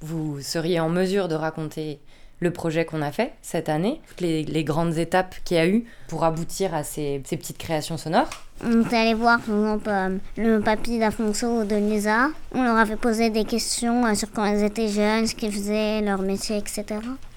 Vous 0.00 0.40
seriez 0.40 0.80
en 0.80 0.88
mesure 0.90 1.28
de 1.28 1.34
raconter 1.34 1.98
le 2.40 2.52
projet 2.52 2.84
qu'on 2.84 3.02
a 3.02 3.12
fait 3.12 3.32
cette 3.40 3.68
année, 3.68 4.00
toutes 4.08 4.20
les, 4.20 4.42
les 4.42 4.64
grandes 4.64 4.98
étapes 4.98 5.36
qu'il 5.44 5.56
y 5.56 5.60
a 5.60 5.66
eu 5.66 5.84
pour 6.08 6.24
aboutir 6.24 6.74
à 6.74 6.82
ces, 6.82 7.22
ces 7.24 7.36
petites 7.36 7.58
créations 7.58 7.96
sonores? 7.96 8.28
On 8.64 8.82
est 8.82 8.94
allé 8.94 9.14
voir 9.14 9.40
par 9.40 9.54
exemple 9.56 9.88
euh, 9.88 10.18
le 10.36 10.60
papy 10.60 10.98
d'Afonso 10.98 11.60
ou 11.60 11.64
de 11.64 11.76
Lisa. 11.76 12.30
On 12.52 12.64
leur 12.64 12.76
avait 12.76 12.96
posé 12.96 13.30
des 13.30 13.44
questions 13.44 14.04
euh, 14.04 14.14
sur 14.14 14.30
quand 14.32 14.44
ils 14.44 14.64
étaient 14.64 14.88
jeunes, 14.88 15.26
ce 15.26 15.34
qu'ils 15.34 15.52
faisaient, 15.52 16.00
leur 16.00 16.20
métier, 16.20 16.58
etc. 16.58 16.84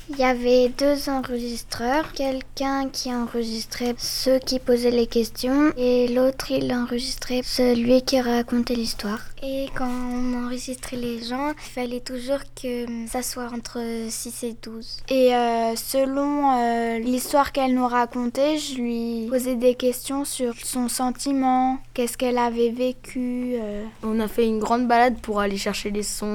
Il 0.07 0.19
y 0.19 0.23
avait 0.23 0.69
deux 0.69 1.09
enregistreurs, 1.09 2.11
quelqu'un 2.13 2.89
qui 2.89 3.11
enregistrait 3.11 3.95
ceux 3.97 4.37
qui 4.37 4.59
posaient 4.59 4.91
les 4.91 5.07
questions 5.07 5.73
et 5.77 6.07
l'autre 6.07 6.51
il 6.51 6.71
enregistrait 6.71 7.41
celui 7.43 8.03
qui 8.03 8.21
racontait 8.21 8.75
l'histoire. 8.75 9.21
Et 9.47 9.69
quand 9.75 9.87
on 9.87 10.43
enregistrait 10.45 10.97
les 10.97 11.21
gens, 11.21 11.49
il 11.51 11.71
fallait 11.71 11.99
toujours 11.99 12.39
que 12.59 12.85
ça 13.07 13.21
soit 13.21 13.49
entre 13.53 13.79
6 14.09 14.43
et 14.43 14.55
12. 14.59 15.01
Et 15.09 15.35
euh, 15.35 15.75
selon 15.75 16.51
euh, 16.57 16.97
l'histoire 16.97 17.51
qu'elle 17.51 17.75
nous 17.75 17.85
racontait, 17.87 18.57
je 18.57 18.75
lui 18.77 19.27
posais 19.29 19.53
des 19.53 19.75
questions 19.75 20.25
sur 20.25 20.55
son 20.63 20.87
sentiment, 20.89 21.77
qu'est-ce 21.93 22.17
qu'elle 22.17 22.39
avait 22.39 22.69
vécu. 22.71 23.55
euh. 23.61 23.83
On 24.01 24.19
a 24.19 24.27
fait 24.27 24.47
une 24.47 24.57
grande 24.57 24.87
balade 24.87 25.19
pour 25.21 25.39
aller 25.39 25.57
chercher 25.57 25.91
les 25.91 26.01
sons 26.01 26.33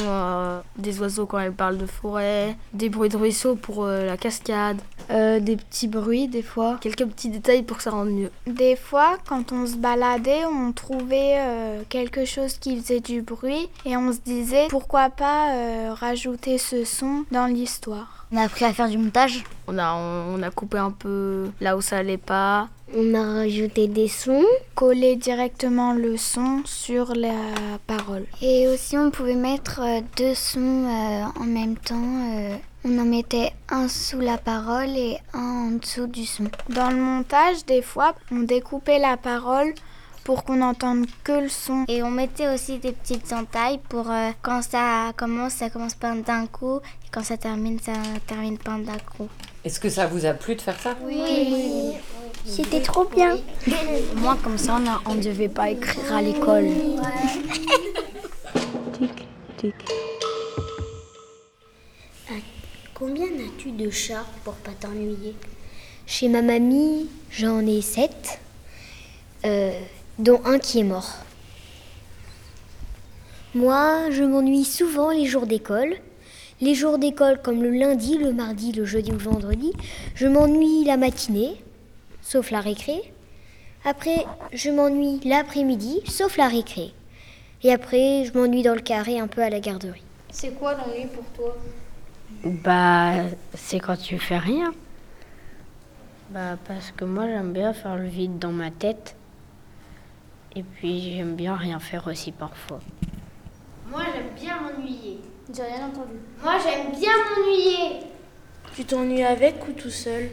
des 0.79 1.01
oiseaux 1.01 1.27
quand 1.27 1.41
elles 1.41 1.53
parlent 1.53 1.79
de 1.79 1.87
forêt, 1.87 2.57
des 2.75 2.91
bruits 2.91 3.09
de 3.09 3.17
ruisseau 3.17 3.57
pour 3.57 3.87
la 3.87 4.17
cascade, 4.17 4.79
des 5.09 5.57
petits 5.57 5.89
bruits 5.89 6.29
des 6.29 6.43
fois. 6.43 6.79
quelques 6.81 7.07
petits 7.07 7.29
détails 7.31 7.63
pour 7.65 7.79
que 7.79 7.83
ça 7.83 7.91
rende 7.91 8.11
mieux. 8.11 8.31
Des 8.47 8.77
fois, 8.77 9.19
quand 9.29 9.51
on 9.51 9.67
se 9.67 9.75
baladait, 9.77 10.45
on 10.45 10.71
trouvait 10.73 11.39
quelque 11.89 12.25
chose 12.25 12.55
qui 12.59 12.81
faisait 12.81 13.00
faisait 13.01 13.15
du 13.15 13.23
bruit 13.23 13.69
et 13.85 13.97
on 13.97 14.13
se 14.13 14.19
disait 14.19 14.67
pourquoi 14.69 15.11
pas 15.11 15.55
euh, 15.55 15.95
rajouter 15.95 16.59
ce 16.59 16.85
son 16.85 17.25
dans 17.31 17.47
l'histoire. 17.47 18.27
On 18.33 18.37
a 18.37 18.43
appris 18.43 18.65
à 18.65 18.73
faire 18.73 18.89
du 18.89 18.99
montage. 18.99 19.45
On 19.67 19.77
a, 19.79 19.95
on, 19.95 20.41
a 20.43 20.51
coupé 20.51 20.79
un 20.79 20.93
peu 20.93 21.51
là 21.61 21.77
où 21.77 21.81
ça 21.81 21.99
allait 21.99 22.17
pas. 22.17 22.69
On 22.97 23.15
a 23.15 23.23
rajouté 23.23 23.89
des 23.89 24.09
sons. 24.09 24.45
Coller 24.75 25.17
directement 25.17 25.93
le 25.93 26.17
son 26.17 26.63
sur 26.65 27.15
la 27.15 27.35
parole. 27.87 28.27
Et 28.41 28.69
aussi 28.69 28.97
on 28.97 29.11
pouvait 29.11 29.35
mettre 29.35 29.81
euh, 29.83 30.01
deux 30.17 30.35
sons 30.35 30.87
euh, 30.87 31.25
en 31.41 31.45
même 31.45 31.77
temps. 31.77 32.61
On 32.83 32.99
en 32.99 33.05
mettait 33.05 33.53
un 33.69 33.89
sous 33.89 34.21
la 34.21 34.39
parole 34.39 34.89
et 34.97 35.19
un 35.35 35.69
en 35.69 35.71
dessous 35.73 36.07
du 36.07 36.25
son. 36.25 36.45
Dans 36.71 36.91
le 36.91 36.97
montage, 36.97 37.67
des 37.67 37.83
fois, 37.83 38.15
on 38.33 38.41
découpait 38.41 38.99
la 38.99 39.19
parole 39.19 39.75
pour 40.25 40.45
qu'on 40.45 40.57
n'entende 40.57 41.07
que 41.25 41.33
le 41.33 41.49
son. 41.49 41.85
Et 41.89 42.03
on 42.03 42.11
mettait 42.11 42.53
aussi 42.53 42.79
des 42.79 42.93
petites 42.93 43.33
entailles 43.33 43.81
pour 43.89 44.11
euh, 44.11 44.31
quand 44.43 44.63
ça 44.63 45.13
commence, 45.17 45.55
ça 45.55 45.71
commence 45.71 45.95
pas 45.95 46.15
d'un 46.15 46.47
coup, 46.47 46.79
et 46.79 47.09
quand 47.11 47.25
ça 47.25 47.37
termine, 47.37 47.79
ça 47.81 47.93
termine 48.27 48.59
pas 48.59 48.77
d'un 48.79 48.99
coup. 49.17 49.29
Est-ce 49.65 49.81
que 49.81 49.89
ça 49.89 50.07
vous 50.07 50.27
a 50.27 50.33
plu 50.33 50.55
de 50.55 50.61
faire 50.61 50.79
ça? 50.81 50.97
Oui. 51.03 51.95
C'était 52.47 52.81
trop 52.81 53.05
bien. 53.05 53.37
Moi, 54.17 54.37
comme 54.43 54.59
ça, 54.59 54.79
on 55.07 55.15
ne 55.15 55.23
devait 55.23 55.49
pas 55.49 55.71
écrire 55.71 56.15
à 56.15 56.23
l'école. 56.23 56.67
tic, 58.99 59.27
tic. 59.59 59.75
Combien 63.01 63.25
as-tu 63.25 63.71
de 63.71 63.89
chats 63.89 64.27
pour 64.45 64.53
pas 64.57 64.73
t'ennuyer? 64.79 65.35
Chez 66.07 66.29
ma 66.29 66.43
mamie, 66.43 67.09
j'en 67.31 67.67
ai 67.67 67.81
sept, 67.81 68.39
euh, 69.47 69.73
dont 70.21 70.41
un 70.45 70.59
qui 70.59 70.81
est 70.81 70.85
mort. 70.85 71.17
Moi, 73.55 74.11
je 74.11 74.23
m'ennuie 74.23 74.65
souvent 74.65 75.11
les 75.11 75.27
jours 75.27 75.47
d'école. 75.47 75.97
Les 76.61 76.75
jours 76.75 76.99
d'école 76.99 77.41
comme 77.43 77.63
le 77.63 77.71
lundi, 77.71 78.19
le 78.19 78.33
mardi, 78.33 78.73
le 78.73 78.85
jeudi 78.85 79.11
ou 79.11 79.15
le 79.15 79.25
vendredi, 79.25 79.73
je 80.15 80.27
m'ennuie 80.27 80.85
la 80.85 80.99
matinée, 80.99 81.57
sauf 82.21 82.51
la 82.51 82.61
récré. 82.61 83.13
Après, 83.85 84.27
je 84.53 84.71
m'ennuie 84.71 85.21
l'après-midi, 85.25 86.03
sauf 86.05 86.37
la 86.37 86.49
récré. 86.49 86.93
Et 87.63 87.73
après, 87.73 88.25
je 88.27 88.39
m'ennuie 88.39 88.63
dans 88.63 88.75
le 88.75 88.83
carré 88.83 89.19
un 89.19 89.27
peu 89.27 89.43
à 89.43 89.49
la 89.49 89.61
garderie. 89.61 90.05
C'est 90.31 90.55
quoi 90.59 90.75
l'ennui 90.75 91.07
pour 91.07 91.25
toi? 91.35 91.57
Bah, 92.45 93.25
c'est 93.55 93.81
quand 93.81 93.97
tu 93.97 94.19
fais 94.19 94.39
rien. 94.39 94.73
Bah, 96.31 96.59
parce 96.69 96.93
que 96.93 97.07
moi, 97.07 97.27
j'aime 97.27 97.53
bien 97.53 97.73
faire 97.73 97.97
le 97.97 98.07
vide 98.07 98.39
dans 98.39 98.53
ma 98.53 98.71
tête. 98.71 99.17
Et 100.57 100.63
puis, 100.63 101.15
j'aime 101.17 101.37
bien 101.37 101.55
rien 101.55 101.79
faire 101.79 102.07
aussi 102.07 102.33
parfois. 102.33 102.81
Moi, 103.89 104.03
j'aime 104.13 104.35
bien 104.35 104.61
m'ennuyer. 104.61 105.21
J'ai 105.55 105.63
rien 105.63 105.87
entendu. 105.87 106.15
Moi, 106.43 106.55
j'aime 106.63 106.93
bien 106.93 107.13
m'ennuyer. 107.37 108.01
Tu 108.75 108.85
t'ennuies 108.85 109.23
avec 109.25 109.67
ou 109.69 109.73
tout 109.73 109.91
seul? 109.91 110.31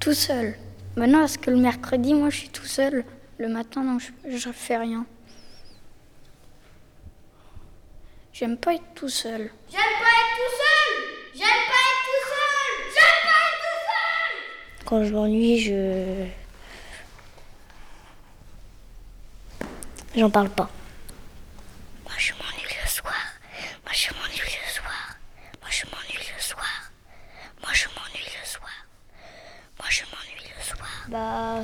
Tout 0.00 0.14
seul. 0.14 0.54
Bah 0.96 1.06
non, 1.06 1.20
parce 1.20 1.36
que 1.36 1.50
le 1.50 1.58
mercredi, 1.58 2.14
moi, 2.14 2.30
je 2.30 2.38
suis 2.38 2.48
tout 2.48 2.64
seul. 2.66 3.04
Le 3.38 3.48
matin, 3.48 3.82
non, 3.84 3.98
je, 3.98 4.36
je 4.36 4.50
fais 4.50 4.76
rien. 4.76 5.06
J'aime 8.32 8.56
pas 8.56 8.74
être 8.74 8.94
tout 8.94 9.08
seul. 9.08 9.50
J'aime 9.68 9.80
pas 9.80 10.12
être 10.14 10.36
tout 10.36 10.54
seul 10.56 11.04
J'aime 11.34 11.46
pas 11.66 11.80
être 11.84 12.04
tout 12.04 12.24
seul 12.28 12.92
J'aime 12.94 13.22
pas 13.24 13.42
être 13.48 13.62
tout 13.64 13.80
seul 13.88 14.86
Quand 14.86 15.04
je 15.04 15.12
m'ennuie, 15.14 15.58
je. 15.58 16.26
J'en 20.18 20.30
parle 20.30 20.48
pas. 20.48 20.68
Moi, 22.02 22.12
je 22.18 22.32
m'ennuie 22.32 22.74
le 22.82 22.88
soir. 22.88 23.14
Moi, 23.84 23.92
je 23.92 24.08
m'ennuie 24.14 24.40
le 24.40 24.72
soir. 24.74 25.16
Moi, 25.60 25.70
je 25.70 25.84
m'ennuie 25.84 26.26
le 26.34 26.42
soir. 26.42 26.90
Moi, 27.62 27.70
je 27.72 27.86
m'ennuie 27.94 28.26
le 28.26 28.44
soir. 28.44 28.72
Moi, 29.78 29.86
je 29.90 30.02
m'ennuie 30.02 30.50
le 30.58 30.64
soir. 30.64 30.90
Bah, 31.08 31.60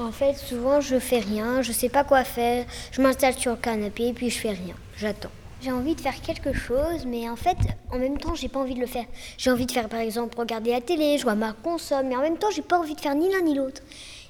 en 0.00 0.12
fait, 0.12 0.32
souvent, 0.32 0.80
je 0.80 0.98
fais 0.98 1.18
rien. 1.18 1.60
Je 1.60 1.72
sais 1.72 1.90
pas 1.90 2.02
quoi 2.02 2.24
faire. 2.24 2.64
Je 2.90 3.02
m'installe 3.02 3.36
sur 3.36 3.50
le 3.50 3.58
canapé 3.58 4.06
et 4.06 4.12
puis 4.14 4.30
je 4.30 4.38
fais 4.38 4.52
rien. 4.52 4.76
J'attends. 4.96 5.28
J'ai 5.60 5.72
envie 5.72 5.94
de 5.94 6.00
faire 6.00 6.18
quelque 6.22 6.54
chose, 6.54 7.04
mais 7.04 7.28
en 7.28 7.36
fait, 7.36 7.58
en 7.92 7.98
même 7.98 8.16
temps, 8.16 8.34
j'ai 8.34 8.48
pas 8.48 8.60
envie 8.60 8.76
de 8.76 8.80
le 8.80 8.86
faire. 8.86 9.04
J'ai 9.36 9.50
envie 9.50 9.66
de 9.66 9.72
faire, 9.72 9.90
par 9.90 10.00
exemple, 10.00 10.38
regarder 10.38 10.70
la 10.70 10.80
télé, 10.80 11.18
jouer 11.18 11.32
à 11.32 11.34
ma 11.34 11.52
console, 11.52 12.06
mais 12.06 12.16
en 12.16 12.22
même 12.22 12.38
temps, 12.38 12.50
j'ai 12.50 12.62
pas 12.62 12.78
envie 12.78 12.94
de 12.94 13.00
faire 13.02 13.14
ni 13.14 13.30
l'un 13.30 13.42
ni 13.42 13.54
l'autre. 13.54 13.82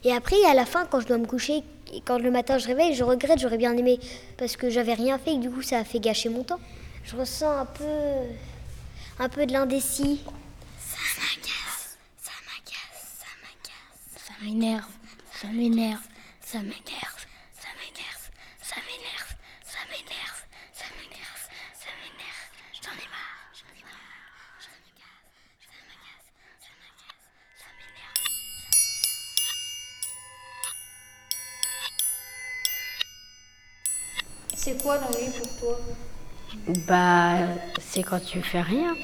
Et 0.03 0.13
après, 0.13 0.43
à 0.49 0.55
la 0.55 0.67
fin, 0.67 0.87
quand 0.87 0.99
je 0.99 1.07
dois 1.07 1.19
me 1.19 1.27
coucher, 1.27 1.63
et 1.93 2.01
quand 2.01 2.19
le 2.19 2.31
matin 2.31 2.59
je 2.59 2.67
réveille, 2.67 2.95
je 2.95 3.05
regrette, 3.05 3.39
j'aurais 3.39 3.59
bien 3.59 3.77
aimé, 3.77 3.99
parce 4.37 4.57
que 4.57 4.71
j'avais 4.71 4.95
rien 4.95 5.19
fait, 5.19 5.35
et 5.35 5.39
du 5.39 5.51
coup, 5.51 5.63
ça 5.63 5.79
a 5.79 5.85
fait 5.85 6.01
gâcher 6.01 6.29
mon 6.29 6.45
temps. 6.45 6.61
Je 7.05 7.17
ressens 7.17 7.51
un 7.51 7.67
peu, 7.67 7.85
un 9.19 9.29
peu 9.29 9.47
de 9.47 9.53
l'indécis. 9.53 10.23
Ça 10.79 10.99
m'agace, 11.19 11.99
ça 12.23 12.33
m'agace, 12.47 13.19
ça 13.19 13.27
m'agace. 13.43 14.25
Ça 14.27 14.33
m'énerve, 14.45 14.91
ça 15.33 15.49
m'énerve, 15.49 16.03
ça 16.41 16.59
m'énerve, 16.59 17.10
C'est 34.63 34.83
quoi 34.83 34.99
l'ennui 34.99 35.31
pour 35.31 35.57
toi 35.59 35.81
Bah, 36.87 37.39
c'est 37.81 38.03
quand 38.03 38.21
tu 38.23 38.43
fais 38.43 38.61
rien. 38.61 38.95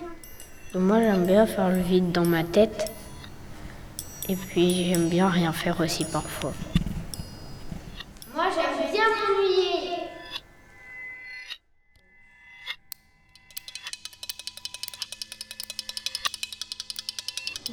Moi, 0.74 1.00
j'aime 1.00 1.24
bien 1.24 1.46
faire 1.46 1.70
le 1.70 1.80
vide 1.80 2.12
dans 2.12 2.26
ma 2.26 2.44
tête. 2.44 2.92
Et 4.28 4.36
puis, 4.36 4.84
j'aime 4.84 5.08
bien 5.08 5.30
rien 5.30 5.54
faire 5.54 5.80
aussi 5.80 6.04
parfois. 6.04 6.52
Moi, 8.34 8.44
j'aime 8.54 8.92
bien 8.92 9.04
m'ennuyer. 9.08 9.96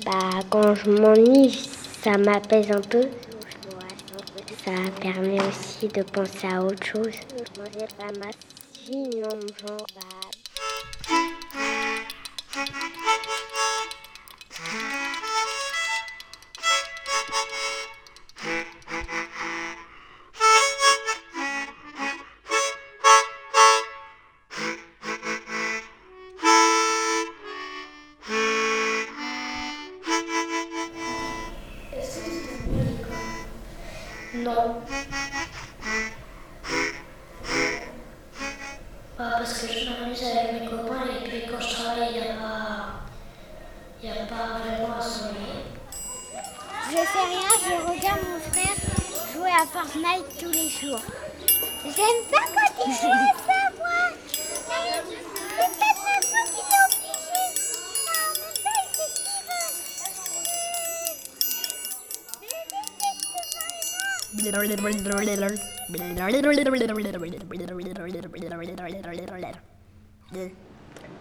Bah, 0.06 0.40
quand 0.50 0.74
je 0.74 0.90
m'ennuie, 0.90 1.70
ça 2.02 2.18
m'apaise 2.18 2.72
un 2.72 2.80
peu. 2.80 3.10
Ça 4.64 4.72
permet 5.02 5.42
aussi 5.42 5.90
de 5.90 6.04
penser 6.04 6.48
à 6.48 6.64
autre 6.64 6.86
chose. 6.86 7.14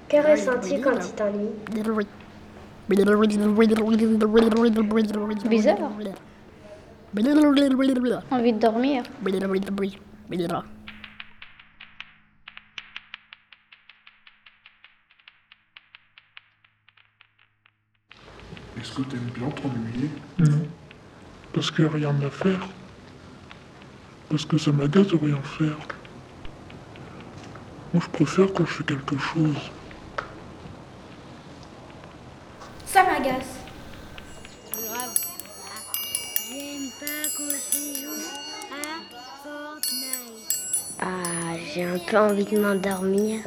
Que 0.08 0.16
ressens-tu 0.16 0.80
quand 0.80 0.98
tu 0.98 1.12
t'ennuies 1.12 1.50
Bizarre. 5.48 5.78
Envie 8.30 8.52
de 8.52 8.58
dormir. 8.58 9.02
Est-ce 18.78 18.92
que 18.92 19.02
t'aimes 19.02 19.30
bien 19.34 19.48
t'ennuyer? 19.50 20.10
Non. 20.38 20.66
Parce 21.52 21.70
qu'il 21.70 21.84
n'y 21.84 21.90
a 21.90 21.94
rien 21.94 22.14
à 22.26 22.30
faire. 22.30 22.68
Parce 24.32 24.46
que 24.46 24.56
ça 24.56 24.72
m'agace 24.72 25.08
de 25.08 25.16
rien 25.16 25.42
faire. 25.42 25.76
Moi, 27.92 28.02
je 28.02 28.08
préfère 28.08 28.50
quand 28.54 28.64
je 28.64 28.72
fais 28.72 28.84
quelque 28.84 29.18
chose. 29.18 29.70
Ça 32.86 33.04
m'agace. 33.04 33.58
J'aime 36.48 36.88
pas 36.98 37.28
quand 37.36 37.44
à 38.72 38.86
Fortnite. 39.42 40.48
Ah, 40.98 41.58
j'ai 41.74 41.84
un 41.84 41.98
peu 41.98 42.16
envie 42.16 42.46
de 42.46 42.58
m'endormir. 42.58 43.40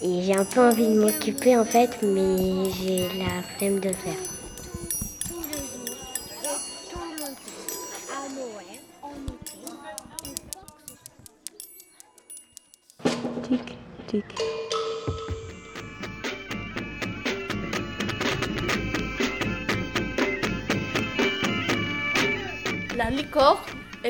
Et 0.00 0.22
j'ai 0.22 0.34
un 0.34 0.46
peu 0.46 0.62
envie 0.62 0.88
de 0.88 0.98
m'occuper 0.98 1.58
en 1.58 1.66
fait, 1.66 1.98
mais 2.02 2.70
j'ai 2.70 3.06
la 3.18 3.42
flemme 3.58 3.80
de 3.80 3.88
le 3.90 3.94
faire. 3.96 4.39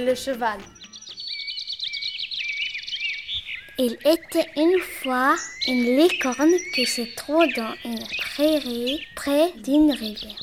Le 0.00 0.14
cheval. 0.14 0.58
Il 3.78 3.96
était 4.04 4.46
une 4.56 4.78
fois 4.80 5.34
une 5.66 5.96
licorne 5.96 6.52
qui 6.74 6.84
se 6.86 7.02
trouve 7.16 7.46
dans 7.56 7.74
une 7.84 8.04
prairie 8.18 9.00
près 9.14 9.52
d'une 9.64 9.90
rivière. 9.92 10.42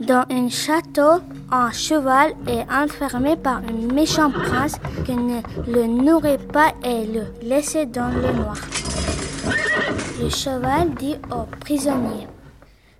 Dans 0.00 0.24
un 0.30 0.48
château, 0.48 1.22
un 1.50 1.72
cheval 1.72 2.34
est 2.46 2.66
enfermé 2.70 3.36
par 3.36 3.58
un 3.58 3.94
méchant 3.94 4.30
prince 4.30 4.76
qui 5.04 5.12
ne 5.16 5.40
le 5.66 5.86
nourrit 5.86 6.38
pas 6.52 6.72
et 6.84 7.06
le 7.06 7.24
laissait 7.42 7.86
dans 7.86 8.08
le 8.08 8.32
noir. 8.32 8.56
Le 10.20 10.28
cheval 10.28 10.94
dit 10.94 11.16
au 11.30 11.44
prisonnier 11.60 12.26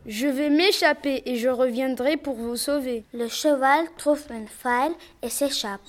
Je 0.09 0.29
vais 0.29 0.51
m'échapper 0.51 1.23
et 1.27 1.35
je 1.35 1.49
reviendrai 1.49 2.17
pour 2.17 2.37
vous 2.37 2.57
sauver. 2.57 3.05
Le 3.13 3.27
cheval 3.27 3.87
trouve 3.99 4.23
une 4.31 4.47
faille 4.47 4.93
et 5.21 5.29
s'échappe. 5.29 5.81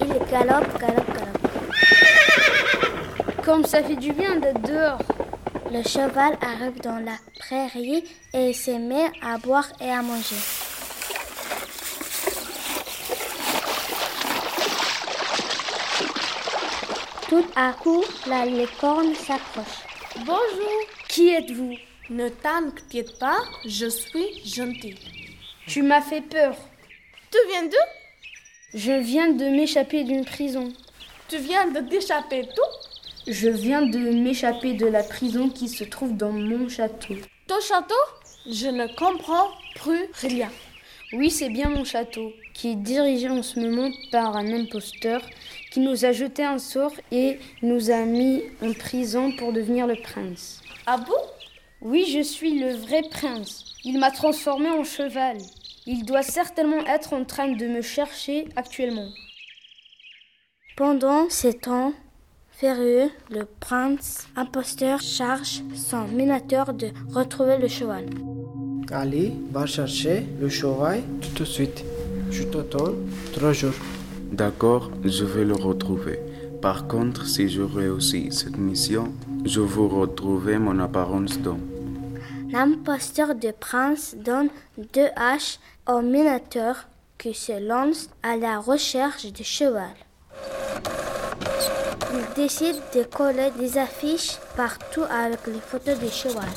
Il 0.00 0.30
galope, 0.30 0.78
galope, 0.78 1.12
galope. 1.12 1.38
Comme 3.44 3.64
ça 3.64 3.82
fait 3.82 3.96
du 3.96 4.12
bien 4.12 4.36
d'être 4.36 4.62
dehors. 4.62 5.02
Le 5.72 5.82
cheval 5.82 6.38
arrive 6.40 6.80
dans 6.80 7.00
la 7.04 7.16
prairie 7.40 8.04
et 8.32 8.52
se 8.52 8.70
met 8.70 9.10
à 9.22 9.38
boire 9.38 9.66
et 9.80 9.90
à 9.90 10.02
manger. 10.02 10.36
Tout 17.28 17.44
à 17.56 17.72
coup, 17.72 18.04
la 18.28 18.46
licorne 18.46 19.12
s'approche. 19.16 19.84
Bonjour. 20.18 20.80
Qui 21.08 21.30
êtes-vous? 21.30 21.74
Ne 22.08 22.28
t'inquiète 22.28 23.18
pas, 23.18 23.38
je 23.64 23.86
suis 23.88 24.44
gentil. 24.44 24.94
Tu 25.66 25.82
m'as 25.82 26.02
fait 26.02 26.20
peur. 26.20 26.54
Tu 27.32 27.38
viens 27.50 27.64
d'où? 27.64 28.78
Je 28.78 28.92
viens 28.92 29.32
de 29.32 29.44
m'échapper 29.44 30.04
d'une 30.04 30.24
prison. 30.24 30.72
Tu 31.28 31.38
viens 31.38 31.66
de 31.66 31.80
t'échapper 31.80 32.42
tout 32.42 33.32
Je 33.32 33.48
viens 33.48 33.82
de 33.82 33.98
m'échapper 33.98 34.74
de 34.74 34.86
la 34.86 35.02
prison 35.02 35.48
qui 35.48 35.68
se 35.68 35.82
trouve 35.82 36.16
dans 36.16 36.30
mon 36.30 36.68
château. 36.68 37.16
Ton 37.48 37.60
château? 37.60 37.94
Je 38.48 38.68
ne 38.68 38.86
comprends 38.94 39.48
plus 39.74 40.08
rien. 40.20 40.52
Oui, 41.12 41.30
c'est 41.30 41.50
bien 41.50 41.70
mon 41.70 41.84
château, 41.84 42.32
qui 42.54 42.72
est 42.72 42.76
dirigé 42.76 43.28
en 43.28 43.42
ce 43.42 43.58
moment 43.58 43.90
par 44.12 44.36
un 44.36 44.52
imposteur 44.52 45.20
qui 45.76 45.80
nous 45.80 46.06
a 46.06 46.12
jeté 46.12 46.42
un 46.42 46.56
sort 46.56 46.94
et 47.12 47.38
nous 47.60 47.90
a 47.90 48.06
mis 48.06 48.42
en 48.62 48.72
prison 48.72 49.30
pour 49.36 49.52
devenir 49.52 49.86
le 49.86 49.96
prince. 49.96 50.62
Ah 50.86 50.96
bon? 50.96 51.22
Oui, 51.82 52.06
je 52.10 52.22
suis 52.22 52.58
le 52.58 52.72
vrai 52.72 53.02
prince. 53.10 53.74
Il 53.84 53.98
m'a 53.98 54.10
transformé 54.10 54.70
en 54.70 54.84
cheval. 54.84 55.36
Il 55.84 56.06
doit 56.06 56.22
certainement 56.22 56.82
être 56.86 57.12
en 57.12 57.26
train 57.26 57.48
de 57.48 57.66
me 57.66 57.82
chercher 57.82 58.48
actuellement. 58.56 59.10
Pendant 60.78 61.28
ces 61.28 61.52
temps 61.52 61.92
férieux, 62.52 63.10
le 63.28 63.44
prince 63.44 64.28
imposteur 64.34 65.02
charge 65.02 65.60
son 65.74 66.08
minateur 66.08 66.72
de 66.72 66.88
retrouver 67.12 67.58
le 67.58 67.68
cheval. 67.68 68.06
Ali 68.90 69.34
va 69.52 69.66
chercher 69.66 70.24
le 70.40 70.48
cheval 70.48 71.02
tout 71.20 71.38
de 71.38 71.44
suite. 71.44 71.84
Je 72.30 72.44
t'attends 72.44 72.94
trois 73.34 73.52
jours. 73.52 73.74
D'accord, 74.32 74.90
je 75.04 75.24
vais 75.24 75.44
le 75.44 75.54
retrouver. 75.54 76.18
Par 76.60 76.86
contre, 76.88 77.26
si 77.26 77.48
je 77.48 77.62
réussis 77.62 78.32
cette 78.32 78.58
mission, 78.58 79.12
je 79.44 79.60
vous 79.60 79.88
retrouver 79.88 80.58
mon 80.58 80.78
apparence 80.80 81.38
d'homme. 81.38 81.66
L'imposteur 82.50 83.34
du 83.34 83.52
prince 83.58 84.16
donne 84.24 84.48
deux 84.94 85.08
haches 85.16 85.58
au 85.88 86.00
minateur 86.00 86.86
qui 87.18 87.34
se 87.34 87.60
lance 87.66 88.08
à 88.22 88.36
la 88.36 88.58
recherche 88.58 89.26
du 89.32 89.44
cheval. 89.44 89.94
Il 92.12 92.34
décide 92.34 92.76
de 92.94 93.04
coller 93.04 93.50
des 93.58 93.78
affiches 93.78 94.38
partout 94.56 95.04
avec 95.10 95.46
les 95.46 95.60
photos 95.60 95.98
du 95.98 96.08
cheval. 96.08 96.48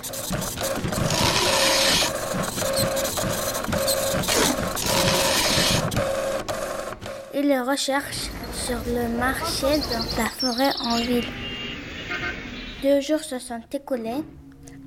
Il 7.41 7.47
le 7.47 7.61
recherche 7.61 8.29
sur 8.53 8.79
le 8.87 9.17
marché 9.17 9.67
dans 9.91 10.21
la 10.21 10.29
forêt 10.29 10.73
en 10.83 10.97
ville. 10.97 11.23
Deux 12.83 12.99
jours 12.99 13.21
se 13.21 13.39
sont 13.39 13.61
écoulés. 13.71 14.23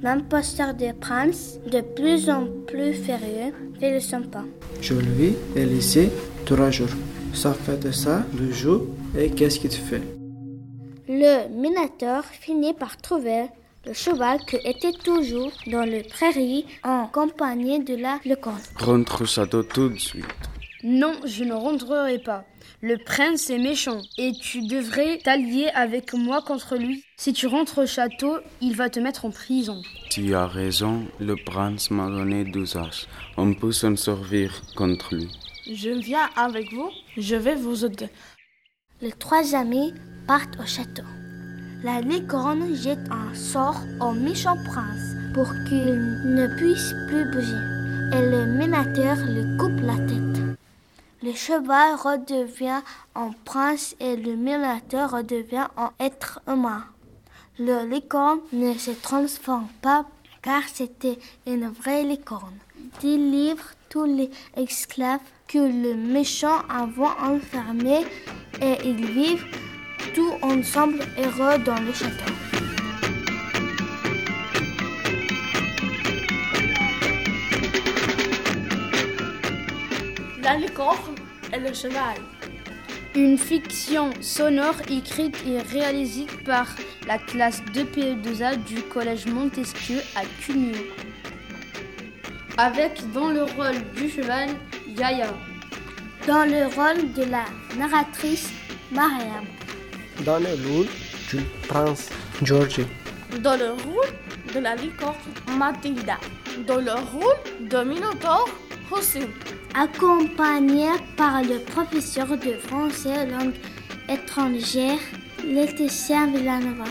L'imposteur 0.02 0.74
du 0.74 0.92
prince, 0.92 1.58
de 1.66 1.80
plus 1.80 2.28
en 2.28 2.46
plus 2.66 2.92
furieux, 2.92 3.54
fait 3.80 3.94
le 3.94 4.00
son 4.00 4.20
pas. 4.24 4.44
Je 4.82 4.92
lui 4.92 5.34
ai 5.56 5.64
laissé 5.64 6.10
trois 6.44 6.70
jours. 6.70 6.94
Ça 7.32 7.54
fait 7.54 7.78
de 7.78 7.90
ça 7.90 8.22
deux 8.34 8.52
jours. 8.52 8.82
Et 9.16 9.30
qu'est-ce 9.30 9.58
qu'il 9.58 9.70
fait? 9.70 10.02
Le 11.08 11.48
minateur 11.48 12.22
finit 12.26 12.74
par 12.74 12.98
trouver 12.98 13.44
le 13.86 13.94
cheval 13.94 14.40
qui 14.46 14.56
était 14.56 14.92
toujours 14.92 15.52
dans 15.68 15.86
le 15.86 16.02
prairie 16.06 16.66
en 16.84 17.06
compagnie 17.06 17.82
de 17.82 17.96
la 17.96 18.18
licorne. 18.26 18.60
Rentre 18.76 19.22
au 19.22 19.24
château 19.24 19.62
tout 19.62 19.88
de 19.88 19.98
suite. 19.98 20.26
Non, 20.84 21.14
je 21.24 21.44
ne 21.44 21.52
rentrerai 21.52 22.18
pas. 22.18 22.44
Le 22.80 22.96
prince 22.98 23.50
est 23.50 23.58
méchant 23.58 24.00
et 24.18 24.32
tu 24.32 24.66
devrais 24.66 25.18
t'allier 25.18 25.68
avec 25.74 26.12
moi 26.12 26.42
contre 26.42 26.76
lui. 26.76 27.04
Si 27.16 27.32
tu 27.32 27.46
rentres 27.46 27.78
au 27.78 27.86
château, 27.86 28.38
il 28.60 28.74
va 28.74 28.90
te 28.90 28.98
mettre 28.98 29.24
en 29.24 29.30
prison. 29.30 29.80
Tu 30.10 30.34
as 30.34 30.48
raison, 30.48 31.04
le 31.20 31.36
prince 31.36 31.92
m'a 31.92 32.08
donné 32.08 32.44
deux 32.44 32.76
haches. 32.76 33.06
On 33.36 33.54
peut 33.54 33.70
s'en 33.70 33.94
servir 33.94 34.60
contre 34.74 35.14
lui. 35.14 35.30
Je 35.72 35.90
viens 35.90 36.28
avec 36.34 36.72
vous, 36.72 36.90
je 37.16 37.36
vais 37.36 37.54
vous 37.54 37.84
aider. 37.84 38.08
Les 39.00 39.12
trois 39.12 39.54
amis 39.54 39.94
partent 40.26 40.58
au 40.60 40.66
château. 40.66 41.04
La 41.84 42.00
licorne 42.00 42.74
jette 42.74 43.08
un 43.10 43.32
sort 43.34 43.80
au 44.00 44.10
méchant 44.12 44.56
prince 44.64 45.14
pour 45.32 45.46
qu'il 45.68 45.94
ne 46.24 46.48
puisse 46.56 46.92
plus 47.06 47.30
bouger. 47.30 48.18
Et 48.18 48.30
le 48.30 48.46
minateur 48.46 49.16
lui 49.16 49.56
coupe 49.56 49.80
la 49.80 49.96
tête. 50.06 50.41
Le 51.22 51.32
cheval 51.34 51.94
redevient 51.94 52.82
en 53.14 53.30
prince 53.44 53.94
et 54.00 54.16
le 54.16 54.34
minateur 54.34 55.12
redevient 55.12 55.68
en 55.76 55.90
être 56.00 56.40
humain. 56.48 56.84
Le 57.60 57.88
licorne 57.88 58.40
ne 58.52 58.74
se 58.74 58.90
transforme 58.90 59.68
pas 59.82 60.04
car 60.42 60.62
c'était 60.72 61.18
une 61.46 61.68
vraie 61.68 62.02
licorne. 62.02 62.58
Il 63.04 63.30
livre 63.30 63.64
tous 63.88 64.04
les 64.04 64.30
esclaves 64.56 65.20
que 65.46 65.58
le 65.58 65.94
méchant 65.94 66.62
avait 66.68 67.02
enfermés 67.22 68.04
et 68.60 68.76
ils 68.84 69.06
vivent 69.06 69.46
tous 70.14 70.32
ensemble 70.42 71.00
heureux 71.18 71.58
dans 71.58 71.80
le 71.80 71.92
château. 71.92 72.71
La 80.42 80.56
licorne 80.56 81.14
et 81.54 81.60
le 81.60 81.72
cheval. 81.72 82.16
Une 83.14 83.38
fiction 83.38 84.10
sonore 84.20 84.74
écrite 84.90 85.36
et 85.46 85.60
réalisée 85.60 86.26
par 86.44 86.66
la 87.06 87.18
classe 87.18 87.62
2PE2A 87.72 88.56
du 88.64 88.82
collège 88.82 89.26
Montesquieu 89.26 89.98
à 90.16 90.22
Cugno. 90.40 90.78
Avec 92.58 93.00
dans 93.12 93.28
le 93.28 93.44
rôle 93.44 93.82
du 93.94 94.10
cheval 94.10 94.48
Yaya. 94.88 95.32
Dans 96.26 96.44
le 96.44 96.66
rôle 96.74 97.12
de 97.12 97.30
la 97.30 97.44
narratrice 97.78 98.50
Mariam. 98.90 99.44
Dans 100.24 100.40
le 100.40 100.54
rôle 100.68 100.88
du 101.30 101.40
prince 101.68 102.08
Georgie. 102.42 102.86
Dans 103.40 103.56
le 103.56 103.70
rôle 103.70 104.52
de 104.52 104.58
la 104.58 104.74
licorne 104.74 105.14
Mathilda. 105.56 106.18
Dans 106.66 106.80
le 106.80 106.94
rôle 107.12 107.68
de 107.68 107.76
Accompagné 109.74 110.88
par 111.16 111.42
le 111.42 111.58
professeur 111.58 112.28
de 112.28 112.52
français 112.66 113.26
langue 113.26 113.54
étrangère, 114.08 114.98
Laetitia 115.44 116.26
Villanova. 116.26 116.84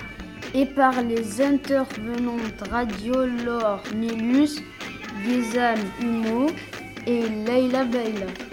Et 0.53 0.65
par 0.65 1.01
les 1.01 1.41
intervenantes 1.41 2.67
radio 2.69 3.25
Laure 3.45 3.83
Nilus, 3.95 4.61
Gizan 5.23 5.75
Humo 6.01 6.47
et 7.07 7.21
Leila 7.45 7.85
Beila. 7.85 8.50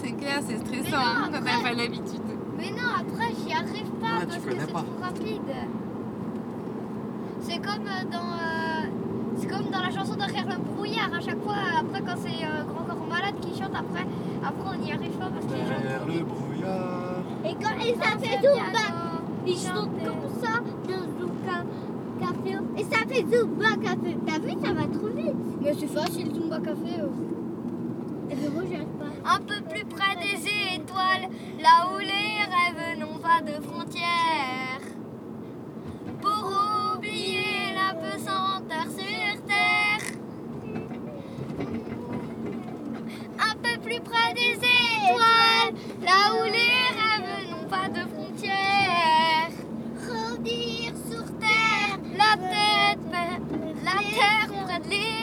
C'est 0.00 0.12
clair, 0.12 0.40
c'est 0.46 0.58
stressant 0.58 0.96
hein, 0.96 1.30
quand 1.32 1.40
t'as 1.44 1.62
pas 1.62 1.72
l'habitude. 1.74 2.20
Mais 2.58 2.70
non, 2.70 2.88
après, 3.00 3.32
j'y 3.34 3.52
arrive 3.52 3.90
pas 4.00 4.24
parce 4.28 4.38
que 4.44 4.50
c'est 4.58 4.66
trop 4.66 4.84
rapide. 5.02 5.52
C'est 7.40 7.58
comme 7.58 7.86
euh, 7.86 8.04
dans. 8.10 8.18
euh, 8.18 8.86
c'est 9.36 9.46
comme 9.48 9.70
dans 9.72 9.80
la 9.82 9.90
chanson 9.90 10.14
derrière 10.14 10.44
le 10.46 10.62
brouillard. 10.62 11.10
À 11.12 11.20
chaque 11.20 11.42
fois, 11.42 11.54
après, 11.80 12.00
quand 12.00 12.16
c'est 12.22 12.44
euh, 12.44 12.62
Grand 12.64 12.84
Corps 12.84 13.06
Malade 13.08 13.34
qui 13.40 13.58
chante, 13.58 13.72
après, 13.74 14.06
après 14.44 14.70
on 14.72 14.84
n'y 14.84 14.92
arrive 14.92 15.10
pas 15.18 15.26
parce 15.34 15.46
que 15.46 15.52
les 15.52 15.60
gens. 15.66 15.80
Derrière 15.80 16.06
le 16.06 16.24
brouillard. 16.24 17.22
Et 17.44 17.54
quand 17.54 17.76
ils 17.80 17.96
ça 17.96 18.16
fait 18.18 18.38
Zumba. 18.40 18.86
Ils 19.44 19.56
chantent 19.58 19.98
comme 20.04 20.30
ça 20.40 20.60
dans 20.86 21.04
Zumba 21.18 21.64
Café. 22.20 22.58
Et 22.78 22.84
ça 22.84 22.98
fait 23.08 23.26
Zumba 23.28 23.70
Café. 23.82 24.16
T'as 24.24 24.38
vu, 24.38 24.52
ça 24.64 24.72
va 24.72 24.82
trop 24.86 25.08
vite. 25.08 25.34
Mais 25.60 25.74
c'est 25.78 25.88
facile, 25.88 26.32
Zumba 26.32 26.60
Café. 26.60 27.00
euh. 27.00 28.30
Et 28.30 28.36
puis 28.36 28.48
moi. 28.54 28.62
Un 29.24 29.38
peu 29.38 29.60
plus 29.68 29.84
près 29.84 30.16
des 30.16 30.48
étoiles, 30.74 31.28
là 31.60 31.86
où 31.92 31.98
les 31.98 32.40
rêves 32.54 32.98
n'ont 32.98 33.18
pas 33.18 33.40
de 33.40 33.62
frontières. 33.64 34.80
Pour 36.20 36.96
oublier 36.96 37.72
la 37.74 37.94
pesanteur 37.94 38.86
sur 38.90 39.42
terre. 39.46 40.04
Un 43.38 43.54
peu 43.62 43.80
plus 43.80 44.00
près 44.00 44.34
des 44.34 44.56
étoiles, 44.56 45.74
là 46.02 46.34
où 46.34 46.44
les 46.44 46.82
rêves 46.98 47.48
n'ont 47.50 47.68
pas 47.68 47.88
de 47.88 48.00
frontières. 48.08 49.52
Revenir 50.00 50.92
sur 51.08 51.24
terre, 51.38 51.98
la 52.16 52.36
tête, 52.36 52.98
la 53.84 53.92
terre. 53.92 54.48
C'est 54.90 55.21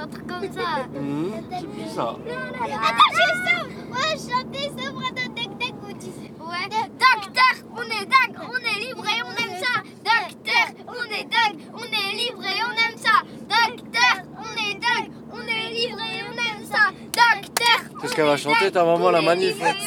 un 0.00 0.06
truc 0.08 0.26
comme 0.26 0.52
ça. 0.52 0.86
Mmh, 0.94 1.32
c'est 1.50 1.66
plus 1.68 1.90
ça. 1.94 2.08
Attends, 2.08 3.12
je 3.12 3.26
sauve 3.46 3.70
Ouais, 3.90 4.12
chanter 4.16 4.64
ce 4.76 4.90
bras 4.90 5.10
de 5.10 5.24
Tac 5.34 5.50
Tac. 5.58 5.74
Ouais. 5.82 6.66
Docteur, 6.70 7.54
on 7.76 7.82
est 7.82 8.06
dingue, 8.06 8.36
on 8.42 8.58
est 8.58 8.78
libre 8.86 9.04
et 9.06 9.22
on 9.22 9.30
aime 9.30 9.56
ça. 9.58 9.74
Docteur, 10.04 10.66
on 10.88 11.04
est 11.14 11.24
dingue, 11.24 11.58
on 11.74 11.84
est 11.84 12.12
libre 12.16 12.44
et 12.44 12.62
on 12.64 12.72
aime 12.72 12.98
ça. 12.98 13.16
Docteur, 13.42 14.14
on 14.38 14.52
est 14.70 14.74
dingue, 14.74 15.10
on 15.32 15.42
est 15.46 15.70
libre 15.70 16.00
et 16.00 16.22
on 16.24 16.32
aime 16.32 16.64
ça. 16.70 16.84
Docteur, 17.04 17.78
C'est 18.00 18.08
ce 18.08 18.14
qu'elle 18.14 18.26
va 18.26 18.36
chanter 18.36 18.70
ta 18.72 18.84
maman 18.84 19.10
la 19.10 19.20
manif. 19.22 19.58
manière 19.58 19.82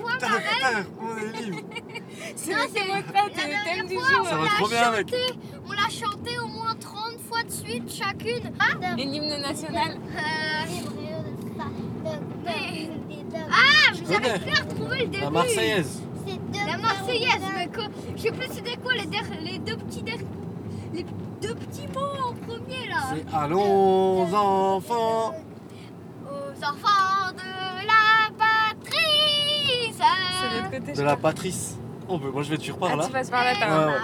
quoi, 0.00 0.12
pareil 0.20 0.86
On 1.00 1.16
est 1.18 1.42
libre. 1.42 1.58
C'est 2.34 2.52
c'est 2.52 2.86
votre 2.86 3.06
fête, 3.12 3.32
c'est 3.36 3.46
le 3.48 3.56
thème 3.76 3.86
du 3.88 3.94
jour. 3.94 4.26
Ça 4.28 4.36
va 4.36 4.42
on 4.42 4.46
trop 4.46 4.68
l'a 4.68 4.80
bien, 4.80 4.90
mec. 4.92 5.08
chanté, 5.10 5.22
on 5.68 5.72
l'a 5.72 5.88
chanté 5.88 6.38
au 6.40 6.46
moins 6.48 6.61
30 6.61 6.61
fois 6.61 6.61
de 6.61 6.61
suite 7.52 7.92
chacune. 7.92 8.52
Ah, 8.58 8.74
Et 8.98 9.04
l'hymne 9.04 9.40
national 9.40 9.96
euh, 9.96 10.18
Ah, 13.50 13.92
mais 13.92 14.06
j'arrive 14.08 14.42
plus 14.42 14.52
à 14.52 14.62
retrouver 14.62 14.98
le 15.00 15.06
début. 15.06 15.22
La 15.24 15.30
Marseillaise. 15.30 16.02
La 16.66 16.78
Marseillaise, 16.78 17.42
mais 17.56 17.66
quoi 17.68 17.84
Je 18.16 18.22
sais 18.22 18.30
plus 18.32 18.48
c'était 18.52 18.76
quoi 18.76 18.94
les, 18.94 19.06
der- 19.06 19.22
les 19.42 19.58
deux 19.58 19.76
petits 19.76 20.02
der- 20.02 20.16
les 20.94 21.04
deux 21.40 21.54
petits 21.54 21.86
mots 21.94 22.28
en 22.28 22.32
premier 22.46 22.88
là. 22.88 22.96
C'est 23.14 23.34
allons 23.36 24.22
enfants. 24.34 25.34
Aux 26.24 26.64
enfants 26.64 27.32
de 27.32 27.86
la 27.86 28.30
patrie. 28.38 29.92
C'est 29.92 30.56
l'autre 30.56 30.70
côté. 30.70 30.92
De 30.92 31.02
la 31.02 31.16
Patrice. 31.16 31.76
Oh, 32.08 32.18
moi 32.18 32.42
je 32.42 32.50
vais 32.50 32.58
te 32.58 32.70
par 32.72 32.90
Ah, 32.92 32.96
là. 32.96 33.06
tu 33.06 33.12
passes 33.12 33.30
par 33.30 33.44
là, 33.44 33.52
t'as 33.58 33.66
Ouais, 33.66 33.72
un- 33.84 33.88
ouais. 33.88 33.94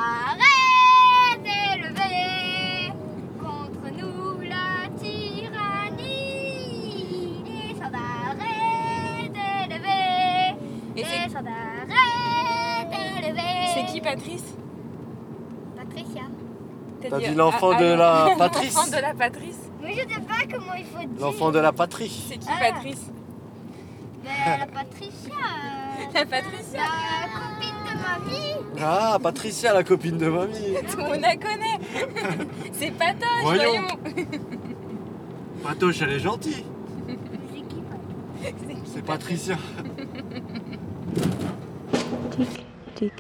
T'as 17.11 17.19
dit 17.19 17.35
l'enfant 17.35 17.79
de 17.79 17.85
la 17.95 18.35
Patrice. 18.39 18.75
L'enfant 18.75 18.91
de 18.91 19.01
la 19.03 19.15
Patrice. 19.15 19.59
Mais 19.83 19.93
je 19.95 20.01
sais 20.01 20.21
pas 20.21 20.45
comment 20.51 20.75
il 20.77 20.85
faut 20.85 20.99
dire. 21.07 21.21
L'enfant 21.21 21.51
de 21.51 21.59
la 21.59 21.73
patrie. 21.73 22.25
C'est 22.29 22.37
qui 22.39 22.49
Ah. 22.51 22.73
Patrice 22.73 23.11
Ben, 24.25 24.31
la 24.59 24.67
Patricia. 24.81 25.35
euh, 25.35 26.15
La 26.15 26.27
Patricia. 26.27 26.81
La 26.81 27.29
copine 27.39 27.79
de 27.85 27.95
mamie. 28.31 28.55
Ah, 28.81 29.19
Patricia, 29.23 29.73
la 29.73 29.85
copine 29.85 30.19
de 30.19 30.29
mamie. 30.29 30.75
Tout 30.91 30.97
le 30.99 31.03
monde 31.05 31.21
la 31.21 31.37
connaît. 31.37 31.79
C'est 32.73 32.91
Patoche, 32.91 33.43
Voyons. 33.43 33.63
voyons. 33.73 34.27
Patoche, 35.65 36.03
elle 36.03 36.13
est 36.13 36.19
gentille. 36.21 36.65
C'est 38.93 39.05
Patricia. 39.05 39.57
Tic, 42.37 42.67
tic. 42.95 43.13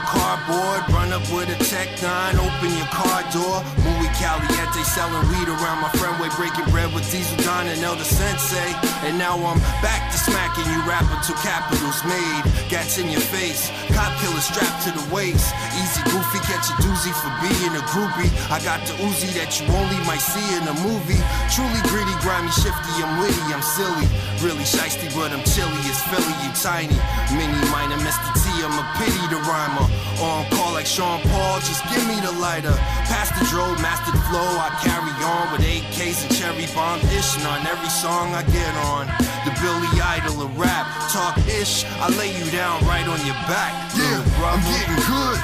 On 0.00 0.06
cardboard. 0.06 0.80
Run 0.92 1.12
up 1.12 1.22
with 1.32 1.48
a 1.50 1.58
tech 1.64 1.88
nine, 2.02 2.36
open 2.36 2.70
your 2.76 2.88
car 2.88 3.22
door. 3.32 3.62
Muy 3.84 4.08
caliente, 4.16 4.82
selling 4.84 5.24
weed 5.28 5.48
around 5.48 5.80
my 5.80 5.90
friend 5.96 6.16
way, 6.20 6.28
breaking 6.36 6.68
bread 6.70 6.92
with 6.94 7.04
Diesel 7.10 7.36
Don 7.44 7.66
and 7.66 7.80
Elder 7.82 8.04
Sensei. 8.04 8.72
And 9.04 9.18
now 9.18 9.36
I'm 9.36 9.58
back 9.84 10.10
to 10.12 10.18
smacking 10.18 10.64
you, 10.72 10.80
rapper 10.88 11.18
till 11.24 11.36
capitals 11.40 12.00
made. 12.04 12.42
Gats 12.68 12.98
in 12.98 13.10
your 13.10 13.20
face, 13.20 13.70
cop 13.92 14.12
killer 14.20 14.40
strapped 14.40 14.84
to 14.84 14.90
the 14.92 15.04
waist. 15.14 15.52
Easy 15.76 16.02
goofy, 16.08 16.40
catch 16.46 16.70
a 16.70 16.76
doozy 16.82 17.12
for 17.12 17.32
being 17.44 17.74
a 17.76 17.84
groupie. 17.92 18.30
I 18.50 18.60
got 18.64 18.80
the 18.86 18.94
Uzi 19.04 19.32
that 19.36 19.60
you 19.60 19.66
only 19.74 19.98
might 20.06 20.22
see 20.22 20.44
in 20.56 20.64
a 20.68 20.76
movie. 20.86 21.20
Truly 21.52 21.80
gritty, 21.90 22.14
grimy, 22.24 22.50
shifty, 22.52 22.92
I'm 23.02 23.20
witty, 23.20 23.44
I'm 23.52 23.62
silly. 23.62 24.06
Really 24.40 24.64
shiesty, 24.64 25.12
but 25.14 25.32
I'm 25.32 25.44
chilly 25.44 25.82
as 25.90 26.00
Philly, 26.08 26.34
you 26.44 26.50
tiny. 26.56 26.96
Mini 27.36 27.58
minor, 27.70 27.98
Mr. 28.00 28.39
I'm 28.60 28.76
a 28.76 28.84
pity 29.00 29.24
the 29.32 29.40
rhymer. 29.48 29.88
On 30.20 30.44
call 30.52 30.76
like 30.76 30.84
Sean 30.84 31.20
Paul, 31.32 31.60
just 31.64 31.80
give 31.88 32.04
me 32.04 32.20
the 32.20 32.32
lighter. 32.36 32.76
Pass 33.08 33.32
the 33.32 33.44
dro, 33.48 33.72
master 33.80 34.12
the 34.12 34.20
flow, 34.28 34.44
I 34.60 34.68
carry 34.84 35.12
on 35.24 35.52
with 35.52 35.64
AKs 35.64 36.28
and 36.28 36.32
cherry 36.36 36.68
bomb 36.76 37.00
dishing 37.08 37.46
on 37.48 37.64
every 37.64 37.88
song 37.88 38.36
I 38.36 38.44
get 38.52 38.74
on. 38.92 39.08
The 39.48 39.52
Billy 39.64 39.88
Idol 39.96 40.44
of 40.44 40.52
rap, 40.60 40.84
talk 41.08 41.40
ish, 41.48 41.88
I 42.04 42.12
lay 42.20 42.36
you 42.36 42.44
down 42.52 42.84
right 42.84 43.08
on 43.08 43.20
your 43.24 43.38
back. 43.48 43.72
Yeah, 43.96 44.20
I'm 44.44 44.60
getting 44.68 45.00
good, 45.08 45.38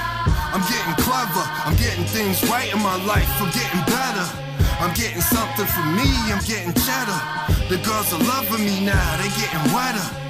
I'm 0.53 0.65
getting 0.69 0.97
clever, 1.01 1.45
I'm 1.65 1.77
getting 1.81 2.05
things 2.13 2.45
right 2.53 2.69
in 2.69 2.81
my 2.85 3.01
life, 3.09 3.29
I'm 3.41 3.53
getting 3.57 3.81
better. 3.89 4.29
I'm 4.77 4.93
getting 4.93 5.23
something 5.23 5.65
for 5.65 5.87
me, 5.97 6.05
I'm 6.29 6.45
getting 6.45 6.75
cheddar. 6.85 7.21
The 7.73 7.81
girls 7.81 8.13
are 8.13 8.21
loving 8.29 8.61
me 8.61 8.85
now, 8.85 9.17
they 9.17 9.29
getting 9.41 9.73
wetter. 9.73 10.26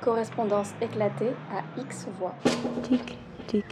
Correspondance 0.00 0.74
éclatée 0.80 1.32
à 1.52 1.80
X 1.80 2.08
voix. 2.18 2.34
Tic, 2.82 3.16
tic. 3.46 3.64